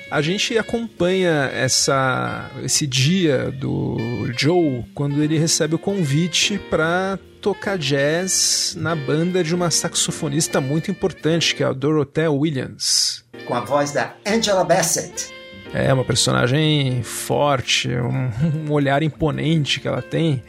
a 0.10 0.22
gente 0.22 0.58
acompanha 0.58 1.52
essa, 1.54 2.50
esse 2.64 2.88
dia 2.88 3.52
do 3.52 3.98
Joe 4.38 4.86
quando 4.94 5.22
ele 5.22 5.38
recebe 5.38 5.76
o 5.76 5.80
convite 5.80 6.58
para 6.70 7.20
tocar 7.42 7.78
jazz 7.78 8.76
na 8.78 8.96
banda 8.96 9.44
de 9.44 9.54
uma 9.54 9.70
saxofonista 9.70 10.62
muito 10.62 10.90
importante, 10.90 11.54
que 11.54 11.64
é 11.64 11.66
a 11.66 11.74
Dorothea 11.74 12.32
Williams. 12.32 13.24
Com 13.46 13.54
a 13.54 13.62
voz 13.62 13.92
da 13.92 14.16
Angela 14.26 14.64
Bassett. 14.64 15.34
É, 15.74 15.94
uma 15.94 16.06
personagem 16.06 17.04
forte, 17.04 17.90
um, 17.90 18.68
um 18.68 18.72
olhar 18.72 19.04
imponente 19.04 19.80
que 19.80 19.88
ela 19.88 20.02
tem. 20.02 20.42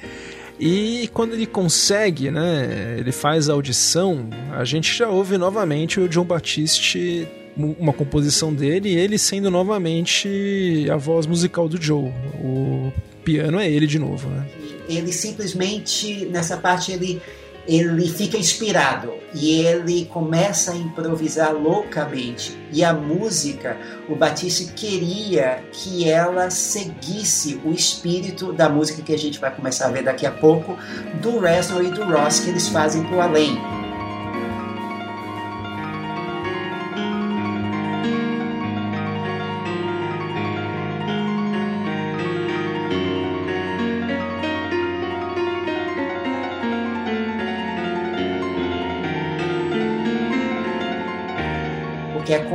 E 0.59 1.09
quando 1.13 1.35
ele 1.35 1.47
consegue, 1.47 2.31
né, 2.31 2.97
ele 2.99 3.13
faz 3.13 3.49
a 3.49 3.53
audição, 3.53 4.29
a 4.53 4.65
gente 4.65 4.97
já 4.97 5.09
ouve 5.09 5.39
novamente 5.39 6.01
o 6.01 6.09
John 6.09 6.25
Batiste 6.25 7.29
uma 7.59 7.93
composição 7.93 8.55
dele 8.55 8.95
ele 8.95 9.19
sendo 9.19 9.51
novamente 9.51 10.87
a 10.91 10.97
voz 10.97 11.27
musical 11.27 11.69
do 11.69 11.81
Joe. 11.81 12.13
O 12.43 12.93
piano 13.25 13.59
é 13.59 13.69
ele 13.69 13.87
de 13.87 13.99
novo, 13.99 14.29
né? 14.29 14.47
Ele 14.89 15.13
simplesmente, 15.13 16.25
nessa 16.27 16.57
parte, 16.57 16.93
ele, 16.93 17.21
ele 17.67 18.09
fica 18.09 18.39
inspirado 18.39 19.13
e 19.35 19.61
ele 19.61 20.07
começa 20.07 20.73
a 20.73 20.77
improvisar 20.77 21.53
loucamente. 21.53 22.57
E 22.73 22.83
a 22.83 22.95
música, 22.95 23.77
o 24.09 24.15
Batiste 24.15 24.73
queria 24.73 25.63
que 25.73 26.09
ela 26.09 26.49
seguisse 26.49 27.61
o 27.65 27.73
espírito 27.73 28.53
da 28.53 28.69
música 28.69 29.03
que 29.03 29.13
a 29.13 29.19
gente 29.19 29.39
vai 29.39 29.55
começar 29.55 29.89
a 29.89 29.91
ver 29.91 30.05
daqui 30.05 30.25
a 30.25 30.31
pouco, 30.31 30.79
do 31.21 31.39
Reznor 31.39 31.85
e 31.85 31.91
do 31.91 32.05
Ross, 32.05 32.41
que 32.41 32.49
eles 32.49 32.69
fazem 32.69 33.03
pro 33.05 33.21
além. 33.21 33.59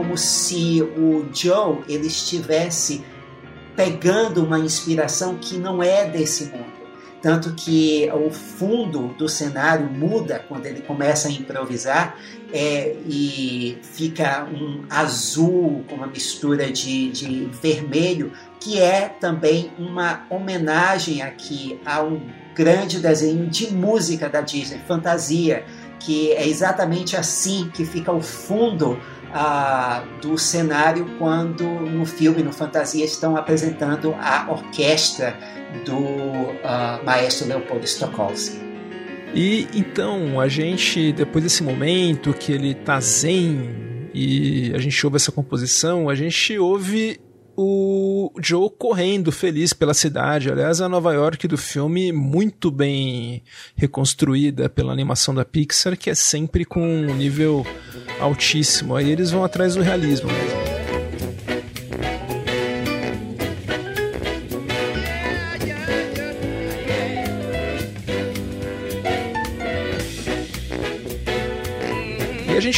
Como 0.04 0.18
se 0.18 0.82
o 0.82 1.26
Joe 1.34 1.84
ele 1.88 2.08
estivesse 2.08 3.04
pegando 3.74 4.44
uma 4.44 4.60
inspiração 4.60 5.38
que 5.38 5.58
não 5.58 5.82
é 5.82 6.06
desse 6.06 6.46
mundo. 6.46 6.74
Tanto 7.22 7.54
que 7.54 8.10
o 8.12 8.30
fundo 8.30 9.16
do 9.18 9.30
cenário 9.30 9.90
muda 9.90 10.44
quando 10.46 10.66
ele 10.66 10.82
começa 10.82 11.30
a 11.30 11.32
improvisar 11.32 12.18
é, 12.52 12.98
e 13.08 13.78
fica 13.82 14.44
um 14.44 14.84
azul 14.90 15.86
com 15.88 15.96
uma 15.96 16.08
mistura 16.08 16.70
de, 16.70 17.10
de 17.12 17.46
vermelho, 17.62 18.34
que 18.60 18.78
é 18.82 19.08
também 19.08 19.72
uma 19.80 20.26
homenagem 20.30 21.22
aqui 21.22 21.80
a 21.86 22.04
um 22.04 22.22
grande 22.54 23.00
desenho 23.00 23.48
de 23.48 23.74
música 23.74 24.28
da 24.28 24.42
Disney, 24.42 24.82
Fantasia, 24.86 25.64
que 26.02 26.34
é 26.34 26.46
exatamente 26.46 27.16
assim 27.16 27.72
que 27.74 27.86
fica 27.86 28.12
o 28.12 28.22
fundo 28.22 29.00
do 30.22 30.38
cenário 30.38 31.06
quando 31.18 31.64
no 31.64 32.06
filme, 32.06 32.44
no 32.44 32.54
Fantasia, 32.54 33.04
estão 33.04 33.36
apresentando 33.36 34.14
a 34.20 34.46
orquestra 34.50 35.36
do 35.86 36.56
ah, 36.64 37.00
maestro 37.04 37.48
Leopoldo 37.48 37.86
Stokowski. 37.88 38.62
E 39.34 39.68
então, 39.74 40.40
a 40.40 40.48
gente, 40.48 41.12
depois 41.12 41.44
desse 41.44 41.64
momento 41.64 42.34
que 42.34 42.52
ele 42.52 42.76
tá 42.76 43.00
zen 43.00 44.10
e 44.14 44.72
a 44.76 44.78
gente 44.78 45.04
ouve 45.06 45.16
essa 45.16 45.32
composição, 45.32 46.08
a 46.08 46.14
gente 46.14 46.58
ouve 46.60 47.20
o 47.56 48.32
Joe 48.42 48.70
correndo 48.78 49.32
feliz 49.32 49.74
pela 49.74 49.94
cidade. 49.94 50.52
Aliás, 50.52 50.82
a 50.82 50.90
Nova 50.90 51.14
York 51.14 51.48
do 51.48 51.58
filme 51.58 52.12
muito 52.12 52.72
bem 52.72 53.44
reconstruída 53.76 54.70
pela 54.70 54.92
animação 54.92 55.34
da 55.34 55.46
Pixar, 55.46 55.98
que 55.98 56.10
é 56.10 56.16
sempre 56.16 56.66
com 56.66 56.82
um 56.82 57.14
nível 57.14 57.66
altíssimo. 58.20 58.96
Aí 58.96 59.10
eles 59.10 59.32
vão 59.32 59.44
atrás 59.44 59.76
do 59.76 59.82
realismo 59.82 60.30
mesmo. 60.32 60.63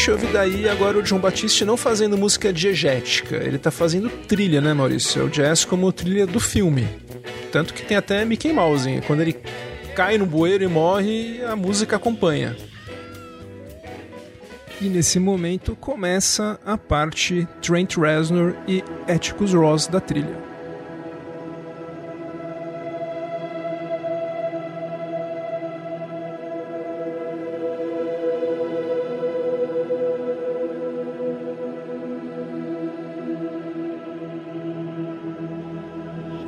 Gente 0.05 0.11
ouve 0.11 0.27
daí 0.27 0.69
agora 0.69 0.99
o 0.99 1.01
John 1.01 1.17
Batiste 1.17 1.65
não 1.65 1.75
fazendo 1.75 2.15
música 2.15 2.53
diegética, 2.53 3.37
ele 3.37 3.57
tá 3.57 3.71
fazendo 3.71 4.07
trilha, 4.07 4.61
né, 4.61 4.71
Maurício? 4.71 5.19
É 5.19 5.25
o 5.25 5.29
jazz 5.29 5.65
como 5.65 5.91
trilha 5.91 6.27
do 6.27 6.39
filme. 6.39 6.87
Tanto 7.51 7.73
que 7.73 7.83
tem 7.83 7.97
até 7.97 8.23
Mickey 8.23 8.53
Mouse, 8.53 8.87
hein? 8.87 9.01
quando 9.07 9.21
ele 9.21 9.35
cai 9.95 10.19
no 10.19 10.27
bueiro 10.27 10.63
e 10.63 10.67
morre, 10.67 11.41
a 11.43 11.55
música 11.55 11.95
acompanha. 11.95 12.55
E 14.79 14.85
nesse 14.89 15.19
momento 15.19 15.75
começa 15.75 16.59
a 16.63 16.77
parte 16.77 17.47
Trent 17.59 17.97
Reznor 17.97 18.53
e 18.67 18.83
Atticus 19.07 19.53
Ross 19.53 19.87
da 19.87 19.99
trilha. 19.99 20.37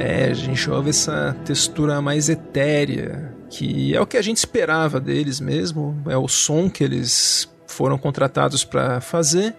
É, 0.09 0.29
a 0.31 0.33
gente 0.33 0.71
ouve 0.71 0.91
essa 0.91 1.35
textura 1.43 2.01
mais 2.01 2.29
etérea, 2.29 3.35
que 3.49 3.93
é 3.93 3.99
o 3.99 4.07
que 4.07 4.15
a 4.15 4.21
gente 4.21 4.37
esperava 4.37 5.01
deles 5.01 5.41
mesmo, 5.41 6.01
é 6.07 6.15
o 6.15 6.29
som 6.29 6.69
que 6.69 6.81
eles 6.81 7.49
foram 7.67 7.97
contratados 7.97 8.63
para 8.63 9.01
fazer. 9.01 9.53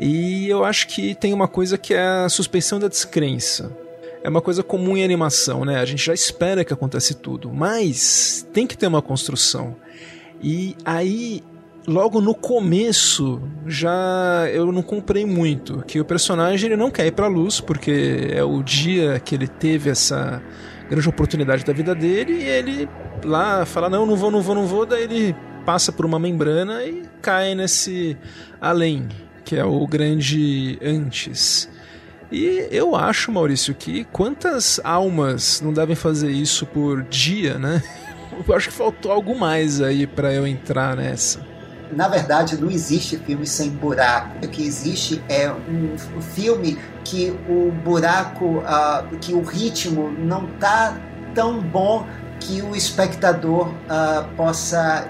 E 0.00 0.48
eu 0.48 0.64
acho 0.64 0.88
que 0.88 1.14
tem 1.14 1.34
uma 1.34 1.46
coisa 1.46 1.76
que 1.76 1.92
é 1.92 2.00
a 2.24 2.28
suspensão 2.30 2.78
da 2.78 2.88
descrença. 2.88 3.70
É 4.24 4.30
uma 4.30 4.40
coisa 4.40 4.62
comum 4.62 4.96
em 4.96 5.04
animação, 5.04 5.62
né? 5.62 5.78
A 5.78 5.84
gente 5.84 6.02
já 6.02 6.14
espera 6.14 6.64
que 6.64 6.72
aconteça 6.72 7.12
tudo, 7.12 7.52
mas 7.52 8.46
tem 8.50 8.66
que 8.66 8.78
ter 8.78 8.86
uma 8.86 9.02
construção. 9.02 9.76
E 10.42 10.74
aí 10.86 11.44
logo 11.86 12.20
no 12.20 12.34
começo 12.34 13.40
já 13.66 14.48
eu 14.52 14.70
não 14.70 14.82
comprei 14.82 15.26
muito 15.26 15.82
que 15.86 16.00
o 16.00 16.04
personagem 16.04 16.66
ele 16.66 16.76
não 16.76 16.90
quer 16.90 17.06
ir 17.06 17.12
para 17.12 17.26
luz 17.26 17.60
porque 17.60 18.28
é 18.30 18.44
o 18.44 18.62
dia 18.62 19.18
que 19.18 19.34
ele 19.34 19.48
teve 19.48 19.90
essa 19.90 20.40
grande 20.88 21.08
oportunidade 21.08 21.64
da 21.64 21.72
vida 21.72 21.94
dele 21.94 22.34
e 22.34 22.44
ele 22.44 22.88
lá 23.24 23.64
fala 23.66 23.88
não 23.88 24.06
não 24.06 24.16
vou 24.16 24.30
não 24.30 24.40
vou 24.40 24.54
não 24.54 24.66
vou 24.66 24.86
daí 24.86 25.02
ele 25.02 25.34
passa 25.64 25.90
por 25.92 26.04
uma 26.04 26.18
membrana 26.18 26.84
e 26.84 27.02
cai 27.20 27.54
nesse 27.54 28.16
além 28.60 29.08
que 29.44 29.56
é 29.56 29.64
o 29.64 29.86
grande 29.86 30.78
antes. 30.82 31.68
E 32.30 32.68
eu 32.70 32.96
acho 32.96 33.30
Maurício 33.30 33.74
que 33.74 34.04
quantas 34.04 34.80
almas 34.82 35.60
não 35.60 35.72
devem 35.72 35.94
fazer 35.94 36.30
isso 36.30 36.64
por 36.64 37.02
dia 37.02 37.58
né? 37.58 37.82
Eu 38.48 38.56
acho 38.56 38.70
que 38.70 38.74
faltou 38.74 39.12
algo 39.12 39.38
mais 39.38 39.82
aí 39.82 40.06
para 40.06 40.32
eu 40.32 40.46
entrar 40.46 40.96
nessa 40.96 41.51
na 41.92 42.08
verdade, 42.08 42.56
não 42.56 42.70
existe 42.70 43.16
filme 43.18 43.46
sem 43.46 43.70
buraco. 43.70 44.44
O 44.44 44.48
que 44.48 44.62
existe 44.62 45.22
é 45.28 45.50
um 45.50 45.96
filme 46.20 46.78
que 47.04 47.30
o 47.48 47.70
buraco, 47.70 48.58
uh, 48.58 49.16
que 49.20 49.34
o 49.34 49.42
ritmo 49.42 50.10
não 50.10 50.46
tá 50.58 50.96
tão 51.34 51.60
bom 51.60 52.06
que 52.40 52.62
o 52.62 52.74
espectador 52.74 53.68
uh, 53.68 54.26
possa 54.36 55.08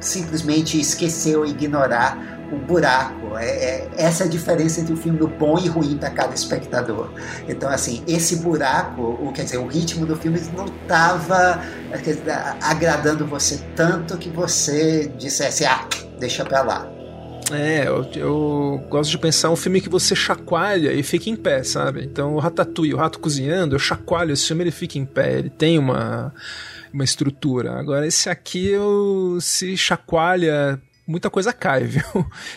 simplesmente 0.00 0.78
esquecer 0.78 1.36
ou 1.36 1.46
ignorar 1.46 2.35
o 2.52 2.56
buraco. 2.56 3.36
É, 3.36 3.46
é, 3.46 3.90
essa 3.96 4.24
é 4.24 4.26
a 4.26 4.30
diferença 4.30 4.80
entre 4.80 4.92
o 4.92 4.96
filme 4.96 5.18
do 5.18 5.28
bom 5.28 5.58
e 5.58 5.68
ruim 5.68 5.96
para 5.96 6.10
cada 6.10 6.34
espectador. 6.34 7.10
Então, 7.48 7.68
assim, 7.68 8.02
esse 8.06 8.36
buraco, 8.36 9.02
o, 9.02 9.32
quer 9.32 9.44
dizer, 9.44 9.58
o 9.58 9.66
ritmo 9.66 10.06
do 10.06 10.16
filme 10.16 10.40
não 10.56 10.66
estava 10.66 11.60
agradando 12.60 13.26
você 13.26 13.60
tanto 13.74 14.16
que 14.18 14.28
você 14.28 15.10
dissesse, 15.16 15.64
ah, 15.64 15.86
deixa 16.18 16.44
pra 16.44 16.62
lá. 16.62 16.96
É, 17.52 17.86
eu, 17.86 18.04
eu, 18.16 18.84
gosto 18.88 19.10
de 19.10 19.18
pensar 19.18 19.50
um 19.50 19.56
filme 19.56 19.80
que 19.80 19.88
você 19.88 20.16
chacoalha 20.16 20.92
e 20.92 21.02
fica 21.02 21.30
em 21.30 21.36
pé, 21.36 21.62
sabe? 21.62 22.04
Então, 22.04 22.34
o 22.34 22.38
Ratatouille, 22.38 22.94
o 22.94 22.96
Rato 22.96 23.20
Cozinhando, 23.20 23.76
eu 23.76 23.78
chacoalho 23.78 24.32
esse 24.32 24.46
filme 24.46 24.64
ele 24.64 24.72
fica 24.72 24.98
em 24.98 25.04
pé, 25.04 25.38
ele 25.38 25.50
tem 25.50 25.78
uma, 25.78 26.34
uma 26.92 27.04
estrutura. 27.04 27.78
Agora, 27.78 28.06
esse 28.06 28.28
aqui, 28.28 28.66
eu, 28.66 29.38
se 29.40 29.76
chacoalha, 29.76 30.80
muita 31.06 31.30
coisa 31.30 31.52
cai, 31.52 31.84
viu? 31.86 32.02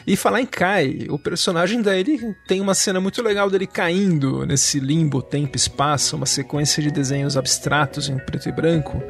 E 0.06 0.16
falar 0.16 0.42
em 0.42 0.46
cai, 0.46 1.06
o 1.10 1.20
personagem 1.20 1.82
dele 1.82 2.36
tem 2.48 2.60
uma 2.60 2.74
cena 2.74 3.00
muito 3.00 3.22
legal 3.22 3.50
dele 3.50 3.68
caindo 3.68 4.46
nesse 4.46 4.80
limbo 4.80 5.22
tempo-espaço, 5.22 6.16
uma 6.16 6.26
sequência 6.26 6.82
de 6.82 6.92
desenhos 6.92 7.38
abstratos 7.38 8.10
em 8.10 8.18
preto 8.18 8.50
e 8.50 8.52
branco. 8.52 9.02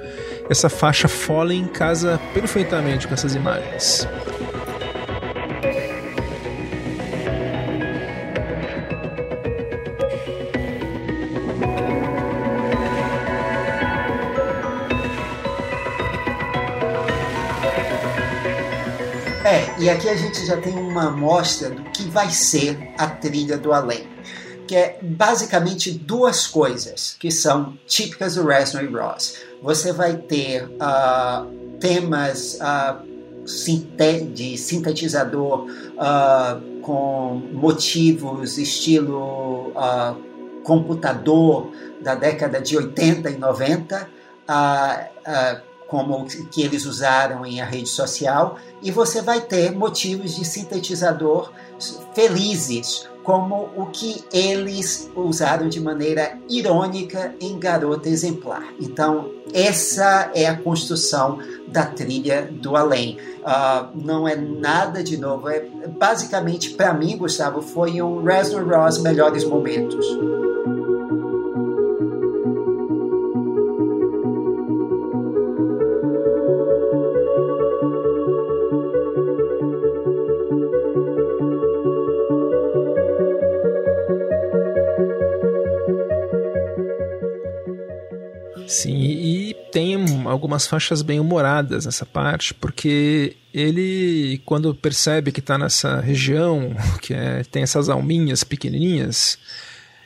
Essa 0.49 0.69
faixa 0.69 1.07
Fallen 1.07 1.67
casa 1.67 2.19
perfeitamente 2.33 3.07
com 3.07 3.13
essas 3.13 3.35
imagens. 3.35 4.07
E 19.80 19.89
aqui 19.89 20.09
a 20.09 20.15
gente 20.15 20.45
já 20.45 20.57
tem 20.57 20.75
uma 20.75 21.07
amostra 21.07 21.69
do 21.69 21.84
que 21.84 22.03
vai 22.03 22.30
ser 22.30 22.77
a 22.97 23.07
trilha 23.07 23.57
do 23.57 23.71
além, 23.71 24.07
que 24.67 24.75
é 24.75 24.99
basicamente 25.01 25.91
duas 25.91 26.45
coisas 26.45 27.15
que 27.17 27.32
são 27.32 27.77
típicas 27.88 28.36
do 28.36 28.51
e 28.51 28.86
Ross. 28.88 29.36
Você 29.63 29.93
vai 29.93 30.17
ter 30.17 30.65
uh, 30.65 31.77
temas 31.80 32.59
uh, 32.59 33.47
de 34.34 34.57
sintetizador 34.57 35.65
uh, 35.69 36.82
com 36.82 37.41
motivos 37.53 38.57
estilo 38.57 39.71
computador 40.63 41.71
da 42.01 42.15
década 42.15 42.61
de 42.61 42.75
80 42.75 43.30
e 43.30 43.38
90, 43.38 44.09
como 45.89 46.25
que 46.25 46.61
eles 46.61 46.85
usaram 46.85 47.45
em 47.45 47.59
a 47.59 47.65
rede 47.65 47.89
social, 47.89 48.57
e 48.81 48.91
você 48.91 49.21
vai 49.21 49.41
ter 49.41 49.71
motivos 49.71 50.35
de 50.35 50.45
sintetizador 50.45 51.51
felizes, 52.13 53.09
como 53.23 53.69
o 53.75 53.87
que 53.87 54.23
eles 54.31 55.09
usaram 55.15 55.67
de 55.67 55.79
maneira 55.79 56.37
irônica 56.49 57.35
em 57.39 57.59
Garota 57.59 58.09
Exemplar. 58.09 58.63
Então, 58.79 59.29
essa 59.53 60.31
é 60.33 60.47
a 60.47 60.57
construção 60.57 61.39
da 61.67 61.85
trilha 61.85 62.49
do 62.51 62.75
além. 62.75 63.17
Uh, 63.39 64.01
não 64.03 64.27
é 64.27 64.35
nada 64.35 65.03
de 65.03 65.17
novo. 65.17 65.49
É, 65.49 65.59
basicamente, 65.87 66.71
para 66.71 66.93
mim, 66.93 67.17
Gustavo, 67.17 67.61
foi 67.61 68.01
um 68.01 68.23
Reznor 68.23 68.67
Ross 68.67 68.99
melhores 68.99 69.43
momentos. 69.43 70.05
Algumas 90.30 90.67
faixas 90.67 91.01
bem 91.01 91.19
humoradas 91.19 91.86
nessa 91.86 92.05
parte, 92.05 92.53
porque 92.53 93.36
ele, 93.53 94.41
quando 94.45 94.73
percebe 94.75 95.32
que 95.32 95.39
está 95.39 95.57
nessa 95.57 95.99
região, 95.99 96.75
que 97.01 97.13
é, 97.13 97.43
tem 97.43 97.63
essas 97.63 97.89
alminhas 97.89 98.43
pequenininhas, 98.43 99.38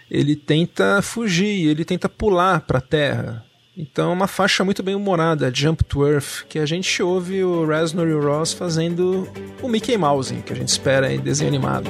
ele 0.09 0.35
tenta 0.35 1.01
fugir, 1.01 1.67
ele 1.67 1.83
tenta 1.83 2.07
pular 2.07 2.61
para 2.61 2.77
a 2.77 2.81
terra. 2.81 3.45
Então 3.75 4.11
é 4.11 4.13
uma 4.13 4.27
faixa 4.27 4.63
muito 4.63 4.83
bem 4.83 4.93
humorada, 4.93 5.51
Jump 5.53 5.83
to 5.83 6.07
Earth, 6.07 6.45
que 6.47 6.59
a 6.59 6.65
gente 6.65 7.01
ouve 7.01 7.43
o 7.43 7.65
Reznor 7.65 8.07
e 8.07 8.13
o 8.13 8.21
Ross 8.21 8.53
fazendo 8.53 9.27
o 9.61 9.67
Mickey 9.67 9.97
Mouse, 9.97 10.35
que 10.45 10.53
a 10.53 10.55
gente 10.55 10.69
espera 10.69 11.11
em 11.11 11.19
desenho 11.19 11.49
animado. 11.49 11.89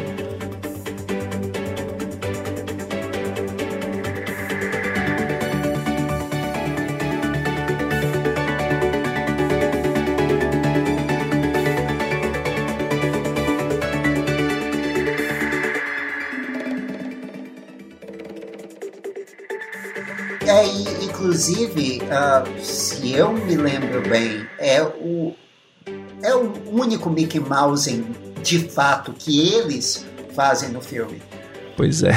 Inclusive, 21.43 22.01
uh, 22.03 22.63
se 22.63 23.11
eu 23.11 23.33
me 23.33 23.55
lembro 23.55 24.01
bem, 24.07 24.47
é 24.57 24.81
o, 24.81 25.35
é 26.23 26.33
o 26.33 26.53
único 26.71 27.09
Mickey 27.09 27.39
Mouse 27.39 28.03
de 28.41 28.59
fato 28.69 29.13
que 29.13 29.49
eles 29.53 30.05
fazem 30.33 30.69
no 30.69 30.81
filme. 30.81 31.21
Pois 31.75 32.03
é. 32.03 32.13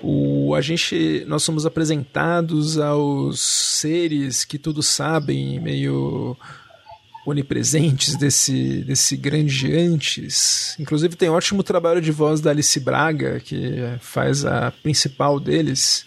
O, 0.00 0.54
a 0.54 0.60
gente, 0.60 1.24
nós 1.26 1.42
somos 1.42 1.66
apresentados 1.66 2.78
aos 2.78 3.40
seres 3.40 4.44
que 4.44 4.56
tudo 4.56 4.80
sabem, 4.80 5.58
meio 5.58 6.36
onipresentes 7.26 8.14
desse, 8.16 8.84
desse 8.84 9.16
grande 9.16 9.76
antes. 9.76 10.76
Inclusive 10.78 11.16
tem 11.16 11.28
ótimo 11.28 11.64
trabalho 11.64 12.00
de 12.00 12.12
voz 12.12 12.40
da 12.40 12.50
Alice 12.50 12.78
Braga, 12.78 13.40
que 13.40 13.74
faz 13.98 14.44
a 14.44 14.70
principal 14.70 15.40
deles. 15.40 16.06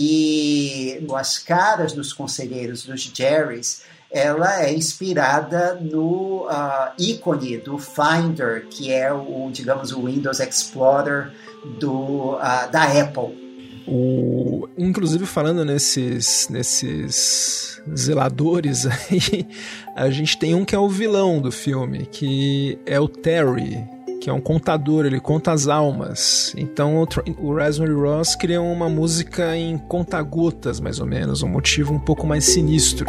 E 0.00 1.04
as 1.16 1.38
caras 1.38 1.92
dos 1.92 2.12
conselheiros, 2.12 2.84
dos 2.84 3.00
Jerrys, 3.12 3.82
ela 4.08 4.62
é 4.62 4.72
inspirada 4.72 5.74
no 5.74 6.46
uh, 6.46 6.92
ícone 6.96 7.56
do 7.56 7.78
Finder, 7.78 8.68
que 8.70 8.92
é 8.92 9.12
o, 9.12 9.50
digamos, 9.50 9.90
o 9.90 10.04
Windows 10.04 10.38
Explorer 10.38 11.32
do, 11.80 12.36
uh, 12.36 12.70
da 12.70 12.84
Apple. 12.84 13.48
O, 13.88 14.68
inclusive 14.78 15.26
falando 15.26 15.64
nesses, 15.64 16.48
nesses 16.48 17.82
zeladores 17.92 18.86
aí, 19.10 19.48
a 19.96 20.08
gente 20.10 20.38
tem 20.38 20.54
um 20.54 20.64
que 20.64 20.76
é 20.76 20.78
o 20.78 20.88
vilão 20.88 21.40
do 21.40 21.50
filme, 21.50 22.06
que 22.06 22.78
é 22.86 23.00
o 23.00 23.08
Terry, 23.08 23.84
que 24.20 24.28
é 24.28 24.32
um 24.32 24.40
contador, 24.40 25.06
ele 25.06 25.20
conta 25.20 25.52
as 25.52 25.68
almas. 25.68 26.52
Então 26.56 27.06
o, 27.38 27.54
Raspberry 27.54 27.94
Ross 27.94 28.34
cria 28.34 28.60
uma 28.60 28.88
música 28.88 29.56
em 29.56 29.78
conta-gotas, 29.78 30.80
mais 30.80 31.00
ou 31.00 31.06
menos, 31.06 31.42
um 31.42 31.48
motivo 31.48 31.94
um 31.94 32.00
pouco 32.00 32.26
mais 32.26 32.44
sinistro. 32.44 33.06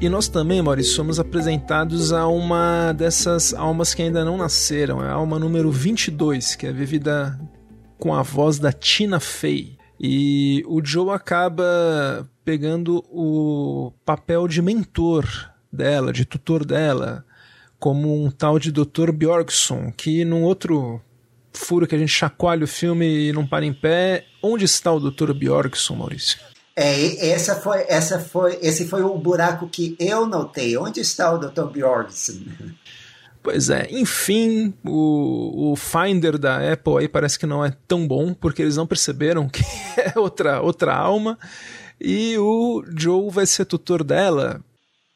E 0.00 0.08
nós 0.08 0.28
também, 0.28 0.62
Maurício, 0.62 0.94
somos 0.94 1.20
apresentados 1.20 2.10
a 2.10 2.26
uma 2.26 2.92
dessas 2.92 3.52
almas 3.52 3.92
que 3.92 4.00
ainda 4.00 4.24
não 4.24 4.38
nasceram, 4.38 5.04
é 5.04 5.08
a 5.08 5.12
alma 5.12 5.38
número 5.38 5.70
22, 5.70 6.56
que 6.56 6.66
é 6.66 6.72
vivida 6.72 7.38
com 7.98 8.14
a 8.14 8.22
voz 8.22 8.58
da 8.58 8.72
Tina 8.72 9.20
Fey. 9.20 9.76
E 10.00 10.64
o 10.66 10.82
Joe 10.82 11.10
acaba 11.10 12.26
pegando 12.42 13.04
o 13.10 13.92
papel 14.02 14.48
de 14.48 14.62
mentor 14.62 15.28
dela, 15.70 16.14
de 16.14 16.24
tutor 16.24 16.64
dela, 16.64 17.22
como 17.78 18.24
um 18.24 18.30
tal 18.30 18.58
de 18.58 18.72
Dr. 18.72 19.12
Bjorkson, 19.12 19.92
que 19.94 20.24
num 20.24 20.44
outro 20.44 20.98
furo 21.52 21.86
que 21.86 21.94
a 21.94 21.98
gente 21.98 22.08
chacoalha 22.08 22.64
o 22.64 22.68
filme 22.68 23.28
e 23.28 23.32
não 23.34 23.46
para 23.46 23.66
em 23.66 23.74
pé, 23.74 24.24
onde 24.42 24.64
está 24.64 24.90
o 24.90 24.98
Dr. 24.98 25.34
Bjorkson, 25.34 25.94
Maurício? 25.96 26.38
É, 26.82 27.28
essa 27.28 27.56
foi, 27.56 27.84
essa 27.88 28.18
foi, 28.18 28.58
esse 28.62 28.88
foi 28.88 29.02
o 29.02 29.18
buraco 29.18 29.68
que 29.68 29.94
eu 30.00 30.24
notei. 30.24 30.78
Onde 30.78 31.00
está 31.00 31.30
o 31.30 31.36
Dr. 31.36 31.64
Bjornsson? 31.64 32.40
Pois 33.42 33.68
é, 33.68 33.86
enfim, 33.90 34.72
o, 34.82 35.72
o 35.72 35.76
Finder 35.76 36.38
da 36.38 36.72
Apple 36.72 36.96
aí 36.98 37.08
parece 37.08 37.38
que 37.38 37.44
não 37.44 37.62
é 37.62 37.70
tão 37.86 38.08
bom, 38.08 38.32
porque 38.32 38.62
eles 38.62 38.78
não 38.78 38.86
perceberam 38.86 39.46
que 39.46 39.62
é 40.00 40.18
outra, 40.18 40.62
outra 40.62 40.94
alma, 40.96 41.38
e 42.00 42.38
o 42.38 42.82
Joe 42.96 43.30
vai 43.30 43.44
ser 43.44 43.66
tutor 43.66 44.02
dela. 44.02 44.62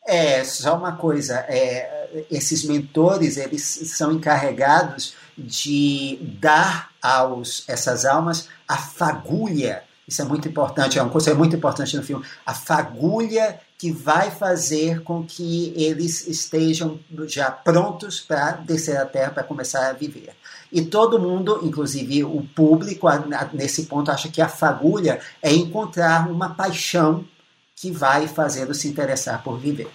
É, 0.07 0.45
só 0.45 0.77
uma 0.77 0.97
coisa, 0.97 1.47
é, 1.49 2.27
esses 2.31 2.65
mentores, 2.65 3.39
eles 3.39 3.63
são 3.63 4.13
encarregados 4.13 5.15
de 5.37 6.19
dar 6.39 6.91
aos 7.01 7.67
essas 7.67 8.05
almas 8.05 8.49
a 8.69 8.77
fagulha 8.77 9.83
isso 10.07 10.21
é 10.21 10.25
muito 10.25 10.47
importante, 10.49 10.99
é 10.99 11.03
um 11.03 11.09
conceito 11.09 11.37
muito 11.37 11.57
importante 11.57 11.97
no 11.97 12.03
filme. 12.03 12.25
A 12.45 12.55
fagulha 12.55 13.59
que 13.79 13.91
vai 13.91 14.31
fazer 14.31 15.03
com 15.03 15.25
que 15.25 15.73
eles 15.77 16.27
estejam 16.27 16.99
já 17.27 17.51
prontos 17.51 18.21
para 18.21 18.53
descer 18.53 18.97
a 18.97 19.07
terra, 19.07 19.31
para 19.31 19.45
começar 19.45 19.89
a 19.89 19.93
viver. 19.93 20.31
E 20.71 20.83
todo 20.83 21.19
mundo, 21.19 21.61
inclusive 21.63 22.25
o 22.25 22.43
público, 22.55 23.07
nesse 23.53 23.85
ponto, 23.87 24.11
acha 24.11 24.29
que 24.29 24.43
a 24.43 24.49
fagulha 24.49 25.21
é 25.43 25.53
encontrar 25.53 26.31
uma 26.31 26.55
paixão 26.55 27.25
que 27.77 27.91
vai 27.91 28.29
fazê-lo 28.29 28.75
se 28.75 28.89
interessar 28.89 29.43
por 29.43 29.59
viver. 29.59 29.89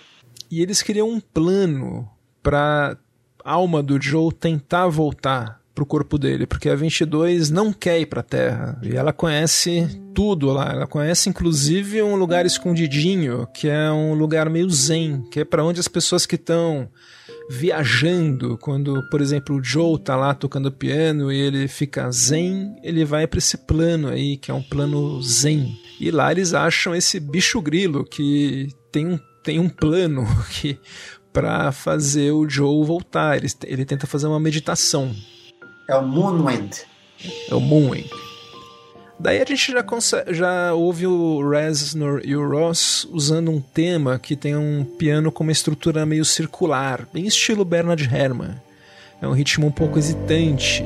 E 0.49 0.61
eles 0.61 0.81
criam 0.81 1.09
um 1.09 1.19
plano 1.19 2.09
para 2.41 2.97
a 3.43 3.53
alma 3.53 3.83
do 3.83 4.01
Joe 4.01 4.33
tentar 4.33 4.87
voltar 4.87 5.58
pro 5.79 5.85
corpo 5.85 6.17
dele, 6.17 6.45
porque 6.45 6.67
a 6.67 6.75
22 6.75 7.49
não 7.49 7.71
quer 7.71 8.01
ir 8.01 8.05
pra 8.05 8.21
Terra. 8.21 8.77
E 8.83 8.97
ela 8.97 9.13
conhece 9.13 9.87
tudo 10.13 10.51
lá. 10.51 10.71
Ela 10.73 10.85
conhece 10.85 11.29
inclusive 11.29 12.03
um 12.03 12.17
lugar 12.17 12.45
escondidinho, 12.45 13.47
que 13.53 13.69
é 13.69 13.89
um 13.89 14.13
lugar 14.13 14.49
meio 14.49 14.69
zen, 14.69 15.23
que 15.31 15.39
é 15.39 15.45
para 15.45 15.63
onde 15.63 15.79
as 15.79 15.87
pessoas 15.87 16.25
que 16.25 16.35
estão 16.35 16.89
viajando, 17.49 18.57
quando, 18.57 19.01
por 19.09 19.21
exemplo, 19.21 19.55
o 19.55 19.63
Joe 19.63 19.97
tá 19.97 20.17
lá 20.17 20.33
tocando 20.33 20.69
piano 20.69 21.31
e 21.31 21.39
ele 21.39 21.67
fica 21.69 22.11
zen, 22.11 22.75
ele 22.83 23.05
vai 23.05 23.25
para 23.25 23.39
esse 23.39 23.57
plano 23.57 24.09
aí, 24.09 24.35
que 24.35 24.51
é 24.51 24.53
um 24.53 24.61
plano 24.61 25.21
zen. 25.21 25.73
E 25.97 26.11
lá 26.11 26.29
eles 26.29 26.53
acham 26.53 26.93
esse 26.93 27.21
bicho 27.21 27.61
grilo 27.61 28.03
que 28.03 28.67
tem 28.91 29.07
um, 29.07 29.19
tem 29.41 29.59
um 29.59 29.69
plano 29.69 30.27
que 30.51 30.77
para 31.31 31.71
fazer 31.71 32.31
o 32.31 32.49
Joe 32.49 32.85
voltar. 32.85 33.37
Ele, 33.37 33.47
ele 33.63 33.85
tenta 33.85 34.05
fazer 34.05 34.27
uma 34.27 34.41
meditação. 34.41 35.15
É 35.89 35.95
o 35.95 36.03
Moonwind. 36.03 36.81
É 37.49 37.55
o 37.55 37.59
Moonwind. 37.59 38.11
Daí 39.19 39.41
a 39.41 39.45
gente 39.45 39.71
já, 39.71 39.83
já 40.27 40.73
ouve 40.75 41.07
o 41.07 41.49
Reznor 41.49 42.21
e 42.23 42.35
o 42.35 42.47
Ross 42.47 43.07
usando 43.11 43.49
um 43.49 43.59
tema 43.59 44.19
que 44.19 44.35
tem 44.35 44.55
um 44.55 44.85
piano 44.85 45.31
com 45.31 45.41
uma 45.41 45.51
estrutura 45.51 46.05
meio 46.05 46.23
circular, 46.23 47.07
bem 47.11 47.25
estilo 47.25 47.65
Bernard 47.65 48.03
Herrmann. 48.03 48.61
É 49.19 49.27
um 49.27 49.31
ritmo 49.31 49.65
um 49.65 49.71
pouco 49.71 49.97
hesitante. 49.97 50.83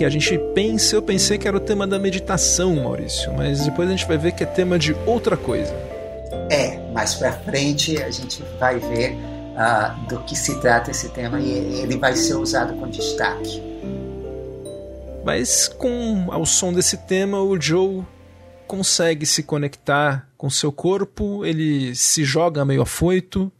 Que 0.00 0.04
a 0.06 0.08
gente 0.08 0.38
pensa, 0.54 0.96
eu 0.96 1.02
pensei 1.02 1.36
que 1.36 1.46
era 1.46 1.54
o 1.54 1.60
tema 1.60 1.86
da 1.86 1.98
meditação, 1.98 2.74
Maurício, 2.76 3.30
mas 3.34 3.66
depois 3.66 3.86
a 3.86 3.90
gente 3.90 4.08
vai 4.08 4.16
ver 4.16 4.32
que 4.32 4.42
é 4.42 4.46
tema 4.46 4.78
de 4.78 4.94
outra 5.04 5.36
coisa. 5.36 5.74
É, 6.50 6.78
mais 6.90 7.16
pra 7.16 7.34
frente 7.34 8.02
a 8.02 8.10
gente 8.10 8.42
vai 8.58 8.78
ver 8.78 9.12
uh, 9.12 10.08
do 10.08 10.20
que 10.20 10.34
se 10.34 10.58
trata 10.58 10.90
esse 10.90 11.10
tema 11.10 11.38
e 11.38 11.82
ele 11.82 11.98
vai 11.98 12.16
ser 12.16 12.32
usado 12.36 12.72
com 12.80 12.88
destaque. 12.88 13.62
Mas 15.22 15.68
com 15.68 16.28
ao 16.32 16.46
som 16.46 16.72
desse 16.72 16.96
tema, 16.96 17.38
o 17.38 17.60
Joe 17.60 18.02
consegue 18.66 19.26
se 19.26 19.42
conectar 19.42 20.26
com 20.34 20.48
seu 20.48 20.72
corpo, 20.72 21.44
ele 21.44 21.94
se 21.94 22.24
joga 22.24 22.64
meio 22.64 22.80
afoito, 22.80 23.52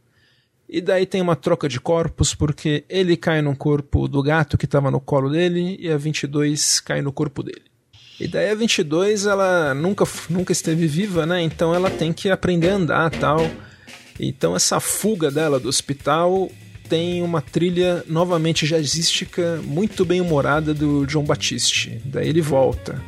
e 0.71 0.79
daí 0.79 1.05
tem 1.05 1.21
uma 1.21 1.35
troca 1.35 1.67
de 1.67 1.81
corpos, 1.81 2.33
porque 2.33 2.85
ele 2.87 3.17
cai 3.17 3.41
no 3.41 3.53
corpo 3.53 4.07
do 4.07 4.23
gato 4.23 4.57
que 4.57 4.63
estava 4.63 4.89
no 4.89 5.01
colo 5.01 5.29
dele 5.29 5.75
e 5.77 5.91
a 5.91 5.97
22 5.97 6.79
cai 6.79 7.01
no 7.01 7.11
corpo 7.11 7.43
dele. 7.43 7.63
E 8.17 8.25
daí 8.25 8.49
a 8.49 8.55
22, 8.55 9.25
ela 9.25 9.73
nunca, 9.73 10.05
nunca 10.29 10.53
esteve 10.53 10.87
viva, 10.87 11.25
né? 11.25 11.41
Então 11.41 11.75
ela 11.75 11.89
tem 11.89 12.13
que 12.13 12.29
aprender 12.29 12.69
a 12.69 12.75
andar 12.75 13.09
tal. 13.09 13.39
Então 14.17 14.55
essa 14.55 14.79
fuga 14.79 15.29
dela 15.29 15.59
do 15.59 15.67
hospital 15.67 16.49
tem 16.87 17.21
uma 17.21 17.41
trilha 17.41 18.05
novamente 18.07 18.65
jazzística, 18.65 19.59
muito 19.65 20.05
bem 20.05 20.21
humorada 20.21 20.73
do 20.73 21.05
John 21.05 21.25
Batiste. 21.25 22.01
Daí 22.05 22.29
ele 22.29 22.41
volta. 22.41 23.01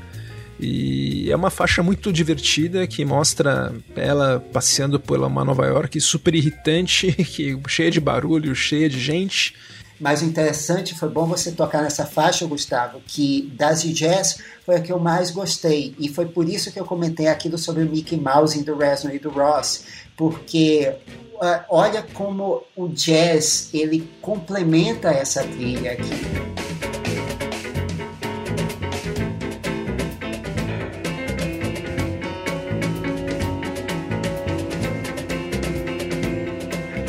E 0.59 1.31
é 1.31 1.35
uma 1.35 1.49
faixa 1.49 1.81
muito 1.81 2.13
divertida 2.13 2.85
que 2.87 3.03
mostra 3.03 3.73
ela 3.95 4.39
passeando 4.53 4.99
pela 4.99 5.27
uma 5.27 5.43
Nova 5.43 5.65
York 5.65 5.99
super 5.99 6.35
irritante, 6.35 7.11
que, 7.25 7.57
cheia 7.67 7.91
de 7.91 7.99
barulho, 7.99 8.55
cheia 8.55 8.89
de 8.89 8.99
gente. 8.99 9.55
Mas 9.99 10.21
o 10.21 10.25
interessante, 10.25 10.93
foi 10.95 11.07
bom 11.07 11.25
você 11.25 11.51
tocar 11.51 11.81
nessa 11.81 12.05
faixa, 12.05 12.45
Gustavo, 12.45 13.01
que 13.07 13.53
das 13.55 13.83
jazz 13.83 14.39
foi 14.65 14.75
a 14.75 14.81
que 14.81 14.91
eu 14.91 14.99
mais 14.99 15.31
gostei. 15.31 15.95
E 15.99 16.09
foi 16.09 16.25
por 16.25 16.49
isso 16.49 16.71
que 16.71 16.79
eu 16.79 16.85
comentei 16.85 17.27
aquilo 17.27 17.57
sobre 17.57 17.83
o 17.83 17.89
Mickey 17.89 18.17
Mouse 18.17 18.61
do 18.63 18.75
Reznor 18.75 19.15
e 19.15 19.19
do 19.19 19.29
Ross. 19.29 19.85
Porque 20.17 20.93
uh, 21.35 21.63
olha 21.69 22.03
como 22.13 22.63
o 22.75 22.89
jazz 22.89 23.69
ele 23.73 24.09
complementa 24.21 25.09
essa 25.09 25.43
trilha 25.43 25.93
aqui. 25.93 26.72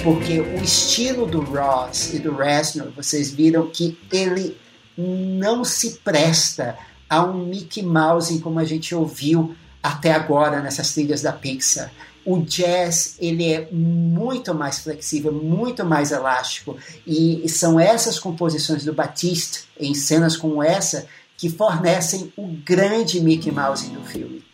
Porque 0.04 0.38
o 0.38 0.62
estilo 0.62 1.26
do 1.26 1.40
Ross 1.40 2.12
e 2.12 2.18
do 2.18 2.36
Reznor, 2.36 2.90
vocês 2.94 3.30
viram 3.30 3.70
que 3.70 3.98
ele 4.12 4.54
não 4.96 5.64
se 5.64 5.98
presta 6.04 6.76
a 7.08 7.24
um 7.24 7.46
Mickey 7.46 7.82
Mouse 7.82 8.38
como 8.40 8.58
a 8.58 8.64
gente 8.64 8.94
ouviu 8.94 9.56
até 9.82 10.12
agora 10.12 10.60
nessas 10.60 10.92
trilhas 10.92 11.22
da 11.22 11.32
Pixar. 11.32 11.90
O 12.22 12.40
jazz 12.42 13.16
ele 13.18 13.50
é 13.50 13.66
muito 13.72 14.54
mais 14.54 14.80
flexível, 14.80 15.32
muito 15.32 15.84
mais 15.86 16.12
elástico 16.12 16.76
e 17.06 17.48
são 17.48 17.80
essas 17.80 18.18
composições 18.18 18.84
do 18.84 18.92
Batiste 18.92 19.64
em 19.80 19.94
cenas 19.94 20.36
como 20.36 20.62
essa 20.62 21.06
que 21.36 21.48
fornecem 21.48 22.30
o 22.36 22.46
grande 22.46 23.20
Mickey 23.20 23.50
Mouse 23.50 23.88
do 23.88 24.02
filme. 24.02 24.44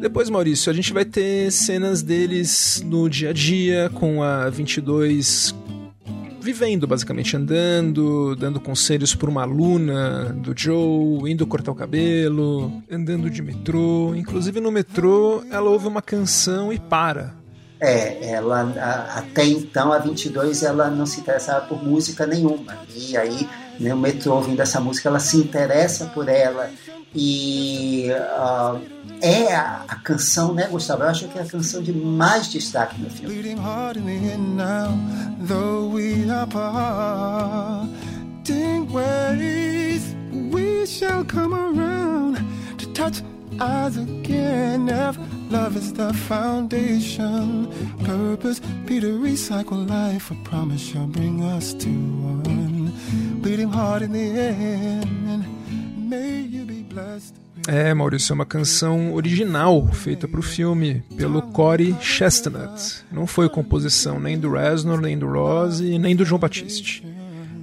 Depois, 0.00 0.30
Maurício, 0.30 0.70
a 0.70 0.74
gente 0.74 0.94
vai 0.94 1.04
ter 1.04 1.52
cenas 1.52 2.02
deles 2.02 2.82
no 2.86 3.08
dia 3.08 3.30
a 3.30 3.32
dia, 3.34 3.90
com 3.92 4.22
a 4.22 4.48
22 4.48 5.54
vivendo, 6.40 6.86
basicamente, 6.86 7.36
andando, 7.36 8.34
dando 8.34 8.58
conselhos 8.58 9.14
para 9.14 9.28
uma 9.28 9.42
aluna 9.42 10.32
do 10.32 10.54
Joe, 10.56 11.30
indo 11.30 11.46
cortar 11.46 11.70
o 11.70 11.74
cabelo, 11.74 12.82
andando 12.90 13.28
de 13.28 13.42
metrô. 13.42 14.14
Inclusive 14.16 14.58
no 14.58 14.72
metrô, 14.72 15.44
ela 15.50 15.68
ouve 15.68 15.86
uma 15.86 16.00
canção 16.00 16.72
e 16.72 16.78
para. 16.78 17.34
É, 17.78 18.32
ela 18.32 18.62
até 19.14 19.44
então, 19.44 19.92
a 19.92 19.98
22, 19.98 20.62
ela 20.62 20.90
não 20.90 21.04
se 21.04 21.20
interessava 21.20 21.66
por 21.66 21.82
música 21.82 22.26
nenhuma. 22.26 22.78
E 22.94 23.16
aí, 23.16 23.46
no 23.78 23.96
metrô, 23.96 24.36
ouvindo 24.36 24.60
essa 24.60 24.80
música, 24.80 25.10
ela 25.10 25.20
se 25.20 25.36
interessa 25.36 26.06
por 26.06 26.28
ela 26.28 26.70
e 27.14 28.08
uh, 28.10 28.80
é 29.22 29.54
a, 29.54 29.84
a, 29.88 29.96
canção, 29.96 30.54
né, 30.54 30.66
Gustavo? 30.68 31.02
Eu 31.02 31.08
acho 31.08 31.28
que 31.28 31.38
é 31.38 31.42
a 31.42 31.46
canção 31.46 31.82
de 31.82 31.92
mais 31.92 32.48
destaque 32.48 33.00
no 33.00 33.10
filme. 33.10 33.34
eyes 43.60 43.96
again. 43.96 44.88
If 44.88 45.18
love 45.50 45.76
is 45.76 45.92
the 45.92 46.12
foundation 46.12 47.66
purpose 48.04 48.60
be 48.86 49.00
to 49.00 49.18
recycle 49.18 49.88
life. 49.88 50.32
I 50.32 50.36
promise 50.44 50.94
you'll 50.94 51.06
bring 51.06 51.42
us 51.42 51.74
to 51.74 51.88
one. 51.88 52.92
Bleeding 53.42 53.70
heart 53.70 54.02
in 54.02 54.12
the 54.12 54.18
end 54.18 55.44
may 56.10 56.40
you 56.40 56.64
be 56.64 56.82
é, 57.68 57.92
Maurício, 57.94 58.32
é 58.32 58.34
uma 58.34 58.46
canção 58.46 59.14
original 59.14 59.86
feita 59.92 60.26
para 60.26 60.40
o 60.40 60.42
filme 60.42 61.02
pelo 61.16 61.42
Corey 61.42 61.94
Chestnut. 62.00 63.04
Não 63.12 63.26
foi 63.26 63.48
composição 63.48 64.18
nem 64.18 64.38
do 64.38 64.50
Reznor, 64.52 65.00
nem 65.00 65.18
do 65.18 65.26
Ross 65.26 65.80
e 65.80 65.98
nem 65.98 66.16
do 66.16 66.24
João 66.24 66.38
Batiste. 66.38 67.06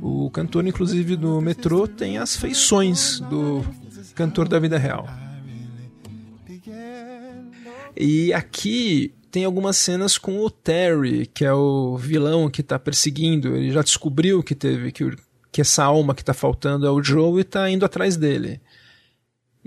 O 0.02 0.30
cantor, 0.30 0.65
inclusive, 0.68 1.15
do 1.15 1.41
metrô 1.41 1.88
tem 1.88 2.18
as 2.18 2.36
feições 2.36 3.19
do 3.22 3.65
cantor 4.14 4.48
da 4.48 4.60
vida 4.60 4.78
real. 4.78 5.07
E 7.95 8.32
aqui 8.32 9.14
tem 9.32 9.44
algumas 9.44 9.78
cenas 9.78 10.18
com 10.18 10.40
o 10.40 10.49
Terry, 10.49 11.26
que 11.26 11.44
é 11.44 11.53
o 11.53 11.98
vilão 11.98 12.49
que 12.49 12.61
está 12.61 12.78
perseguindo. 12.78 13.56
Ele 13.56 13.72
já 13.72 13.82
descobriu 13.82 14.44
que 14.44 14.53
teve 14.53 14.91
que, 14.91 15.15
que 15.52 15.61
essa 15.61 15.84
alma 15.84 16.14
que 16.14 16.22
está 16.22 16.34
faltando 16.34 16.86
é 16.86 16.91
o 16.91 17.02
Joe 17.02 17.40
e 17.40 17.41
está 17.41 17.69
indo 17.69 17.86
atrás 17.86 18.15
dele. 18.15 18.61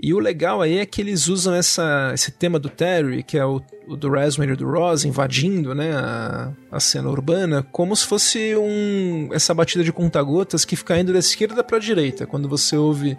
E 0.01 0.15
o 0.15 0.19
legal 0.19 0.61
aí 0.61 0.79
é 0.79 0.85
que 0.85 0.99
eles 0.99 1.27
usam 1.27 1.53
essa, 1.53 2.11
esse 2.11 2.31
tema 2.31 2.57
do 2.57 2.69
Terry, 2.69 3.21
que 3.21 3.37
é 3.37 3.45
o, 3.45 3.61
o 3.87 3.95
do 3.95 4.09
Raspberry 4.09 4.53
e 4.53 4.55
do 4.55 4.67
Ross, 4.67 5.05
invadindo 5.05 5.75
né, 5.75 5.93
a, 5.93 6.51
a 6.71 6.79
cena 6.79 7.07
urbana, 7.07 7.61
como 7.71 7.95
se 7.95 8.07
fosse 8.07 8.55
um, 8.55 9.29
essa 9.31 9.53
batida 9.53 9.83
de 9.83 9.93
conta-gotas 9.93 10.65
que 10.65 10.75
fica 10.75 10.99
indo 10.99 11.13
da 11.13 11.19
esquerda 11.19 11.63
para 11.63 11.77
a 11.77 11.79
direita, 11.79 12.25
quando 12.25 12.49
você 12.49 12.75
ouve 12.75 13.15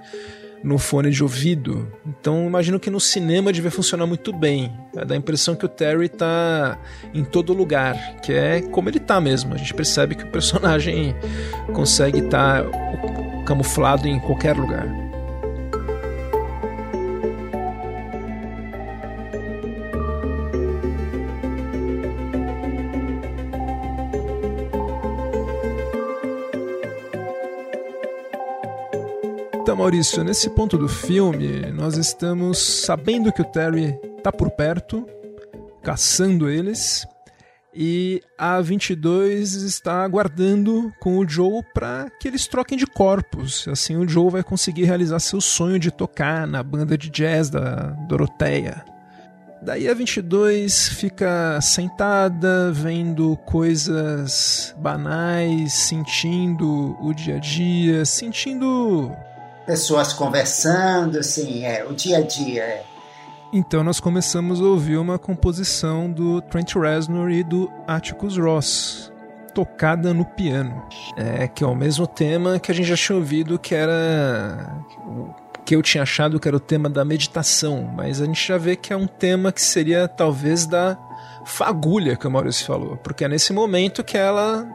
no 0.65 0.77
fone 0.77 1.11
de 1.11 1.23
ouvido. 1.23 1.87
Então 2.05 2.47
imagino 2.47 2.81
que 2.81 2.91
no 2.91 2.99
cinema 2.99 3.53
deve 3.53 3.71
funcionar 3.71 4.07
muito 4.07 4.33
bem. 4.33 4.73
Dá 5.07 5.15
a 5.15 5.17
impressão 5.17 5.55
que 5.55 5.65
o 5.65 5.69
Terry 5.69 6.09
tá 6.09 6.81
em 7.15 7.23
todo 7.23 7.53
lugar, 7.53 7.95
que 8.23 8.33
é 8.33 8.61
como 8.61 8.89
ele 8.89 8.99
tá 8.99 9.21
mesmo. 9.21 9.55
A 9.55 9.57
gente 9.57 9.73
percebe 9.73 10.17
que 10.17 10.25
o 10.25 10.31
personagem 10.33 11.15
consegue 11.73 12.19
estar 12.19 12.65
tá 12.65 13.45
camuflado 13.47 14.09
em 14.09 14.19
qualquer 14.19 14.57
lugar. 14.57 15.12
Então, 29.73 29.81
Maurício, 29.81 30.23
nesse 30.23 30.51
ponto 30.51 30.77
do 30.77 30.87
filme, 30.87 31.73
nós 31.73 31.97
estamos 31.97 32.59
sabendo 32.59 33.33
que 33.33 33.41
o 33.41 33.45
Terry 33.45 33.99
tá 34.23 34.31
por 34.31 34.51
perto, 34.51 35.07
caçando 35.83 36.51
eles, 36.51 37.07
e 37.75 38.21
a 38.37 38.61
22 38.61 39.55
está 39.55 40.05
aguardando 40.05 40.93
com 41.01 41.17
o 41.17 41.27
Joe 41.27 41.63
para 41.73 42.11
que 42.21 42.29
eles 42.29 42.47
troquem 42.47 42.77
de 42.77 42.87
corpos. 42.87 43.67
Assim, 43.67 43.97
o 43.97 44.07
Joe 44.07 44.31
vai 44.31 44.43
conseguir 44.43 44.85
realizar 44.85 45.19
seu 45.21 45.41
sonho 45.41 45.79
de 45.79 45.91
tocar 45.91 46.47
na 46.47 46.63
banda 46.63 46.99
de 46.99 47.09
jazz 47.09 47.49
da 47.49 47.97
Doroteia. 48.07 48.85
Daí 49.63 49.89
a 49.89 49.95
22 49.95 50.89
fica 50.89 51.59
sentada, 51.63 52.71
vendo 52.73 53.39
coisas 53.47 54.75
banais, 54.77 55.73
sentindo 55.73 56.95
o 57.01 57.15
dia 57.15 57.37
a 57.37 57.39
dia, 57.39 58.05
sentindo 58.05 59.11
pessoas 59.67 60.13
conversando, 60.13 61.19
assim, 61.19 61.65
é, 61.65 61.85
o 61.85 61.93
dia 61.95 62.19
a 62.19 62.21
dia. 62.21 62.63
É. 62.63 62.85
Então 63.53 63.85
nós 63.85 64.01
começamos 64.01 64.61
a 64.61 64.65
ouvir 64.65 64.97
uma 64.97 65.19
composição 65.19 66.11
do 66.11 66.41
Trent 66.41 66.75
Reznor 66.75 67.31
e 67.31 67.45
do 67.45 67.71
Atticus 67.87 68.39
Ross, 68.39 69.13
tocada 69.55 70.15
no 70.15 70.25
piano. 70.25 70.83
É, 71.17 71.47
que 71.47 71.63
é 71.63 71.67
o 71.67 71.75
mesmo 71.75 72.07
tema 72.07 72.59
que 72.59 72.73
a 72.73 72.75
gente 72.75 72.87
já 72.87 72.97
tinha 72.97 73.17
ouvido 73.17 73.59
que 73.59 73.75
era 73.75 74.83
que 75.65 75.77
eu 75.77 75.83
tinha 75.83 76.03
achado 76.03 76.41
que 76.41 76.49
era 76.49 76.57
o 76.57 76.61
tema 76.61 76.91
da 76.91 77.05
meditação, 77.05 77.89
mas 77.95 78.21
a 78.21 78.25
gente 78.25 78.47
já 78.47 78.59
vê 78.59 78.75
que 78.75 78.93
é 78.93 78.97
um 78.97 79.07
tema 79.07 79.53
que 79.53 79.63
seria 79.63 80.09
talvez 80.09 80.67
da 80.67 80.99
fagulha 81.45 82.17
que 82.17 82.27
o 82.27 82.31
Maurício 82.31 82.67
falou, 82.67 82.97
porque 82.97 83.25
é 83.25 83.29
nesse 83.29 83.53
momento 83.53 84.03
que 84.03 84.17
ela 84.19 84.67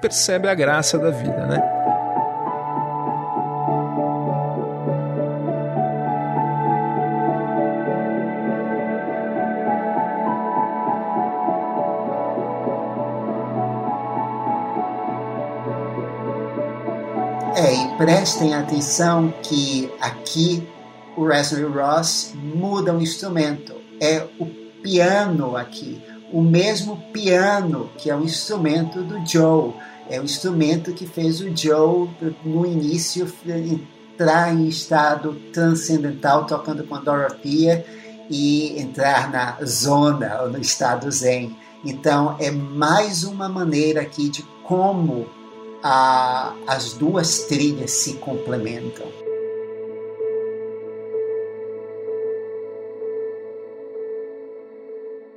percebe 0.00 0.48
a 0.48 0.54
graça 0.54 0.98
da 0.98 1.10
vida, 1.10 1.46
né? 1.46 1.60
Prestem 17.98 18.54
atenção 18.54 19.34
que 19.42 19.92
aqui 20.00 20.66
o 21.16 21.22
Wesley 21.22 21.64
Ross 21.64 22.32
muda 22.32 22.94
o 22.94 23.02
instrumento. 23.02 23.74
É 24.00 24.24
o 24.38 24.46
piano 24.80 25.56
aqui, 25.56 26.00
o 26.32 26.40
mesmo 26.40 26.96
piano 27.12 27.90
que 27.98 28.08
é 28.08 28.14
o 28.14 28.22
instrumento 28.22 29.02
do 29.02 29.26
Joe. 29.28 29.74
É 30.08 30.20
o 30.20 30.24
instrumento 30.24 30.92
que 30.92 31.06
fez 31.06 31.40
o 31.40 31.54
Joe, 31.54 32.08
no 32.44 32.64
início, 32.64 33.30
entrar 33.44 34.54
em 34.54 34.68
estado 34.68 35.34
transcendental 35.52 36.46
tocando 36.46 36.84
com 36.84 36.94
a 36.94 37.00
Dorothea 37.00 37.84
e 38.30 38.80
entrar 38.80 39.30
na 39.30 39.58
zona, 39.64 40.42
ou 40.42 40.50
no 40.50 40.58
estado 40.60 41.10
zen. 41.10 41.54
Então, 41.84 42.36
é 42.38 42.50
mais 42.50 43.24
uma 43.24 43.48
maneira 43.48 44.00
aqui 44.00 44.28
de 44.28 44.42
como 44.62 45.26
a, 45.82 46.54
as 46.66 46.92
duas 46.94 47.40
trilhas 47.44 47.90
se 47.90 48.14
complementam. 48.14 49.06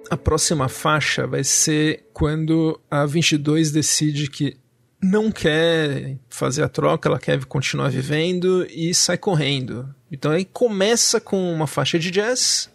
A 0.10 0.18
próxima 0.18 0.68
faixa 0.68 1.26
vai 1.26 1.44
ser 1.44 2.06
quando 2.12 2.80
a 2.90 3.06
22 3.06 3.72
decide 3.72 4.30
que 4.30 4.58
não 5.02 5.32
quer 5.32 6.18
fazer 6.30 6.64
a 6.64 6.70
troca, 6.70 7.10
ela 7.10 7.18
quer 7.18 7.44
continuar 7.46 7.90
vivendo 7.90 8.68
e 8.70 8.94
sai 8.94 9.18
correndo. 9.18 9.94
Então 10.12 10.32
aí 10.32 10.46
começa 10.46 11.20
com 11.20 11.52
uma 11.52 11.66
faixa 11.66 11.98
de 11.98 12.12
jazz 12.12 12.71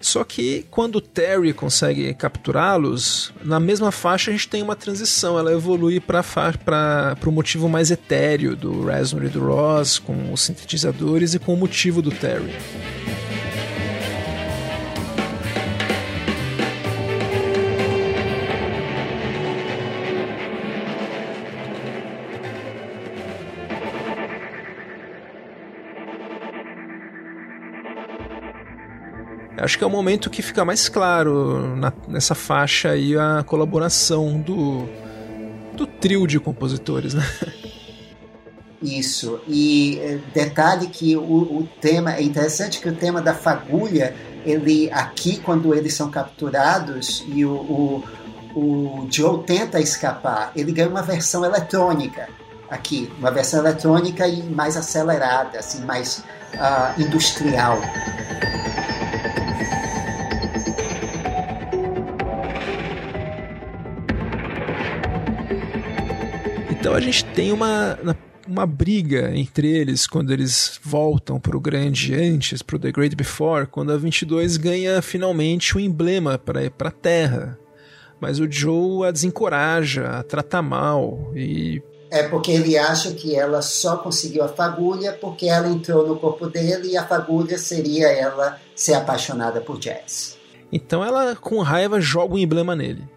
só 0.00 0.22
que 0.24 0.66
quando 0.70 0.96
o 0.96 1.00
Terry 1.00 1.52
consegue 1.52 2.12
capturá-los, 2.14 3.32
na 3.44 3.58
mesma 3.58 3.90
faixa 3.90 4.30
a 4.30 4.32
gente 4.32 4.48
tem 4.48 4.62
uma 4.62 4.76
transição, 4.76 5.38
ela 5.38 5.52
evolui 5.52 6.00
para 6.00 7.16
o 7.26 7.32
motivo 7.32 7.68
mais 7.68 7.90
etéreo 7.90 8.54
do 8.54 8.86
e 8.90 9.28
do 9.28 9.40
Ross, 9.40 9.98
com 9.98 10.32
os 10.32 10.42
sintetizadores 10.42 11.34
e 11.34 11.38
com 11.38 11.54
o 11.54 11.56
motivo 11.56 12.02
do 12.02 12.10
Terry. 12.10 12.54
Acho 29.66 29.78
que 29.78 29.82
é 29.82 29.86
o 29.86 29.90
momento 29.90 30.30
que 30.30 30.42
fica 30.42 30.64
mais 30.64 30.88
claro 30.88 31.74
na, 31.74 31.92
nessa 32.06 32.36
faixa 32.36 32.90
aí 32.90 33.18
a 33.18 33.42
colaboração 33.42 34.40
do, 34.40 34.88
do 35.74 35.88
trio 35.88 36.24
de 36.24 36.38
compositores, 36.38 37.14
né? 37.14 37.28
Isso. 38.80 39.40
E 39.48 39.98
eh, 40.00 40.18
detalhe 40.32 40.86
que 40.86 41.16
o, 41.16 41.20
o, 41.20 41.68
tema 41.80 42.14
é 42.14 42.22
interessante 42.22 42.78
que 42.78 42.88
o 42.88 42.94
tema 42.94 43.20
da 43.20 43.34
fagulha, 43.34 44.14
ele 44.44 44.88
aqui 44.92 45.38
quando 45.38 45.74
eles 45.74 45.94
são 45.94 46.12
capturados 46.12 47.24
e 47.26 47.44
o, 47.44 47.50
o, 47.50 48.04
o 48.54 49.08
Joe 49.10 49.42
tenta 49.42 49.80
escapar, 49.80 50.52
ele 50.54 50.70
ganha 50.70 50.88
uma 50.88 51.02
versão 51.02 51.44
eletrônica 51.44 52.28
aqui, 52.70 53.10
uma 53.18 53.32
versão 53.32 53.58
eletrônica 53.58 54.28
e 54.28 54.44
mais 54.44 54.76
acelerada, 54.76 55.58
assim, 55.58 55.84
mais 55.84 56.22
uh, 56.54 57.02
industrial. 57.02 57.80
Então 66.86 66.94
a 66.94 67.00
gente 67.00 67.24
tem 67.24 67.50
uma, 67.50 67.98
uma 68.46 68.64
briga 68.64 69.32
entre 69.34 69.68
eles 69.68 70.06
quando 70.06 70.32
eles 70.32 70.78
voltam 70.84 71.40
para 71.40 71.56
o 71.56 71.60
grande 71.60 72.14
antes, 72.14 72.62
para 72.62 72.76
o 72.76 72.78
The 72.78 72.92
Great 72.92 73.16
Before, 73.16 73.66
quando 73.66 73.90
a 73.90 73.96
22 73.96 74.56
ganha 74.56 75.02
finalmente 75.02 75.76
o 75.76 75.80
emblema 75.80 76.38
para 76.38 76.62
ir 76.62 76.70
para 76.70 76.90
a 76.90 76.92
Terra. 76.92 77.58
Mas 78.20 78.38
o 78.38 78.48
Joe 78.48 79.08
a 79.08 79.10
desencoraja, 79.10 80.10
a 80.10 80.22
trata 80.22 80.62
mal 80.62 81.32
e 81.34 81.82
é 82.08 82.22
porque 82.22 82.52
ele 82.52 82.78
acha 82.78 83.10
que 83.14 83.34
ela 83.34 83.62
só 83.62 83.96
conseguiu 83.96 84.44
a 84.44 84.48
fagulha 84.48 85.12
porque 85.12 85.48
ela 85.48 85.66
entrou 85.66 86.06
no 86.06 86.14
corpo 86.14 86.46
dele 86.46 86.90
e 86.90 86.96
a 86.96 87.04
fagulha 87.04 87.58
seria 87.58 88.12
ela 88.12 88.60
ser 88.76 88.94
apaixonada 88.94 89.60
por 89.60 89.80
Jazz. 89.80 90.38
Então 90.70 91.04
ela, 91.04 91.34
com 91.34 91.60
raiva, 91.62 92.00
joga 92.00 92.34
o 92.34 92.36
um 92.36 92.38
emblema 92.38 92.76
nele. 92.76 93.15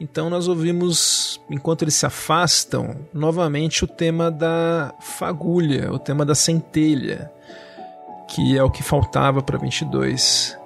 Então 0.00 0.30
nós 0.30 0.46
ouvimos, 0.46 1.40
enquanto 1.50 1.82
eles 1.82 1.94
se 1.94 2.06
afastam, 2.06 2.96
novamente 3.12 3.84
o 3.84 3.86
tema 3.86 4.30
da 4.30 4.94
fagulha, 5.00 5.92
o 5.92 5.98
tema 5.98 6.24
da 6.24 6.36
centelha, 6.36 7.30
que 8.28 8.56
é 8.56 8.62
o 8.62 8.70
que 8.70 8.82
faltava 8.82 9.42
para 9.42 9.58
22. 9.58 10.56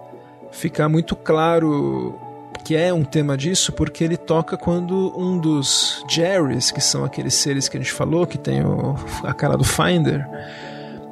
Ficar 0.50 0.88
muito 0.88 1.16
claro 1.16 2.18
que 2.64 2.76
é 2.76 2.92
um 2.92 3.04
tema 3.04 3.36
disso 3.36 3.72
porque 3.72 4.04
ele 4.04 4.16
toca 4.16 4.56
quando 4.56 5.12
um 5.18 5.38
dos 5.38 6.04
Jerrys, 6.08 6.70
que 6.70 6.80
são 6.80 7.04
aqueles 7.04 7.34
seres 7.34 7.68
que 7.68 7.76
a 7.76 7.80
gente 7.80 7.92
falou, 7.92 8.26
que 8.26 8.38
tem 8.38 8.62
o, 8.64 8.94
a 9.24 9.32
cara 9.32 9.56
do 9.56 9.64
Finder, 9.64 10.28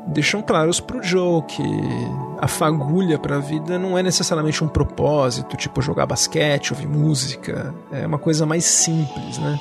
deixam 0.07 0.43
claros 0.43 0.81
pro 0.81 1.03
Joe 1.03 1.43
que 1.43 1.63
a 2.39 2.49
fagulha 2.49 3.19
para 3.19 3.37
a 3.37 3.41
vida 3.41 3.79
não 3.79 3.97
é 3.99 4.03
necessariamente 4.03 4.63
um 4.65 4.69
propósito, 4.69 5.57
tipo 5.57 5.83
jogar 5.83 6.07
basquete, 6.07 6.73
ouvir 6.73 6.89
música, 6.89 7.75
é 7.93 8.07
uma 8.07 8.19
coisa 8.19 8.47
mais 8.47 8.65
simples, 8.65 9.39
né? 9.39 9.59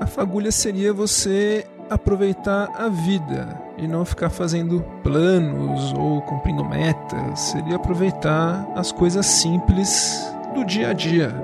A 0.00 0.06
fagulha 0.06 0.50
seria 0.52 0.92
você 0.92 1.66
aproveitar 1.90 2.70
a 2.76 2.88
vida 2.88 3.60
e 3.76 3.86
não 3.88 4.04
ficar 4.04 4.30
fazendo 4.30 4.84
planos 5.02 5.92
ou 5.92 6.20
cumprindo 6.22 6.64
metas, 6.64 7.40
seria 7.40 7.76
aproveitar 7.76 8.66
as 8.74 8.92
coisas 8.92 9.26
simples 9.26 10.32
do 10.54 10.64
dia 10.64 10.90
a 10.90 10.92
dia, 10.92 11.34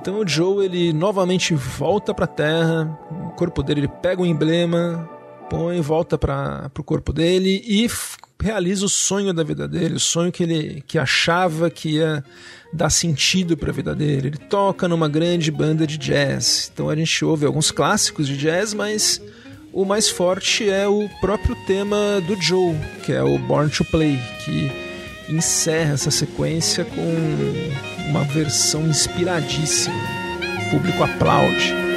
Então 0.00 0.20
o 0.20 0.26
Joe 0.26 0.64
ele 0.64 0.94
novamente 0.94 1.54
volta 1.54 2.14
para 2.14 2.24
a 2.24 2.28
Terra, 2.28 2.98
o 3.10 3.30
corpo 3.36 3.62
dele 3.62 3.80
ele 3.80 3.88
pega 3.88 4.22
o 4.22 4.26
emblema, 4.26 5.06
põe, 5.50 5.78
volta 5.82 6.16
para 6.16 6.70
o 6.78 6.82
corpo 6.82 7.12
dele 7.12 7.62
e 7.66 7.86
realiza 8.42 8.86
o 8.86 8.88
sonho 8.88 9.34
da 9.34 9.44
vida 9.44 9.68
dele, 9.68 9.96
o 9.96 10.00
sonho 10.00 10.32
que 10.32 10.42
ele 10.42 10.82
que 10.86 10.98
achava 10.98 11.68
que 11.68 11.96
ia 11.96 12.24
dar 12.72 12.88
sentido 12.88 13.58
para 13.58 13.68
a 13.68 13.74
vida 13.74 13.94
dele. 13.94 14.28
Ele 14.28 14.38
toca 14.38 14.88
numa 14.88 15.06
grande 15.06 15.50
banda 15.50 15.86
de 15.86 15.98
jazz. 15.98 16.70
Então 16.72 16.88
a 16.88 16.96
gente 16.96 17.22
ouve 17.22 17.44
alguns 17.44 17.70
clássicos 17.70 18.26
de 18.26 18.38
jazz, 18.38 18.72
mas 18.72 19.20
o 19.70 19.84
mais 19.84 20.08
forte 20.08 20.66
é 20.68 20.88
o 20.88 21.10
próprio 21.20 21.54
tema 21.66 22.22
do 22.26 22.40
Joe, 22.40 22.74
que 23.04 23.12
é 23.12 23.22
o 23.22 23.38
Born 23.38 23.68
to 23.68 23.84
Play, 23.84 24.18
que 24.46 24.72
encerra 25.28 25.92
essa 25.92 26.10
sequência 26.10 26.86
com 26.86 27.99
uma 28.08 28.24
versão 28.24 28.86
inspiradíssima. 28.86 29.94
O 30.66 30.70
público 30.70 31.02
aplaude. 31.02 31.89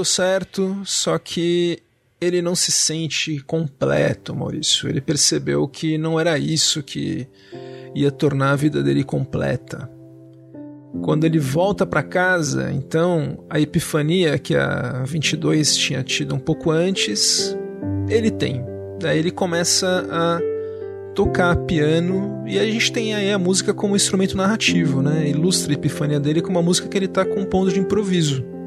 Deu 0.00 0.04
certo, 0.04 0.80
só 0.84 1.18
que 1.18 1.78
ele 2.18 2.40
não 2.40 2.54
se 2.54 2.72
sente 2.72 3.38
completo, 3.40 4.34
Maurício. 4.34 4.88
Ele 4.88 5.00
percebeu 5.00 5.68
que 5.68 5.98
não 5.98 6.18
era 6.18 6.38
isso 6.38 6.82
que 6.82 7.28
ia 7.94 8.10
tornar 8.10 8.52
a 8.52 8.56
vida 8.56 8.82
dele 8.82 9.04
completa. 9.04 9.90
Quando 11.02 11.24
ele 11.24 11.38
volta 11.38 11.86
para 11.86 12.02
casa, 12.02 12.72
então, 12.72 13.44
a 13.48 13.60
epifania 13.60 14.38
que 14.38 14.56
a 14.56 15.04
22 15.06 15.76
tinha 15.76 16.02
tido 16.02 16.34
um 16.34 16.38
pouco 16.38 16.70
antes, 16.70 17.56
ele 18.08 18.30
tem. 18.30 18.64
Daí 18.98 19.18
ele 19.18 19.30
começa 19.30 20.06
a 20.10 20.40
tocar 21.14 21.54
piano 21.56 22.42
e 22.46 22.58
a 22.58 22.64
gente 22.64 22.90
tem 22.90 23.14
aí 23.14 23.30
a 23.30 23.38
música 23.38 23.74
como 23.74 23.94
instrumento 23.94 24.36
narrativo, 24.36 25.02
né? 25.02 25.28
Ilustra 25.28 25.72
a 25.72 25.74
epifania 25.74 26.18
dele 26.18 26.40
com 26.40 26.48
uma 26.50 26.62
música 26.62 26.88
que 26.88 26.96
ele 26.96 27.04
está 27.04 27.24
compondo 27.24 27.70
de 27.70 27.78
improviso. 27.78 28.59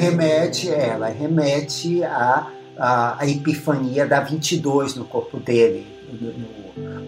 Remete, 0.00 0.68
ela 0.68 1.08
remete 1.08 2.02
à, 2.02 2.50
à, 2.78 3.18
epifania 3.28 4.06
da 4.06 4.20
22 4.20 4.96
no 4.96 5.04
corpo 5.04 5.38
dele, 5.38 5.86
no, 6.12 6.32
no, 6.32 6.46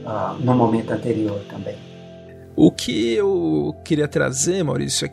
uh, 0.08 0.34
no 0.38 0.54
momento 0.54 0.92
anterior 0.92 1.40
também. 1.48 1.76
O 2.54 2.70
que 2.70 3.14
eu 3.14 3.74
queria 3.84 4.06
trazer, 4.06 4.62
Maurício, 4.62 5.06
é 5.06 5.08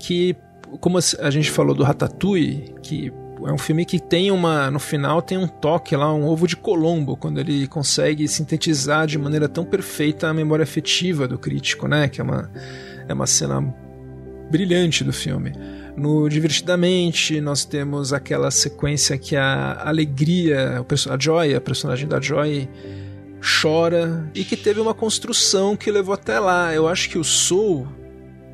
como 0.80 0.98
a 0.98 1.32
gente 1.32 1.50
falou 1.50 1.74
do 1.74 1.84
Ratatouille, 1.84 2.76
que 2.84 3.12
é 3.48 3.52
um 3.52 3.58
filme 3.58 3.86
que 3.86 4.00
tem 4.00 4.32
uma. 4.32 4.70
No 4.70 4.80
final 4.80 5.22
tem 5.22 5.38
um 5.38 5.48
toque 5.48 5.96
lá, 5.96 6.14
um 6.14 6.28
ovo 6.28 6.46
de 6.48 6.58
Colombo, 6.58 7.16
quando 7.16 7.40
ele 7.40 7.68
consegue 7.68 8.28
sintetizar 8.28 9.08
de 9.08 9.18
maneira 9.18 9.48
tão 9.48 9.64
perfeita 9.64 10.28
a 10.28 10.34
memória 10.34 10.64
afetiva 10.64 11.28
do 11.28 11.38
crítico, 11.38 11.88
né? 11.88 12.10
Que 12.10 12.20
é 12.20 12.24
uma, 12.24 12.52
é 13.08 13.14
uma 13.14 13.26
cena 13.26 13.62
brilhante 14.52 15.04
do 15.04 15.14
filme. 15.14 15.54
No 16.00 16.30
Divertidamente, 16.30 17.42
nós 17.42 17.66
temos 17.66 18.14
aquela 18.14 18.50
sequência 18.52 19.18
que 19.18 19.36
a 19.36 19.82
Alegria, 19.86 20.86
a 21.10 21.18
Joy, 21.20 21.54
a 21.54 21.60
personagem 21.60 22.08
da 22.08 22.22
Joy, 22.22 22.70
chora 23.62 24.32
e 24.34 24.46
que 24.46 24.56
teve 24.56 24.80
uma 24.80 24.94
construção 24.94 25.76
que 25.76 25.92
levou 25.92 26.14
até 26.14 26.40
lá. 26.40 26.74
Eu 26.74 26.88
acho 26.88 27.10
que 27.10 27.18
o 27.18 27.24
Soul, 27.24 27.86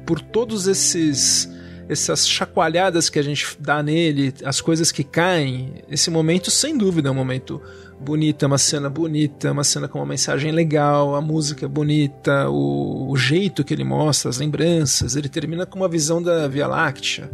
por 0.07 0.19
todos 0.19 0.65
esses 0.65 1.47
essas 1.87 2.27
chacoalhadas 2.27 3.11
que 3.11 3.19
a 3.19 3.21
gente 3.21 3.45
dá 3.59 3.83
nele, 3.83 4.33
as 4.43 4.59
coisas 4.59 4.91
que 4.91 5.03
caem, 5.03 5.83
esse 5.87 6.09
momento 6.09 6.49
sem 6.49 6.75
dúvida 6.75 7.09
é 7.09 7.11
um 7.11 7.15
momento 7.15 7.61
bonita, 7.99 8.47
uma 8.47 8.57
cena 8.57 8.89
bonita, 8.89 9.51
uma 9.51 9.63
cena 9.63 9.87
com 9.87 9.99
uma 9.99 10.05
mensagem 10.05 10.51
legal, 10.51 11.15
a 11.15 11.21
música 11.21 11.65
é 11.65 11.69
bonita, 11.69 12.49
o, 12.49 13.09
o 13.09 13.17
jeito 13.17 13.63
que 13.63 13.73
ele 13.73 13.83
mostra, 13.83 14.29
as 14.29 14.37
lembranças, 14.37 15.15
ele 15.15 15.29
termina 15.29 15.65
com 15.65 15.79
uma 15.79 15.87
visão 15.87 16.21
da 16.21 16.47
Via 16.47 16.67
Láctea. 16.67 17.29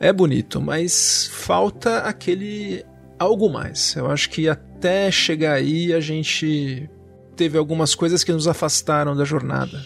É 0.00 0.12
bonito, 0.12 0.60
mas 0.60 1.28
falta 1.32 1.98
aquele 1.98 2.84
algo 3.18 3.50
mais. 3.50 3.96
Eu 3.96 4.10
acho 4.10 4.30
que 4.30 4.48
até 4.48 5.10
chegar 5.10 5.54
aí 5.54 5.92
a 5.92 6.00
gente 6.00 6.88
teve 7.34 7.58
algumas 7.58 7.94
coisas 7.94 8.22
que 8.22 8.32
nos 8.32 8.46
afastaram 8.46 9.16
da 9.16 9.24
jornada. 9.24 9.82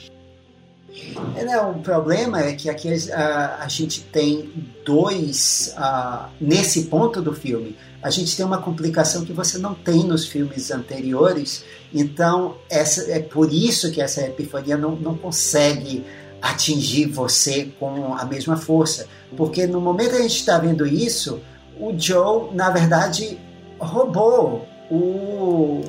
É, 1.37 1.45
não, 1.45 1.73
o 1.73 1.83
problema 1.83 2.41
é 2.41 2.53
que 2.53 2.69
aqui 2.69 2.89
a, 3.13 3.59
a 3.61 3.69
gente 3.69 4.03
tem 4.03 4.51
dois. 4.85 5.75
Uh, 5.77 6.29
nesse 6.41 6.85
ponto 6.85 7.23
do 7.23 7.33
filme, 7.33 7.77
a 8.03 8.11
gente 8.11 8.37
tem 8.37 8.45
uma 8.45 8.59
complicação 8.59 9.25
que 9.25 9.33
você 9.33 9.59
não 9.59 9.75
tem 9.75 10.05
nos 10.05 10.27
filmes 10.27 10.71
anteriores. 10.71 11.65
Então, 11.95 12.57
essa, 12.69 13.11
é 13.11 13.21
por 13.21 13.53
isso 13.53 13.93
que 13.93 14.01
essa 14.01 14.23
epifania 14.23 14.77
não, 14.77 14.97
não 14.97 15.17
consegue 15.17 16.05
atingir 16.41 17.07
você 17.07 17.71
com 17.79 18.15
a 18.15 18.25
mesma 18.25 18.57
força. 18.57 19.07
Porque 19.37 19.67
no 19.67 19.81
momento 19.81 20.11
que 20.11 20.17
a 20.17 20.23
gente 20.23 20.37
está 20.37 20.59
vendo 20.59 20.85
isso, 20.85 21.41
o 21.79 21.97
Joe, 21.97 22.53
na 22.53 22.71
verdade, 22.71 23.39
roubou 23.79 24.67
o, 24.91 25.83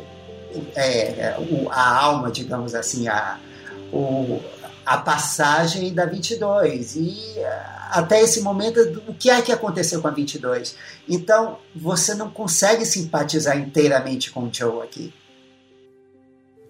é, 0.75 1.35
o, 1.39 1.69
a 1.71 1.97
alma, 1.99 2.29
digamos 2.29 2.75
assim, 2.75 3.07
a, 3.07 3.39
o, 3.91 4.39
a 4.85 4.97
passagem 4.97 5.93
da 5.93 6.05
22. 6.05 6.95
E 6.95 7.35
até 7.91 8.21
esse 8.21 8.41
momento, 8.41 8.79
o 9.07 9.13
que 9.13 9.29
é 9.29 9.41
que 9.41 9.51
aconteceu 9.51 10.01
com 10.01 10.07
a 10.07 10.11
22? 10.11 10.75
Então, 11.07 11.57
você 11.75 12.13
não 12.15 12.29
consegue 12.29 12.85
simpatizar 12.85 13.57
inteiramente 13.57 14.31
com 14.31 14.45
o 14.45 14.53
Joe 14.53 14.83
aqui. 14.83 15.13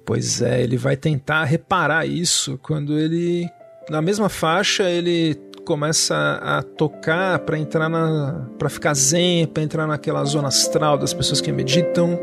Pois 0.06 0.42
é, 0.42 0.62
ele 0.62 0.78
vai 0.78 0.98
tentar 0.98 1.46
reparar 1.46 2.06
isso 2.06 2.60
quando 2.62 3.00
ele, 3.00 3.50
na 3.90 4.02
mesma 4.02 4.28
faixa, 4.28 4.90
ele 4.90 5.36
começa 5.64 6.40
a 6.44 6.62
tocar 6.62 7.40
para 7.40 7.58
entrar 7.58 7.88
na, 7.88 8.50
para 8.60 8.70
ficar 8.70 8.94
zen, 8.94 9.48
para 9.48 9.64
entrar 9.64 9.88
naquela 9.88 10.24
zona 10.26 10.50
astral 10.50 10.98
das 10.98 11.14
pessoas 11.14 11.40
que 11.40 11.52
meditam. 11.52 12.20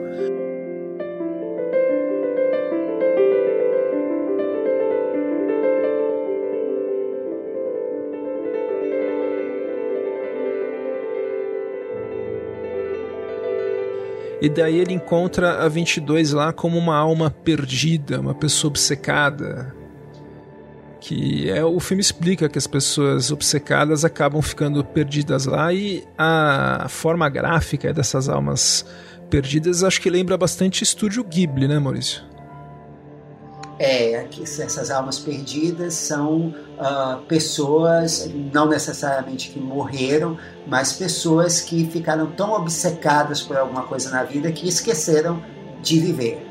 E 14.40 14.48
daí 14.48 14.78
ele 14.78 14.94
encontra 14.94 15.62
a 15.62 15.68
22 15.68 16.32
lá 16.32 16.52
como 16.52 16.78
uma 16.78 16.96
alma 16.96 17.30
perdida, 17.30 18.20
uma 18.20 18.34
pessoa 18.34 18.70
obcecada. 18.70 19.74
Que 20.98 21.50
é 21.50 21.64
o 21.64 21.78
filme 21.80 22.00
explica 22.00 22.48
que 22.48 22.58
as 22.58 22.66
pessoas 22.66 23.30
obcecadas 23.30 24.04
acabam 24.04 24.40
ficando 24.40 24.84
perdidas 24.84 25.46
lá 25.46 25.72
e 25.72 26.04
a 26.16 26.86
forma 26.88 27.28
gráfica 27.28 27.92
dessas 27.92 28.28
almas 28.28 28.84
perdidas 29.30 29.84
acho 29.84 30.00
que 30.00 30.10
lembra 30.10 30.36
bastante 30.36 30.82
Estúdio 30.82 31.22
Ghibli, 31.22 31.68
né, 31.68 31.78
Maurício? 31.78 32.22
É, 33.78 34.26
essas 34.42 34.90
almas 34.90 35.18
perdidas 35.18 35.94
são 35.94 36.54
uh, 36.80 37.20
pessoas, 37.26 38.28
não 38.52 38.66
necessariamente 38.66 39.50
que 39.50 39.60
morreram, 39.60 40.36
mas 40.66 40.92
pessoas 40.92 41.60
que 41.60 41.86
ficaram 41.86 42.26
tão 42.32 42.52
obcecadas 42.52 43.42
por 43.42 43.56
alguma 43.56 43.82
coisa 43.82 44.10
na 44.10 44.24
vida 44.24 44.50
que 44.50 44.66
esqueceram 44.66 45.42
de 45.82 46.00
viver. 46.00 46.46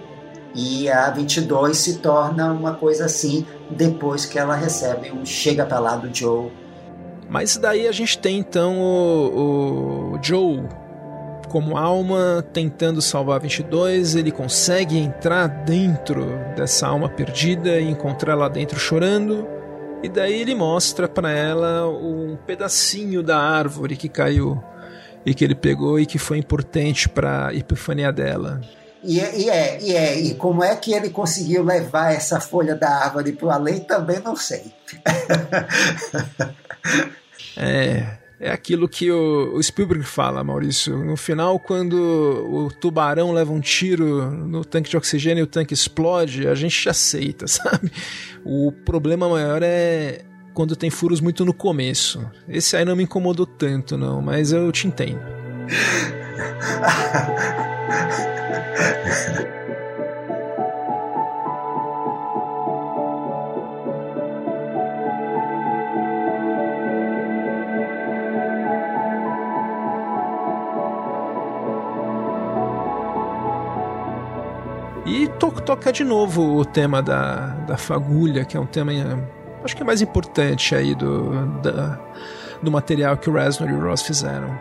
E 0.53 0.89
a 0.89 1.09
22 1.09 1.77
se 1.77 1.97
torna 1.99 2.51
uma 2.51 2.73
coisa 2.73 3.05
assim 3.05 3.45
depois 3.69 4.25
que 4.25 4.39
ela 4.39 4.55
recebe 4.55 5.11
o 5.11 5.25
chega 5.25 5.65
pra 5.65 5.79
lá 5.79 5.95
do 5.95 6.13
Joe. 6.15 6.51
Mas 7.29 7.57
daí 7.57 7.87
a 7.87 7.91
gente 7.91 8.17
tem 8.17 8.39
então 8.39 8.79
o, 8.79 10.13
o 10.15 10.19
Joe 10.23 10.63
como 11.49 11.77
alma 11.77 12.45
tentando 12.53 13.01
salvar 13.01 13.39
22, 13.39 14.15
ele 14.15 14.31
consegue 14.31 14.97
entrar 14.97 15.47
dentro 15.47 16.25
dessa 16.55 16.87
alma 16.87 17.09
perdida 17.09 17.79
e 17.79 17.89
encontrar 17.89 18.35
lá 18.35 18.47
dentro 18.47 18.79
chorando. 18.79 19.58
E 20.01 20.07
daí 20.07 20.41
ele 20.41 20.55
mostra 20.55 21.07
para 21.07 21.31
ela 21.31 21.87
um 21.89 22.37
pedacinho 22.47 23.21
da 23.21 23.37
árvore 23.37 23.97
que 23.97 24.07
caiu 24.07 24.61
e 25.25 25.33
que 25.33 25.43
ele 25.43 25.55
pegou 25.55 25.99
e 25.99 26.05
que 26.05 26.17
foi 26.17 26.37
importante 26.37 27.09
para 27.09 27.47
a 27.47 27.53
epifania 27.53 28.11
dela. 28.11 28.61
E, 29.03 29.19
é, 29.19 29.37
e, 29.37 29.49
é, 29.49 29.81
e 29.81 29.95
é, 29.95 30.19
e 30.19 30.35
como 30.35 30.63
é 30.63 30.75
que 30.75 30.93
ele 30.93 31.09
conseguiu 31.09 31.63
levar 31.63 32.13
essa 32.13 32.39
folha 32.39 32.75
da 32.75 32.89
árvore 32.89 33.33
para 33.33 33.53
além 33.53 33.79
também 33.79 34.19
não 34.19 34.35
sei. 34.35 34.73
é, 37.57 38.18
é 38.39 38.49
aquilo 38.49 38.87
que 38.87 39.11
o, 39.11 39.61
Spielberg 39.61 40.03
fala, 40.03 40.43
Maurício. 40.43 40.97
No 40.97 41.17
final, 41.17 41.59
quando 41.59 41.95
o 41.95 42.71
tubarão 42.71 43.33
leva 43.33 43.51
um 43.51 43.59
tiro 43.59 44.31
no 44.31 44.63
tanque 44.63 44.89
de 44.89 44.95
oxigênio 44.95 45.41
e 45.41 45.43
o 45.43 45.47
tanque 45.47 45.73
explode, 45.73 46.47
a 46.47 46.55
gente 46.55 46.87
aceita, 46.87 47.47
sabe? 47.47 47.91
O 48.45 48.71
problema 48.71 49.27
maior 49.27 49.61
é 49.61 50.21
quando 50.53 50.75
tem 50.75 50.89
furos 50.89 51.19
muito 51.19 51.43
no 51.43 51.53
começo. 51.53 52.25
Esse 52.47 52.77
aí 52.77 52.85
não 52.85 52.95
me 52.95 53.03
incomodou 53.03 53.45
tanto, 53.45 53.97
não, 53.97 54.21
mas 54.21 54.53
eu 54.53 54.71
te 54.71 54.87
entendo. 54.87 55.19
E 75.09 75.27
to 75.39 75.51
toca 75.51 75.91
de 75.91 76.03
novo 76.03 76.55
o 76.59 76.63
tema 76.63 77.01
da, 77.01 77.47
da 77.65 77.77
fagulha, 77.77 78.45
que 78.45 78.55
é 78.55 78.59
um 78.59 78.67
tema 78.67 78.91
acho 79.63 79.75
que 79.75 79.81
é 79.81 79.85
mais 79.85 80.03
importante 80.03 80.75
aí 80.75 80.93
do, 80.93 81.31
da, 81.63 81.99
do 82.61 82.71
material 82.71 83.17
que 83.17 83.27
o 83.27 83.33
Reznor 83.33 83.71
e 83.71 83.73
o 83.73 83.81
Ross 83.81 84.03
fizeram. 84.03 84.55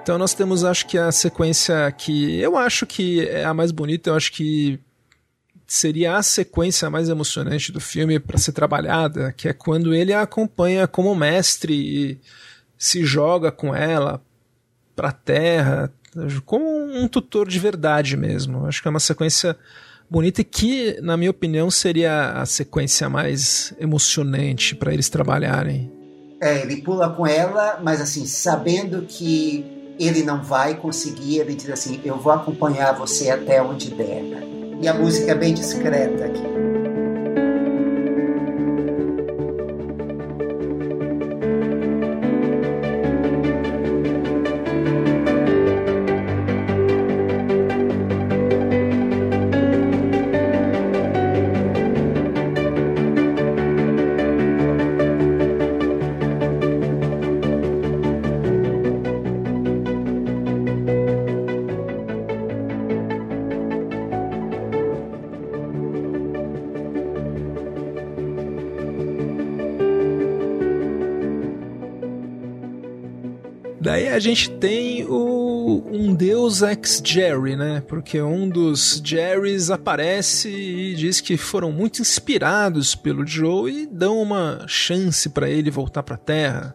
Então 0.00 0.16
nós 0.16 0.32
temos, 0.32 0.64
acho 0.64 0.86
que 0.86 0.96
a 0.96 1.12
sequência 1.12 1.92
que 1.92 2.40
eu 2.40 2.56
acho 2.56 2.86
que 2.86 3.28
é 3.28 3.44
a 3.44 3.52
mais 3.52 3.70
bonita, 3.70 4.08
eu 4.08 4.14
acho 4.14 4.32
que 4.32 4.80
seria 5.66 6.16
a 6.16 6.22
sequência 6.22 6.88
mais 6.88 7.10
emocionante 7.10 7.70
do 7.70 7.80
filme 7.80 8.18
para 8.18 8.38
ser 8.38 8.52
trabalhada, 8.52 9.34
que 9.36 9.46
é 9.46 9.52
quando 9.52 9.92
ele 9.92 10.14
a 10.14 10.22
acompanha 10.22 10.88
como 10.88 11.14
mestre 11.14 11.74
e 11.74 12.20
se 12.78 13.04
joga 13.04 13.52
com 13.52 13.74
ela 13.74 14.22
para 14.96 15.10
a 15.10 15.12
terra, 15.12 15.92
como 16.44 16.66
um 16.66 17.06
tutor 17.08 17.48
de 17.48 17.58
verdade 17.58 18.16
mesmo. 18.16 18.66
Acho 18.66 18.82
que 18.82 18.88
é 18.88 18.90
uma 18.90 19.00
sequência 19.00 19.56
bonita 20.10 20.40
e 20.40 20.44
que, 20.44 20.98
na 21.02 21.16
minha 21.16 21.30
opinião, 21.30 21.70
seria 21.70 22.32
a 22.32 22.46
sequência 22.46 23.08
mais 23.08 23.74
emocionante 23.78 24.74
para 24.74 24.92
eles 24.92 25.08
trabalharem. 25.08 25.90
É, 26.40 26.62
ele 26.62 26.82
pula 26.82 27.10
com 27.10 27.26
ela, 27.26 27.80
mas 27.82 28.00
assim, 28.00 28.24
sabendo 28.24 29.02
que 29.02 29.64
ele 29.98 30.22
não 30.22 30.42
vai 30.42 30.76
conseguir, 30.76 31.38
ele 31.38 31.54
diz 31.54 31.70
assim: 31.70 32.00
Eu 32.04 32.16
vou 32.16 32.32
acompanhar 32.32 32.92
você 32.92 33.30
até 33.30 33.60
onde 33.60 33.90
der. 33.90 34.22
E 34.80 34.86
a 34.86 34.94
música 34.94 35.32
é 35.32 35.34
bem 35.34 35.52
discreta 35.52 36.24
aqui. 36.24 36.77
A 74.18 74.20
gente 74.20 74.50
tem 74.50 75.04
o, 75.04 75.84
um 75.92 76.12
deus 76.12 76.60
ex-Jerry, 76.60 77.54
né? 77.54 77.80
Porque 77.86 78.20
um 78.20 78.48
dos 78.48 79.00
Jerrys 79.04 79.70
aparece 79.70 80.48
e 80.48 80.94
diz 80.96 81.20
que 81.20 81.36
foram 81.36 81.70
muito 81.70 82.02
inspirados 82.02 82.96
pelo 82.96 83.24
Joe 83.24 83.70
e 83.70 83.86
dão 83.86 84.20
uma 84.20 84.64
chance 84.66 85.28
para 85.28 85.48
ele 85.48 85.70
voltar 85.70 86.02
para 86.02 86.16
a 86.16 86.18
Terra. 86.18 86.74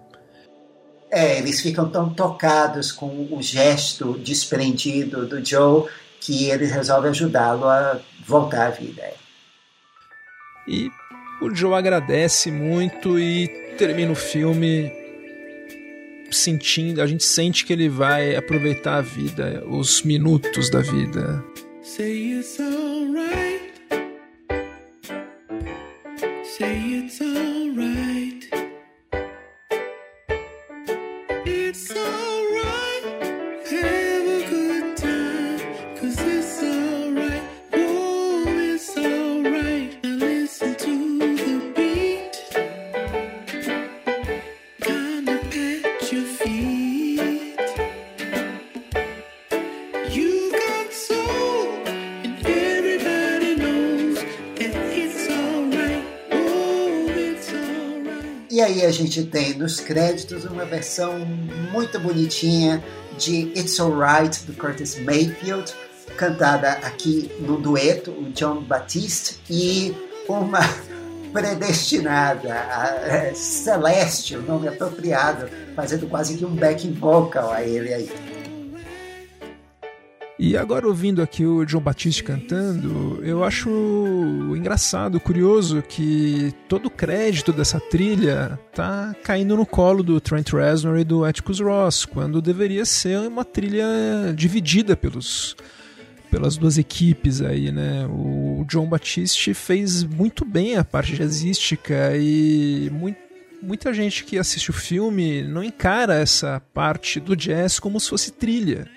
É, 1.12 1.38
eles 1.38 1.60
ficam 1.60 1.90
tão 1.90 2.14
tocados 2.14 2.94
com 2.94 3.28
o 3.30 3.42
gesto 3.42 4.18
desprendido 4.20 5.28
do 5.28 5.44
Joe 5.44 5.90
que 6.22 6.50
eles 6.50 6.72
resolvem 6.72 7.12
ajudá-lo 7.12 7.66
a 7.66 8.00
voltar 8.26 8.68
à 8.68 8.70
vida. 8.70 9.04
E 10.66 10.90
o 11.42 11.54
Joe 11.54 11.74
agradece 11.74 12.50
muito 12.50 13.20
e 13.20 13.50
termina 13.78 14.14
o 14.14 14.16
filme 14.16 15.03
sentindo, 16.34 17.02
a 17.02 17.08
gente 17.08 17.24
sente 17.24 17.66
que 17.66 17.74
ele 17.74 17.88
vai 17.88 18.36
aproveitar 18.36 18.98
a 18.98 19.02
vida, 19.02 19.64
os 19.68 20.02
minutos 20.04 20.70
da 20.70 20.82
vida. 20.82 21.44
Say 21.82 22.42
gente 59.04 59.24
tem 59.26 59.54
nos 59.58 59.80
créditos 59.80 60.46
uma 60.46 60.66
versão 60.66 61.20
muito 61.72 62.00
bonitinha 62.00 62.84
de 63.18 63.52
It's 63.56 63.80
Alright 63.80 64.44
do 64.46 64.54
Curtis 64.54 64.98
Mayfield, 65.00 65.74
cantada 66.18 66.72
aqui 66.72 67.30
no 67.40 67.58
dueto, 67.58 68.12
o 68.12 68.32
John 68.32 68.62
Batiste, 68.62 69.40
e 69.50 69.94
uma 70.28 70.60
predestinada, 71.34 72.54
a, 72.54 72.88
é, 73.06 73.34
Celeste, 73.34 74.38
o 74.38 74.42
nome 74.42 74.68
apropriado, 74.68 75.50
fazendo 75.76 76.08
quase 76.08 76.38
que 76.38 76.46
um 76.46 76.56
backing 76.56 76.94
vocal 76.94 77.52
a 77.52 77.62
ele 77.62 77.94
aí. 77.94 78.33
E 80.38 80.58
agora 80.58 80.88
ouvindo 80.88 81.22
aqui 81.22 81.46
o 81.46 81.64
John 81.64 81.80
Batiste 81.80 82.24
cantando, 82.24 83.20
eu 83.24 83.44
acho 83.44 83.70
engraçado, 84.56 85.20
curioso 85.20 85.84
que 85.88 86.52
todo 86.68 86.88
o 86.88 86.92
crédito 86.92 87.54
dessa 87.54 87.80
trilha 87.80 88.60
tá 88.74 89.16
caindo 89.24 89.56
no 89.56 89.66
colo 89.66 90.02
do 90.02 90.20
Trent 90.20 90.52
Reznor 90.52 90.98
e 90.98 91.04
do 91.04 91.24
Atticus 91.24 91.60
Ross, 91.60 92.04
quando 92.04 92.42
deveria 92.42 92.84
ser 92.84 93.20
uma 93.20 93.46
trilha 93.46 93.86
dividida 94.36 94.98
pelos 94.98 95.56
pelas 96.32 96.58
duas 96.58 96.80
equipes 96.80 97.42
aí, 97.42 97.72
né? 97.72 98.08
O 98.08 98.66
John 98.68 98.88
Batiste 98.88 99.54
fez 99.54 100.04
muito 100.04 100.44
bem 100.44 100.78
a 100.78 100.84
parte 100.84 101.16
jazzística 101.16 102.18
e 102.18 102.90
muito 102.92 103.22
muita 103.62 103.94
gente 103.94 104.26
que 104.26 104.38
assiste 104.38 104.72
o 104.72 104.74
filme 104.74 105.42
não 105.44 105.64
encara 105.64 106.16
essa 106.16 106.62
parte 106.74 107.18
do 107.20 107.34
jazz 107.34 107.80
como 107.80 107.98
se 107.98 108.10
fosse 108.10 108.32
trilha. 108.32 108.90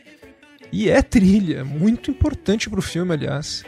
E 0.72 0.90
é 0.90 1.00
trilha, 1.02 1.64
muito 1.64 2.10
importante 2.10 2.68
pro 2.68 2.82
filme, 2.82 3.12
aliás. 3.12 3.64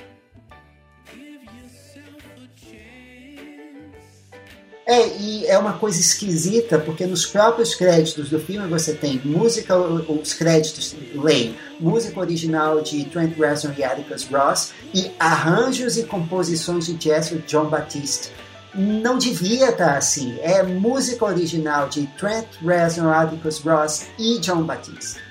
É, 4.90 5.06
e 5.18 5.46
é 5.46 5.58
uma 5.58 5.74
coisa 5.74 6.00
esquisita, 6.00 6.78
porque 6.78 7.04
nos 7.04 7.26
próprios 7.26 7.74
créditos 7.74 8.30
do 8.30 8.40
filme 8.40 8.66
você 8.68 8.94
tem 8.94 9.20
música, 9.22 9.76
os 9.76 10.32
créditos 10.32 10.96
leem 11.14 11.54
música 11.78 12.18
original 12.18 12.80
de 12.80 13.04
Trent 13.04 13.36
Reznor 13.36 13.74
e 13.78 13.84
Atticus 13.84 14.24
Ross 14.24 14.72
e 14.94 15.10
arranjos 15.20 15.98
e 15.98 16.04
composições 16.04 16.86
de 16.86 16.94
jazz 16.94 17.28
do 17.28 17.38
John 17.40 17.66
Batiste. 17.66 18.32
Não 18.74 19.18
devia 19.18 19.68
estar 19.68 19.94
assim. 19.94 20.38
É 20.40 20.62
música 20.62 21.26
original 21.26 21.90
de 21.90 22.06
Trent 22.18 22.46
Reznor, 22.62 23.12
Atticus 23.12 23.58
Ross 23.58 24.06
e 24.18 24.38
John 24.38 24.62
Batiste. 24.62 25.27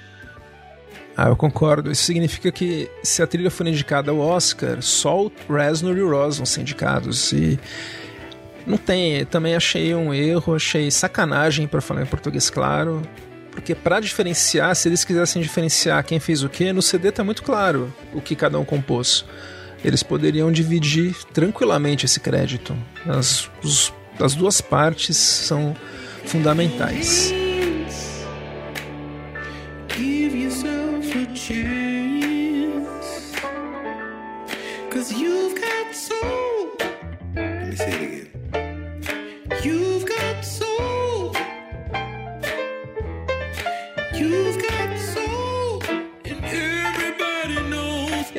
Ah, 1.17 1.29
eu 1.29 1.35
concordo. 1.35 1.91
Isso 1.91 2.03
significa 2.03 2.51
que 2.51 2.87
se 3.01 3.23
a 3.23 3.27
trilha 3.27 3.49
for 3.49 3.65
indicada 3.65 4.11
ao 4.11 4.19
Oscar, 4.19 4.83
só 4.83 5.25
o 5.25 5.31
Reznor 5.49 5.97
e 5.97 6.01
o 6.01 6.11
Ross 6.11 6.37
vão 6.37 6.45
ser 6.45 6.61
indicados. 6.61 7.31
E 7.33 7.59
não 8.67 8.77
tem. 8.77 9.25
Também 9.25 9.55
achei 9.55 9.95
um 9.95 10.13
erro, 10.13 10.53
achei 10.55 10.91
sacanagem 10.91 11.65
para 11.65 11.81
falar 11.81 12.03
em 12.03 12.05
português 12.05 12.51
claro. 12.51 13.01
Porque 13.49 13.73
para 13.73 13.99
diferenciar, 13.99 14.75
se 14.75 14.87
eles 14.87 15.03
quisessem 15.03 15.41
diferenciar 15.41 16.03
quem 16.03 16.19
fez 16.19 16.43
o 16.43 16.49
que, 16.49 16.71
no 16.71 16.83
CD 16.83 17.11
tá 17.11 17.23
muito 17.23 17.41
claro 17.41 17.91
o 18.13 18.21
que 18.21 18.35
cada 18.35 18.59
um 18.59 18.63
compôs. 18.63 19.25
Eles 19.83 20.03
poderiam 20.03 20.51
dividir 20.51 21.15
tranquilamente 21.33 22.05
esse 22.05 22.19
crédito. 22.19 22.77
As, 23.07 23.49
os, 23.63 23.91
as 24.19 24.35
duas 24.35 24.61
partes 24.61 25.17
são 25.17 25.75
fundamentais. 26.25 27.33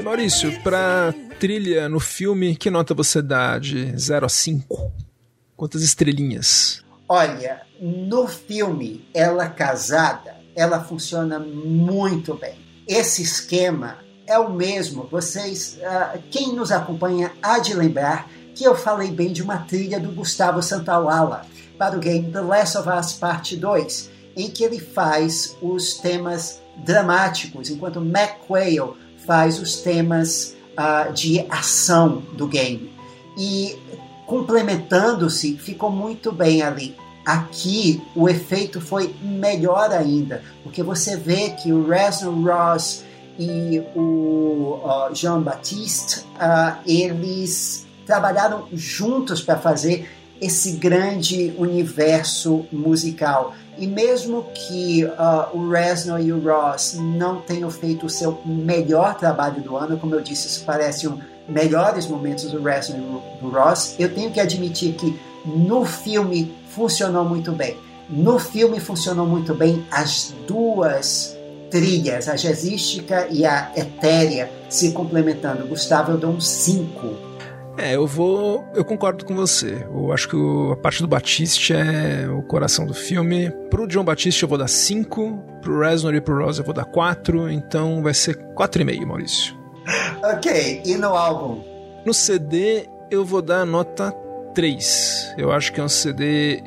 Maurício, 0.02 0.60
pra 0.62 1.12
trilha 1.38 1.88
no 1.88 1.98
filme, 1.98 2.56
que 2.56 2.70
nota 2.70 2.94
você 2.94 3.20
dá 3.20 3.58
de 3.58 3.96
0 3.98 4.26
a 4.26 4.28
5? 4.28 4.92
Quantas 5.56 5.82
estrelinhas? 5.82 6.84
Olha, 7.08 7.62
no 7.80 8.26
filme, 8.26 9.08
ela 9.14 9.48
casada, 9.48 10.36
ela 10.54 10.82
funciona 10.82 11.38
muito 11.38 12.34
bem. 12.34 12.58
Esse 12.86 13.22
esquema 13.22 13.98
é 14.26 14.38
o 14.38 14.52
mesmo. 14.52 15.08
Vocês, 15.10 15.78
uh, 15.78 16.18
quem 16.30 16.54
nos 16.54 16.70
acompanha, 16.70 17.32
há 17.42 17.58
de 17.58 17.74
lembrar 17.74 18.30
que 18.54 18.64
eu 18.64 18.76
falei 18.76 19.10
bem 19.10 19.32
de 19.32 19.42
uma 19.42 19.58
trilha 19.58 19.98
do 19.98 20.12
Gustavo 20.12 20.62
Santaolalla 20.62 21.46
para 21.78 21.96
o 21.96 22.00
game 22.00 22.30
The 22.30 22.40
Last 22.40 22.78
of 22.78 22.88
Us 22.88 23.12
Parte 23.14 23.56
2, 23.56 24.10
em 24.36 24.50
que 24.50 24.64
ele 24.64 24.78
faz 24.78 25.56
os 25.62 25.94
temas 25.94 26.60
dramáticos, 26.84 27.70
enquanto 27.70 28.00
McQuail 28.00 28.96
faz 29.28 29.60
os 29.60 29.76
temas 29.76 30.56
uh, 30.72 31.12
de 31.12 31.44
ação 31.50 32.22
do 32.32 32.48
game. 32.48 32.90
E 33.36 33.78
complementando-se, 34.26 35.58
ficou 35.58 35.92
muito 35.92 36.32
bem 36.32 36.62
ali. 36.62 36.96
Aqui 37.26 38.02
o 38.16 38.26
efeito 38.26 38.80
foi 38.80 39.14
melhor 39.22 39.92
ainda, 39.92 40.42
porque 40.64 40.82
você 40.82 41.14
vê 41.14 41.50
que 41.50 41.70
o 41.70 41.86
Reznor 41.86 42.42
Ross 42.42 43.04
e 43.38 43.82
o 43.94 44.80
uh, 44.82 45.14
Jean 45.14 45.42
Baptiste, 45.42 46.20
uh, 46.20 46.78
eles 46.86 47.86
trabalharam 48.06 48.66
juntos 48.72 49.42
para 49.42 49.58
fazer 49.58 50.08
esse 50.40 50.72
grande 50.72 51.54
universo 51.58 52.66
musical. 52.70 53.54
E 53.76 53.86
mesmo 53.86 54.46
que 54.54 55.04
uh, 55.04 55.56
o 55.56 55.70
Reznor 55.70 56.20
e 56.20 56.32
o 56.32 56.40
Ross 56.40 56.94
não 56.94 57.40
tenham 57.40 57.70
feito 57.70 58.06
o 58.06 58.10
seu 58.10 58.40
melhor 58.44 59.16
trabalho 59.16 59.62
do 59.62 59.76
ano, 59.76 59.98
como 59.98 60.14
eu 60.14 60.20
disse, 60.20 60.48
isso 60.48 60.64
parece 60.64 61.06
um 61.06 61.18
melhores 61.48 62.06
momentos 62.06 62.50
do 62.50 62.62
Reznor 62.62 62.98
e 62.98 63.40
do 63.40 63.48
Ross, 63.48 63.94
eu 63.98 64.14
tenho 64.14 64.30
que 64.30 64.40
admitir 64.40 64.94
que 64.94 65.18
no 65.46 65.84
filme 65.84 66.54
funcionou 66.68 67.24
muito 67.24 67.52
bem. 67.52 67.76
No 68.08 68.38
filme 68.38 68.80
funcionou 68.80 69.26
muito 69.26 69.54
bem 69.54 69.84
as 69.90 70.34
duas 70.46 71.36
trilhas, 71.70 72.28
a 72.28 72.36
jazzística 72.36 73.28
e 73.30 73.44
a 73.44 73.70
etérea 73.76 74.50
se 74.68 74.92
complementando. 74.92 75.66
Gustavo, 75.66 76.12
eu 76.12 76.18
dou 76.18 76.30
um 76.30 76.40
5 76.40 77.27
é, 77.78 77.94
eu 77.94 78.06
vou. 78.06 78.66
Eu 78.74 78.84
concordo 78.84 79.24
com 79.24 79.34
você. 79.34 79.86
Eu 79.88 80.12
acho 80.12 80.28
que 80.28 80.36
o, 80.36 80.72
a 80.72 80.76
parte 80.76 81.00
do 81.00 81.08
Batiste 81.08 81.72
é 81.72 82.28
o 82.28 82.42
coração 82.42 82.84
do 82.84 82.92
filme. 82.92 83.50
Pro 83.70 83.86
John 83.86 84.04
Batiste 84.04 84.42
eu 84.42 84.48
vou 84.48 84.58
dar 84.58 84.68
5, 84.68 85.44
pro 85.62 85.80
Reznor 85.80 86.14
e 86.14 86.20
pro 86.20 86.44
Ross 86.44 86.58
eu 86.58 86.64
vou 86.64 86.74
dar 86.74 86.84
4, 86.84 87.50
então 87.50 88.02
vai 88.02 88.12
ser 88.12 88.36
4,5, 88.54 89.06
Maurício. 89.06 89.56
Ok, 90.22 90.82
e 90.84 90.96
no 90.96 91.08
álbum? 91.08 91.62
No 92.04 92.12
CD 92.12 92.88
eu 93.10 93.24
vou 93.24 93.40
dar 93.40 93.64
nota 93.64 94.10
3. 94.54 95.34
Eu 95.38 95.52
acho 95.52 95.72
que 95.72 95.80
é 95.80 95.84
um 95.84 95.88
CD 95.88 96.62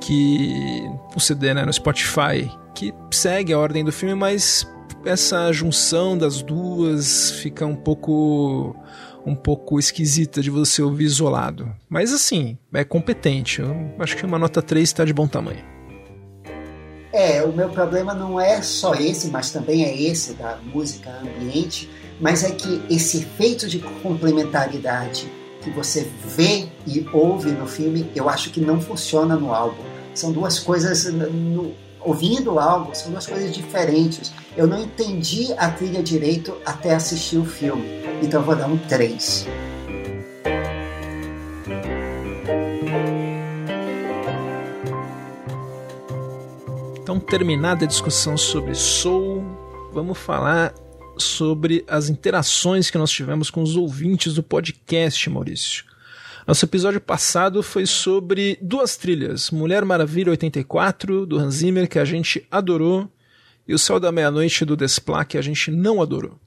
que. 0.00 0.88
Um 1.16 1.20
CD 1.20 1.52
né, 1.52 1.64
no 1.64 1.72
Spotify 1.72 2.48
que 2.74 2.94
segue 3.10 3.52
a 3.52 3.58
ordem 3.58 3.84
do 3.84 3.92
filme, 3.92 4.14
mas 4.14 4.66
essa 5.04 5.52
junção 5.52 6.16
das 6.16 6.42
duas 6.42 7.30
fica 7.32 7.66
um 7.66 7.76
pouco 7.76 8.74
um 9.26 9.34
pouco 9.34 9.78
esquisita 9.78 10.42
de 10.42 10.50
você 10.50 10.82
ouvir 10.82 11.04
isolado. 11.04 11.74
Mas 11.88 12.12
assim, 12.12 12.58
é 12.72 12.84
competente. 12.84 13.60
Eu 13.60 13.74
acho 13.98 14.16
que 14.16 14.26
uma 14.26 14.38
nota 14.38 14.60
3 14.60 14.88
está 14.88 15.04
de 15.04 15.12
bom 15.12 15.26
tamanho. 15.26 15.64
É, 17.12 17.42
o 17.44 17.52
meu 17.52 17.68
problema 17.68 18.12
não 18.12 18.40
é 18.40 18.60
só 18.60 18.92
esse, 18.94 19.28
mas 19.28 19.50
também 19.50 19.84
é 19.84 19.96
esse 19.96 20.34
da 20.34 20.58
música 20.72 21.10
ambiente, 21.10 21.88
mas 22.20 22.42
é 22.42 22.50
que 22.50 22.82
esse 22.90 23.18
efeito 23.18 23.68
de 23.68 23.78
complementaridade 24.02 25.30
que 25.62 25.70
você 25.70 26.10
vê 26.36 26.66
e 26.86 27.06
ouve 27.12 27.52
no 27.52 27.66
filme, 27.66 28.10
eu 28.16 28.28
acho 28.28 28.50
que 28.50 28.60
não 28.60 28.80
funciona 28.80 29.36
no 29.36 29.54
álbum. 29.54 29.82
São 30.12 30.32
duas 30.32 30.58
coisas 30.58 31.04
no, 31.04 31.72
ouvindo 32.04 32.58
algo 32.58 32.94
são 32.94 33.10
duas 33.10 33.26
coisas 33.26 33.54
diferentes. 33.54 34.32
Eu 34.56 34.66
não 34.66 34.82
entendi 34.82 35.52
a 35.56 35.70
trilha 35.70 36.02
direito 36.02 36.56
até 36.64 36.94
assistir 36.94 37.38
o 37.38 37.44
filme, 37.44 37.84
então 38.22 38.40
eu 38.40 38.46
vou 38.46 38.54
dar 38.54 38.68
um 38.68 38.76
3. 38.76 39.46
Então, 47.02 47.18
terminada 47.20 47.84
a 47.84 47.88
discussão 47.88 48.36
sobre 48.36 48.74
Soul, 48.74 49.44
vamos 49.92 50.18
falar 50.18 50.74
sobre 51.16 51.84
as 51.86 52.08
interações 52.08 52.90
que 52.90 52.98
nós 52.98 53.10
tivemos 53.10 53.50
com 53.50 53.62
os 53.62 53.76
ouvintes 53.76 54.34
do 54.34 54.42
podcast, 54.42 55.30
Maurício. 55.30 55.84
Nosso 56.46 56.66
episódio 56.66 57.00
passado 57.00 57.62
foi 57.62 57.86
sobre 57.86 58.58
duas 58.60 58.98
trilhas: 58.98 59.50
Mulher 59.50 59.82
Maravilha 59.82 60.30
84, 60.30 61.24
do 61.24 61.38
Hans 61.38 61.54
Zimmer, 61.54 61.88
que 61.88 61.98
a 61.98 62.04
gente 62.04 62.46
adorou, 62.50 63.08
e 63.66 63.72
O 63.72 63.78
Céu 63.78 63.98
da 63.98 64.12
Meia-Noite, 64.12 64.64
do 64.64 64.76
Desplat, 64.76 65.26
que 65.26 65.38
a 65.38 65.42
gente 65.42 65.70
não 65.70 66.02
adorou. 66.02 66.38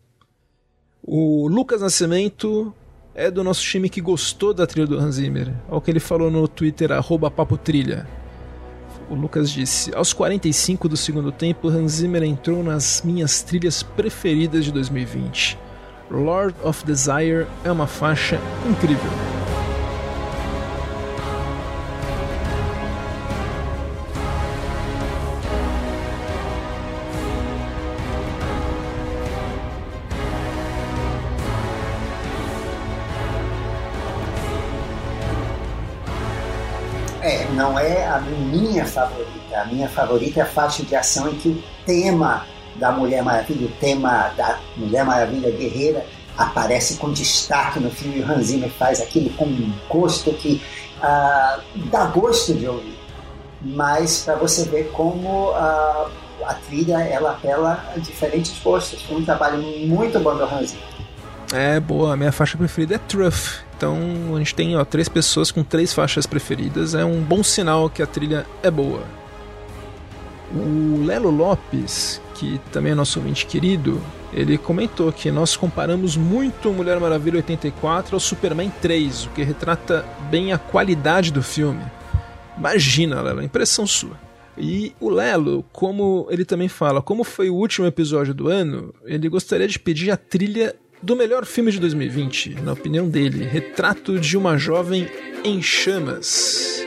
O 1.02 1.48
Lucas 1.48 1.82
Nascimento 1.82 2.72
é 3.16 3.32
do 3.32 3.44
nosso 3.44 3.64
time 3.64 3.90
que 3.90 4.00
gostou 4.00 4.54
da 4.54 4.68
trilha 4.68 4.86
do 4.86 5.00
Hans 5.00 5.16
Zimmer. 5.16 5.52
Olha 5.68 5.78
o 5.78 5.82
que 5.82 5.90
ele 5.90 6.00
falou 6.00 6.30
no 6.30 6.48
Twitter, 6.48 6.92
arroba 6.92 7.32
Papo 7.32 7.58
Trilha. 7.58 8.08
O 9.10 9.16
Lucas 9.16 9.50
disse: 9.50 9.96
Aos 9.96 10.14
45 10.14 10.88
do 10.88 10.96
segundo 10.96 11.32
tempo, 11.32 11.70
Hans 11.70 11.94
Zimmer 11.94 12.22
entrou 12.22 12.62
nas 12.62 13.02
minhas 13.04 13.42
trilhas 13.42 13.82
preferidas 13.82 14.64
de 14.64 14.72
2020. 14.72 15.58
Lord 16.12 16.56
of 16.64 16.86
Desire 16.86 17.48
é 17.64 17.72
uma 17.72 17.88
faixa 17.88 18.40
incrível. 18.70 19.47
Não 37.58 37.78
é 37.78 38.08
a 38.08 38.20
minha 38.20 38.86
favorita. 38.86 39.60
A 39.60 39.66
minha 39.66 39.90
favorita 39.90 40.40
é 40.40 40.44
a 40.44 40.46
faixa 40.46 40.84
de 40.84 40.96
ação 40.96 41.30
em 41.30 41.36
que 41.36 41.50
o 41.50 41.64
tema 41.86 42.46
da 42.76 42.92
Mulher 42.92 43.24
Maravilha, 43.24 43.68
o 43.68 43.72
tema 43.80 44.32
da 44.38 44.60
Mulher 44.78 45.04
Maravilha 45.04 45.50
Guerreira, 45.50 46.06
aparece 46.38 46.98
com 46.98 47.12
destaque 47.12 47.80
no 47.80 47.90
filme. 47.90 48.22
O 48.22 48.32
Hans 48.32 48.46
Zimmer 48.46 48.70
faz 48.70 49.02
aquilo 49.02 49.32
com 49.32 49.46
um 49.46 49.74
gosto 49.90 50.32
que 50.34 50.62
uh, 51.00 51.62
dá 51.90 52.06
gosto 52.06 52.54
de 52.54 52.68
ouvir. 52.68 52.98
Mas 53.60 54.22
para 54.24 54.36
você 54.36 54.64
ver 54.66 54.92
como 54.92 55.50
uh, 55.50 56.12
a 56.46 56.54
trilha 56.54 57.00
ela 57.00 57.32
apela 57.32 57.84
a 57.96 57.98
diferentes 57.98 58.58
gostos. 58.62 59.02
Foi 59.02 59.18
um 59.18 59.26
trabalho 59.26 59.58
muito 59.88 60.20
bom 60.20 60.36
do 60.36 60.44
Hans 60.44 60.70
Zimmer. 60.70 60.86
É 61.54 61.80
boa, 61.80 62.16
minha 62.16 62.32
faixa 62.32 62.58
preferida 62.58 62.96
é 62.96 62.98
Truff, 62.98 63.62
então 63.78 64.36
a 64.36 64.40
gente 64.40 64.56
tem 64.56 64.76
ó, 64.76 64.84
três 64.84 65.08
pessoas 65.08 65.52
com 65.52 65.64
três 65.64 65.94
faixas 65.94 66.26
preferidas. 66.26 66.96
É 66.96 67.06
um 67.06 67.22
bom 67.22 67.44
sinal 67.44 67.90
que 67.90 68.02
a 68.02 68.08
trilha 68.08 68.46
é 68.64 68.72
boa. 68.72 69.04
O 70.52 71.04
Lelo 71.06 71.30
Lopes, 71.30 72.20
que 72.34 72.60
também 72.72 72.94
é 72.94 72.96
nosso 72.96 73.20
ouvinte 73.20 73.46
querido, 73.46 74.02
ele 74.34 74.58
comentou 74.58 75.12
que 75.12 75.30
nós 75.30 75.56
comparamos 75.56 76.18
muito 76.18 76.72
Mulher 76.72 77.00
Maravilha 77.00 77.38
84 77.38 78.16
ao 78.16 78.20
Superman 78.20 78.72
3, 78.82 79.26
o 79.26 79.30
que 79.30 79.44
retrata 79.44 80.04
bem 80.32 80.52
a 80.52 80.58
qualidade 80.58 81.32
do 81.32 81.44
filme. 81.44 81.84
Imagina, 82.58 83.22
Lelo, 83.22 83.44
impressão 83.44 83.86
sua. 83.86 84.18
E 84.58 84.96
o 85.00 85.10
Lelo, 85.10 85.64
como 85.72 86.28
ele 86.32 86.44
também 86.44 86.68
fala, 86.68 87.02
como 87.02 87.24
foi 87.24 87.50
o 87.50 87.56
último 87.56 87.86
episódio 87.86 88.34
do 88.34 88.48
ano, 88.48 88.92
ele 89.06 89.30
gostaria 89.30 89.68
de 89.68 89.78
pedir 89.78 90.10
a 90.10 90.18
trilha 90.18 90.76
do 91.02 91.16
melhor 91.16 91.46
filme 91.46 91.72
de 91.72 91.80
2020, 91.80 92.56
na 92.62 92.74
opinião 92.74 93.08
dele, 93.08 93.44
Retrato 93.44 94.20
de 94.20 94.38
uma 94.38 94.58
Jovem 94.58 95.08
em 95.44 95.62
Chamas. 95.62 96.86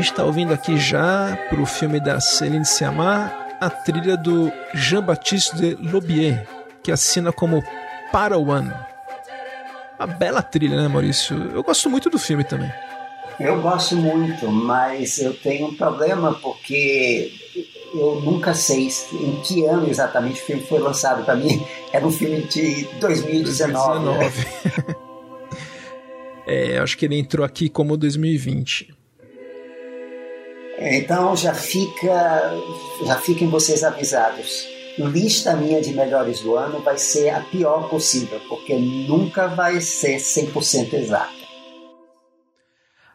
Gente 0.00 0.12
está 0.12 0.24
ouvindo 0.24 0.54
aqui 0.54 0.78
já 0.78 1.36
para 1.50 1.60
o 1.60 1.66
filme 1.66 2.00
da 2.00 2.18
Céline 2.20 2.64
Sciamma 2.64 3.30
a 3.60 3.68
trilha 3.68 4.16
do 4.16 4.50
Jean-Baptiste 4.72 5.54
de 5.56 5.74
Lobier, 5.74 6.48
que 6.82 6.90
assina 6.90 7.30
como 7.30 7.62
Para 8.10 8.38
One. 8.38 8.72
Uma 9.98 10.06
bela 10.06 10.40
trilha, 10.40 10.80
né, 10.80 10.88
Maurício? 10.88 11.36
Eu 11.52 11.62
gosto 11.62 11.90
muito 11.90 12.08
do 12.08 12.18
filme 12.18 12.42
também. 12.42 12.72
Eu 13.38 13.60
gosto 13.60 13.94
muito, 13.94 14.50
mas 14.50 15.18
eu 15.18 15.34
tenho 15.34 15.66
um 15.66 15.76
problema 15.76 16.32
porque 16.32 17.30
eu 17.92 18.22
nunca 18.22 18.54
sei 18.54 18.88
em 19.12 19.40
que 19.42 19.66
ano 19.66 19.86
exatamente 19.86 20.40
o 20.40 20.44
filme 20.46 20.62
foi 20.62 20.78
lançado. 20.78 21.26
Para 21.26 21.36
mim, 21.36 21.62
era 21.92 22.06
um 22.06 22.10
filme 22.10 22.40
de 22.44 22.86
2019. 23.00 24.04
2019. 24.04 24.96
é, 26.46 26.78
acho 26.78 26.96
que 26.96 27.04
ele 27.04 27.18
entrou 27.18 27.44
aqui 27.44 27.68
como 27.68 27.98
2020. 27.98 28.99
Então 30.80 31.36
já 31.36 31.52
fica, 31.52 32.54
já 33.04 33.16
fiquem 33.16 33.48
vocês 33.48 33.84
avisados. 33.84 34.66
Lista 34.98 35.54
minha 35.54 35.80
de 35.80 35.92
melhores 35.92 36.40
do 36.40 36.56
ano 36.56 36.80
vai 36.80 36.96
ser 36.96 37.30
a 37.30 37.40
pior 37.40 37.88
possível, 37.88 38.40
porque 38.48 38.74
nunca 38.76 39.46
vai 39.46 39.80
ser 39.80 40.16
100% 40.16 40.94
exata. 40.94 41.40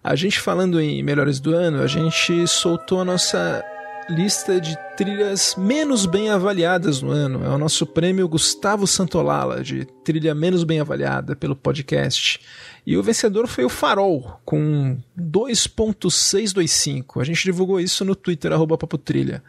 A 0.04 0.16
gente 0.16 0.40
falando 0.40 0.80
em 0.80 1.02
melhores 1.02 1.40
do 1.40 1.56
ano, 1.56 1.82
a 1.82 1.88
gente 1.88 2.48
soltou 2.48 3.02
a 3.02 3.06
nossa 3.06 3.64
lista 4.08 4.62
de 4.62 4.78
trilhas 4.96 5.56
menos 5.58 6.06
bem 6.06 6.30
avaliadas 6.30 7.02
no 7.02 7.12
ano. 7.12 7.44
É 7.44 7.50
o 7.50 7.58
nosso 7.58 7.88
prêmio 7.88 8.28
Gustavo 8.28 8.86
Santolala, 8.86 9.64
de 9.64 9.86
trilha 10.04 10.36
menos 10.36 10.64
bem 10.64 10.80
avaliada 10.80 11.36
pelo 11.36 11.56
podcast. 11.56 12.40
E 12.86 12.96
o 12.96 13.04
vencedor 13.04 13.48
foi 13.48 13.66
o 13.66 13.70
Farol, 13.70 14.40
com 14.46 14.96
2.625. 15.20 17.20
A 17.20 17.24
gente 17.24 17.44
divulgou 17.44 17.80
isso 17.80 18.06
no 18.06 18.16
Twitter, 18.16 18.52
arroba 18.52 18.78
Papotrilha. 18.78 19.44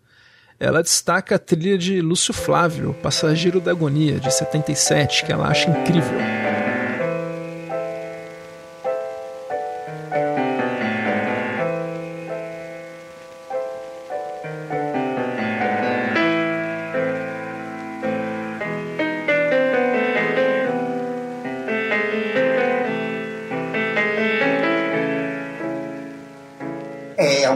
Ela 0.59 0.83
destaca 0.83 1.37
a 1.37 1.39
trilha 1.39 1.79
de 1.79 2.01
Lúcio 2.01 2.35
Flávio, 2.35 2.95
Passageiro 3.03 3.61
da 3.61 3.71
Agonia, 3.71 4.19
de 4.19 4.33
77, 4.33 5.25
que 5.25 5.33
ela 5.33 5.47
acha 5.47 5.71
incrível. 5.71 6.19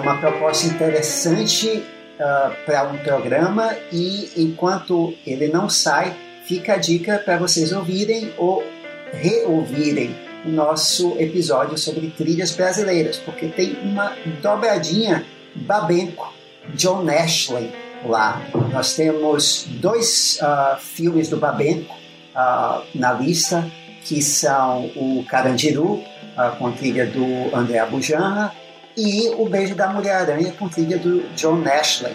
Proposta 0.00 0.66
interessante 0.66 1.68
uh, 1.68 2.64
para 2.64 2.84
um 2.84 2.98
programa 2.98 3.74
e 3.92 4.30
enquanto 4.36 5.14
ele 5.26 5.48
não 5.48 5.68
sai, 5.68 6.14
fica 6.46 6.74
a 6.74 6.76
dica 6.76 7.18
para 7.18 7.36
vocês 7.36 7.72
ouvirem 7.72 8.32
ou 8.36 8.64
reouvirem 9.12 10.14
o 10.44 10.48
nosso 10.48 11.16
episódio 11.18 11.78
sobre 11.78 12.08
trilhas 12.10 12.52
brasileiras, 12.52 13.16
porque 13.18 13.46
tem 13.46 13.76
uma 13.82 14.16
dobradinha 14.40 15.24
Babenco, 15.54 16.32
John 16.74 17.08
Ashley 17.08 17.70
lá. 18.04 18.42
Nós 18.72 18.94
temos 18.94 19.66
dois 19.68 20.38
uh, 20.40 20.78
filmes 20.78 21.28
do 21.28 21.36
Babenco 21.36 21.94
uh, 22.34 22.82
na 22.94 23.12
lista, 23.12 23.70
que 24.04 24.22
são 24.22 24.86
o 24.96 25.24
Carandiru, 25.28 25.94
uh, 25.94 26.56
com 26.58 26.72
trilha 26.72 27.06
do 27.06 27.54
André 27.54 27.78
Abujanra, 27.78 28.52
e 28.96 29.30
O 29.36 29.48
Beijo 29.48 29.74
da 29.74 29.88
Mulher-Aranha 29.88 30.52
com 30.58 30.68
trilha 30.68 30.98
do 30.98 31.22
John 31.34 31.62
Ashley. 31.66 32.12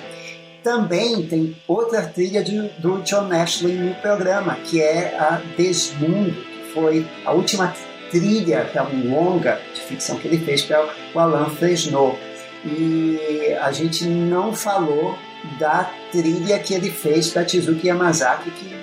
Também 0.64 1.24
tem 1.24 1.56
outra 1.68 2.02
trilha 2.04 2.44
do, 2.44 2.68
do 2.80 3.02
John 3.04 3.32
Ashley 3.32 3.74
no 3.74 3.96
programa, 3.96 4.56
que 4.66 4.82
é 4.82 5.16
a 5.18 5.42
Desmundo, 5.58 6.34
que 6.34 6.74
foi 6.74 7.08
a 7.26 7.32
última 7.32 7.74
trilha 8.12 8.66
para 8.72 8.84
um 8.84 9.10
longa 9.10 9.60
de 9.74 9.82
ficção 9.82 10.18
que 10.18 10.28
ele 10.28 10.40
fez 10.40 10.64
para 10.64 10.90
o 11.14 11.20
Alain 11.20 11.50
Fresnot. 11.56 12.18
E 12.66 13.56
a 13.62 13.72
gente 13.72 14.06
não 14.06 14.54
falou 14.54 15.18
da 15.60 15.90
trilha 16.12 16.60
que 16.60 16.74
ele 16.74 16.90
fez 16.90 17.30
para 17.30 17.46
Tizuki 17.46 17.88
Yamazaki, 17.88 18.52
que 18.52 18.76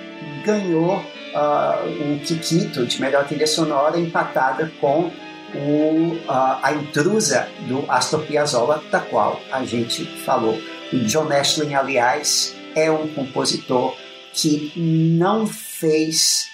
ganhou 0.43 0.95
uh, 0.95 2.13
o 2.13 2.19
Kikito 2.19 2.85
de 2.85 3.01
melhor 3.01 3.27
trilha 3.27 3.47
sonora, 3.47 3.99
empatada 3.99 4.71
com 4.79 5.11
o, 5.55 6.19
a, 6.27 6.67
a 6.67 6.73
intrusa 6.73 7.47
do 7.67 7.89
Astor 7.89 8.25
Piazzolla, 8.25 8.83
da 8.91 8.99
qual 8.99 9.39
a 9.51 9.63
gente 9.63 10.05
falou. 10.23 10.59
O 10.93 10.97
John 11.05 11.31
Ashley, 11.31 11.73
aliás, 11.73 12.55
é 12.75 12.91
um 12.91 13.07
compositor 13.07 13.95
que 14.33 14.73
não 14.75 15.47
fez 15.47 16.49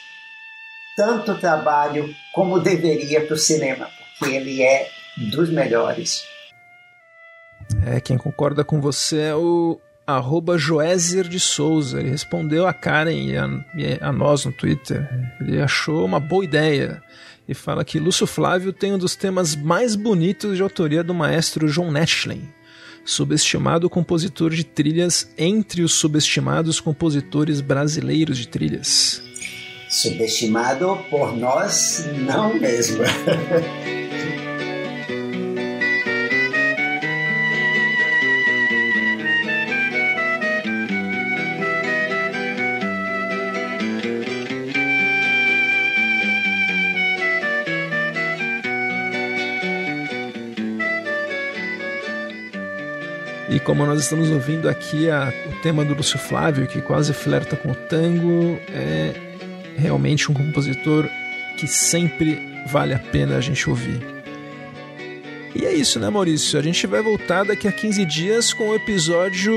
tanto 0.95 1.35
trabalho 1.39 2.13
como 2.33 2.59
deveria 2.59 3.25
para 3.25 3.33
o 3.33 3.37
cinema, 3.37 3.89
porque 4.19 4.35
ele 4.35 4.61
é 4.61 4.87
dos 5.31 5.49
melhores. 5.49 6.23
É, 7.85 7.99
quem 7.99 8.17
concorda 8.17 8.63
com 8.63 8.79
você 8.79 9.19
é 9.19 9.35
o 9.35 9.79
arroba 10.05 10.57
Joézer 10.57 11.27
de 11.27 11.39
Souza. 11.39 11.99
Ele 11.99 12.09
respondeu 12.09 12.67
a 12.67 12.73
Karen 12.73 13.11
e 13.11 13.37
a, 13.37 13.47
e 13.75 13.97
a 14.01 14.11
nós 14.11 14.45
no 14.45 14.51
Twitter. 14.51 15.07
Ele 15.39 15.61
achou 15.61 16.05
uma 16.05 16.19
boa 16.19 16.43
ideia 16.43 17.01
e 17.47 17.53
fala 17.53 17.83
que 17.83 17.99
Lúcio 17.99 18.25
Flávio 18.27 18.71
tem 18.71 18.93
um 18.93 18.97
dos 18.97 19.15
temas 19.15 19.55
mais 19.55 19.95
bonitos 19.95 20.57
de 20.57 20.63
autoria 20.63 21.03
do 21.03 21.13
maestro 21.13 21.71
John 21.71 21.91
Nashlin, 21.91 22.47
subestimado 23.03 23.89
compositor 23.89 24.51
de 24.51 24.63
trilhas 24.63 25.31
entre 25.37 25.81
os 25.81 25.93
subestimados 25.93 26.79
compositores 26.79 27.61
brasileiros 27.61 28.37
de 28.37 28.47
trilhas. 28.47 29.21
Subestimado 29.89 30.97
por 31.09 31.35
nós, 31.35 32.05
não 32.25 32.53
mesmo. 32.53 33.03
como 53.63 53.85
nós 53.85 54.01
estamos 54.01 54.29
ouvindo 54.29 54.67
aqui 54.67 55.09
a, 55.09 55.31
o 55.47 55.61
tema 55.61 55.85
do 55.85 55.93
Lúcio 55.93 56.17
Flávio, 56.17 56.67
que 56.67 56.81
quase 56.81 57.13
flerta 57.13 57.55
com 57.55 57.71
o 57.71 57.75
tango, 57.75 58.59
é 58.69 59.13
realmente 59.77 60.31
um 60.31 60.33
compositor 60.33 61.07
que 61.57 61.67
sempre 61.67 62.39
vale 62.67 62.93
a 62.93 62.99
pena 62.99 63.37
a 63.37 63.41
gente 63.41 63.69
ouvir. 63.69 64.01
E 65.53 65.65
é 65.65 65.73
isso, 65.73 65.99
né, 65.99 66.09
Maurício? 66.09 66.57
A 66.57 66.63
gente 66.63 66.87
vai 66.87 67.01
voltar 67.01 67.43
daqui 67.43 67.67
a 67.67 67.71
15 67.71 68.05
dias 68.05 68.53
com 68.53 68.63
o 68.65 68.71
um 68.71 68.75
episódio 68.75 69.53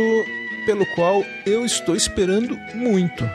pelo 0.67 0.85
qual 0.95 1.25
eu 1.47 1.65
estou 1.65 1.95
esperando 1.95 2.59
muito. 2.75 3.29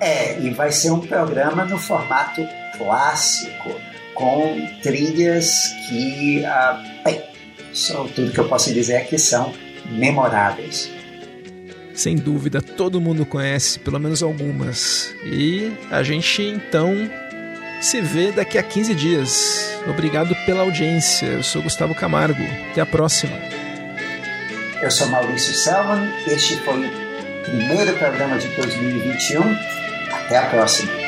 É, 0.00 0.38
e 0.40 0.50
vai 0.50 0.72
ser 0.72 0.90
um 0.90 1.00
programa 1.00 1.64
no 1.64 1.78
formato 1.78 2.46
clássico, 2.76 3.74
com 4.14 4.66
trilhas 4.82 5.68
que. 5.88 6.42
Uh, 6.42 7.35
só 7.76 8.04
tudo 8.04 8.32
que 8.32 8.38
eu 8.38 8.48
posso 8.48 8.72
dizer 8.72 8.94
é 8.94 9.00
que 9.00 9.18
são 9.18 9.52
memoráveis. 9.90 10.90
Sem 11.94 12.16
dúvida, 12.16 12.60
todo 12.60 13.00
mundo 13.00 13.24
conhece 13.24 13.78
pelo 13.78 14.00
menos 14.00 14.22
algumas. 14.22 15.14
E 15.24 15.72
a 15.90 16.02
gente 16.02 16.42
então 16.42 16.94
se 17.80 18.00
vê 18.00 18.32
daqui 18.32 18.58
a 18.58 18.62
15 18.62 18.94
dias. 18.94 19.78
Obrigado 19.86 20.34
pela 20.46 20.62
audiência. 20.62 21.26
Eu 21.26 21.42
sou 21.42 21.62
Gustavo 21.62 21.94
Camargo. 21.94 22.42
Até 22.70 22.80
a 22.80 22.86
próxima. 22.86 23.36
Eu 24.82 24.90
sou 24.90 25.08
Maurício 25.08 25.54
Selman. 25.54 26.10
Este 26.26 26.56
foi 26.58 26.86
o 26.86 27.42
primeiro 27.44 27.92
programa 27.98 28.38
de 28.38 28.48
2021. 28.48 29.42
Até 30.12 30.38
a 30.38 30.46
próxima. 30.46 31.05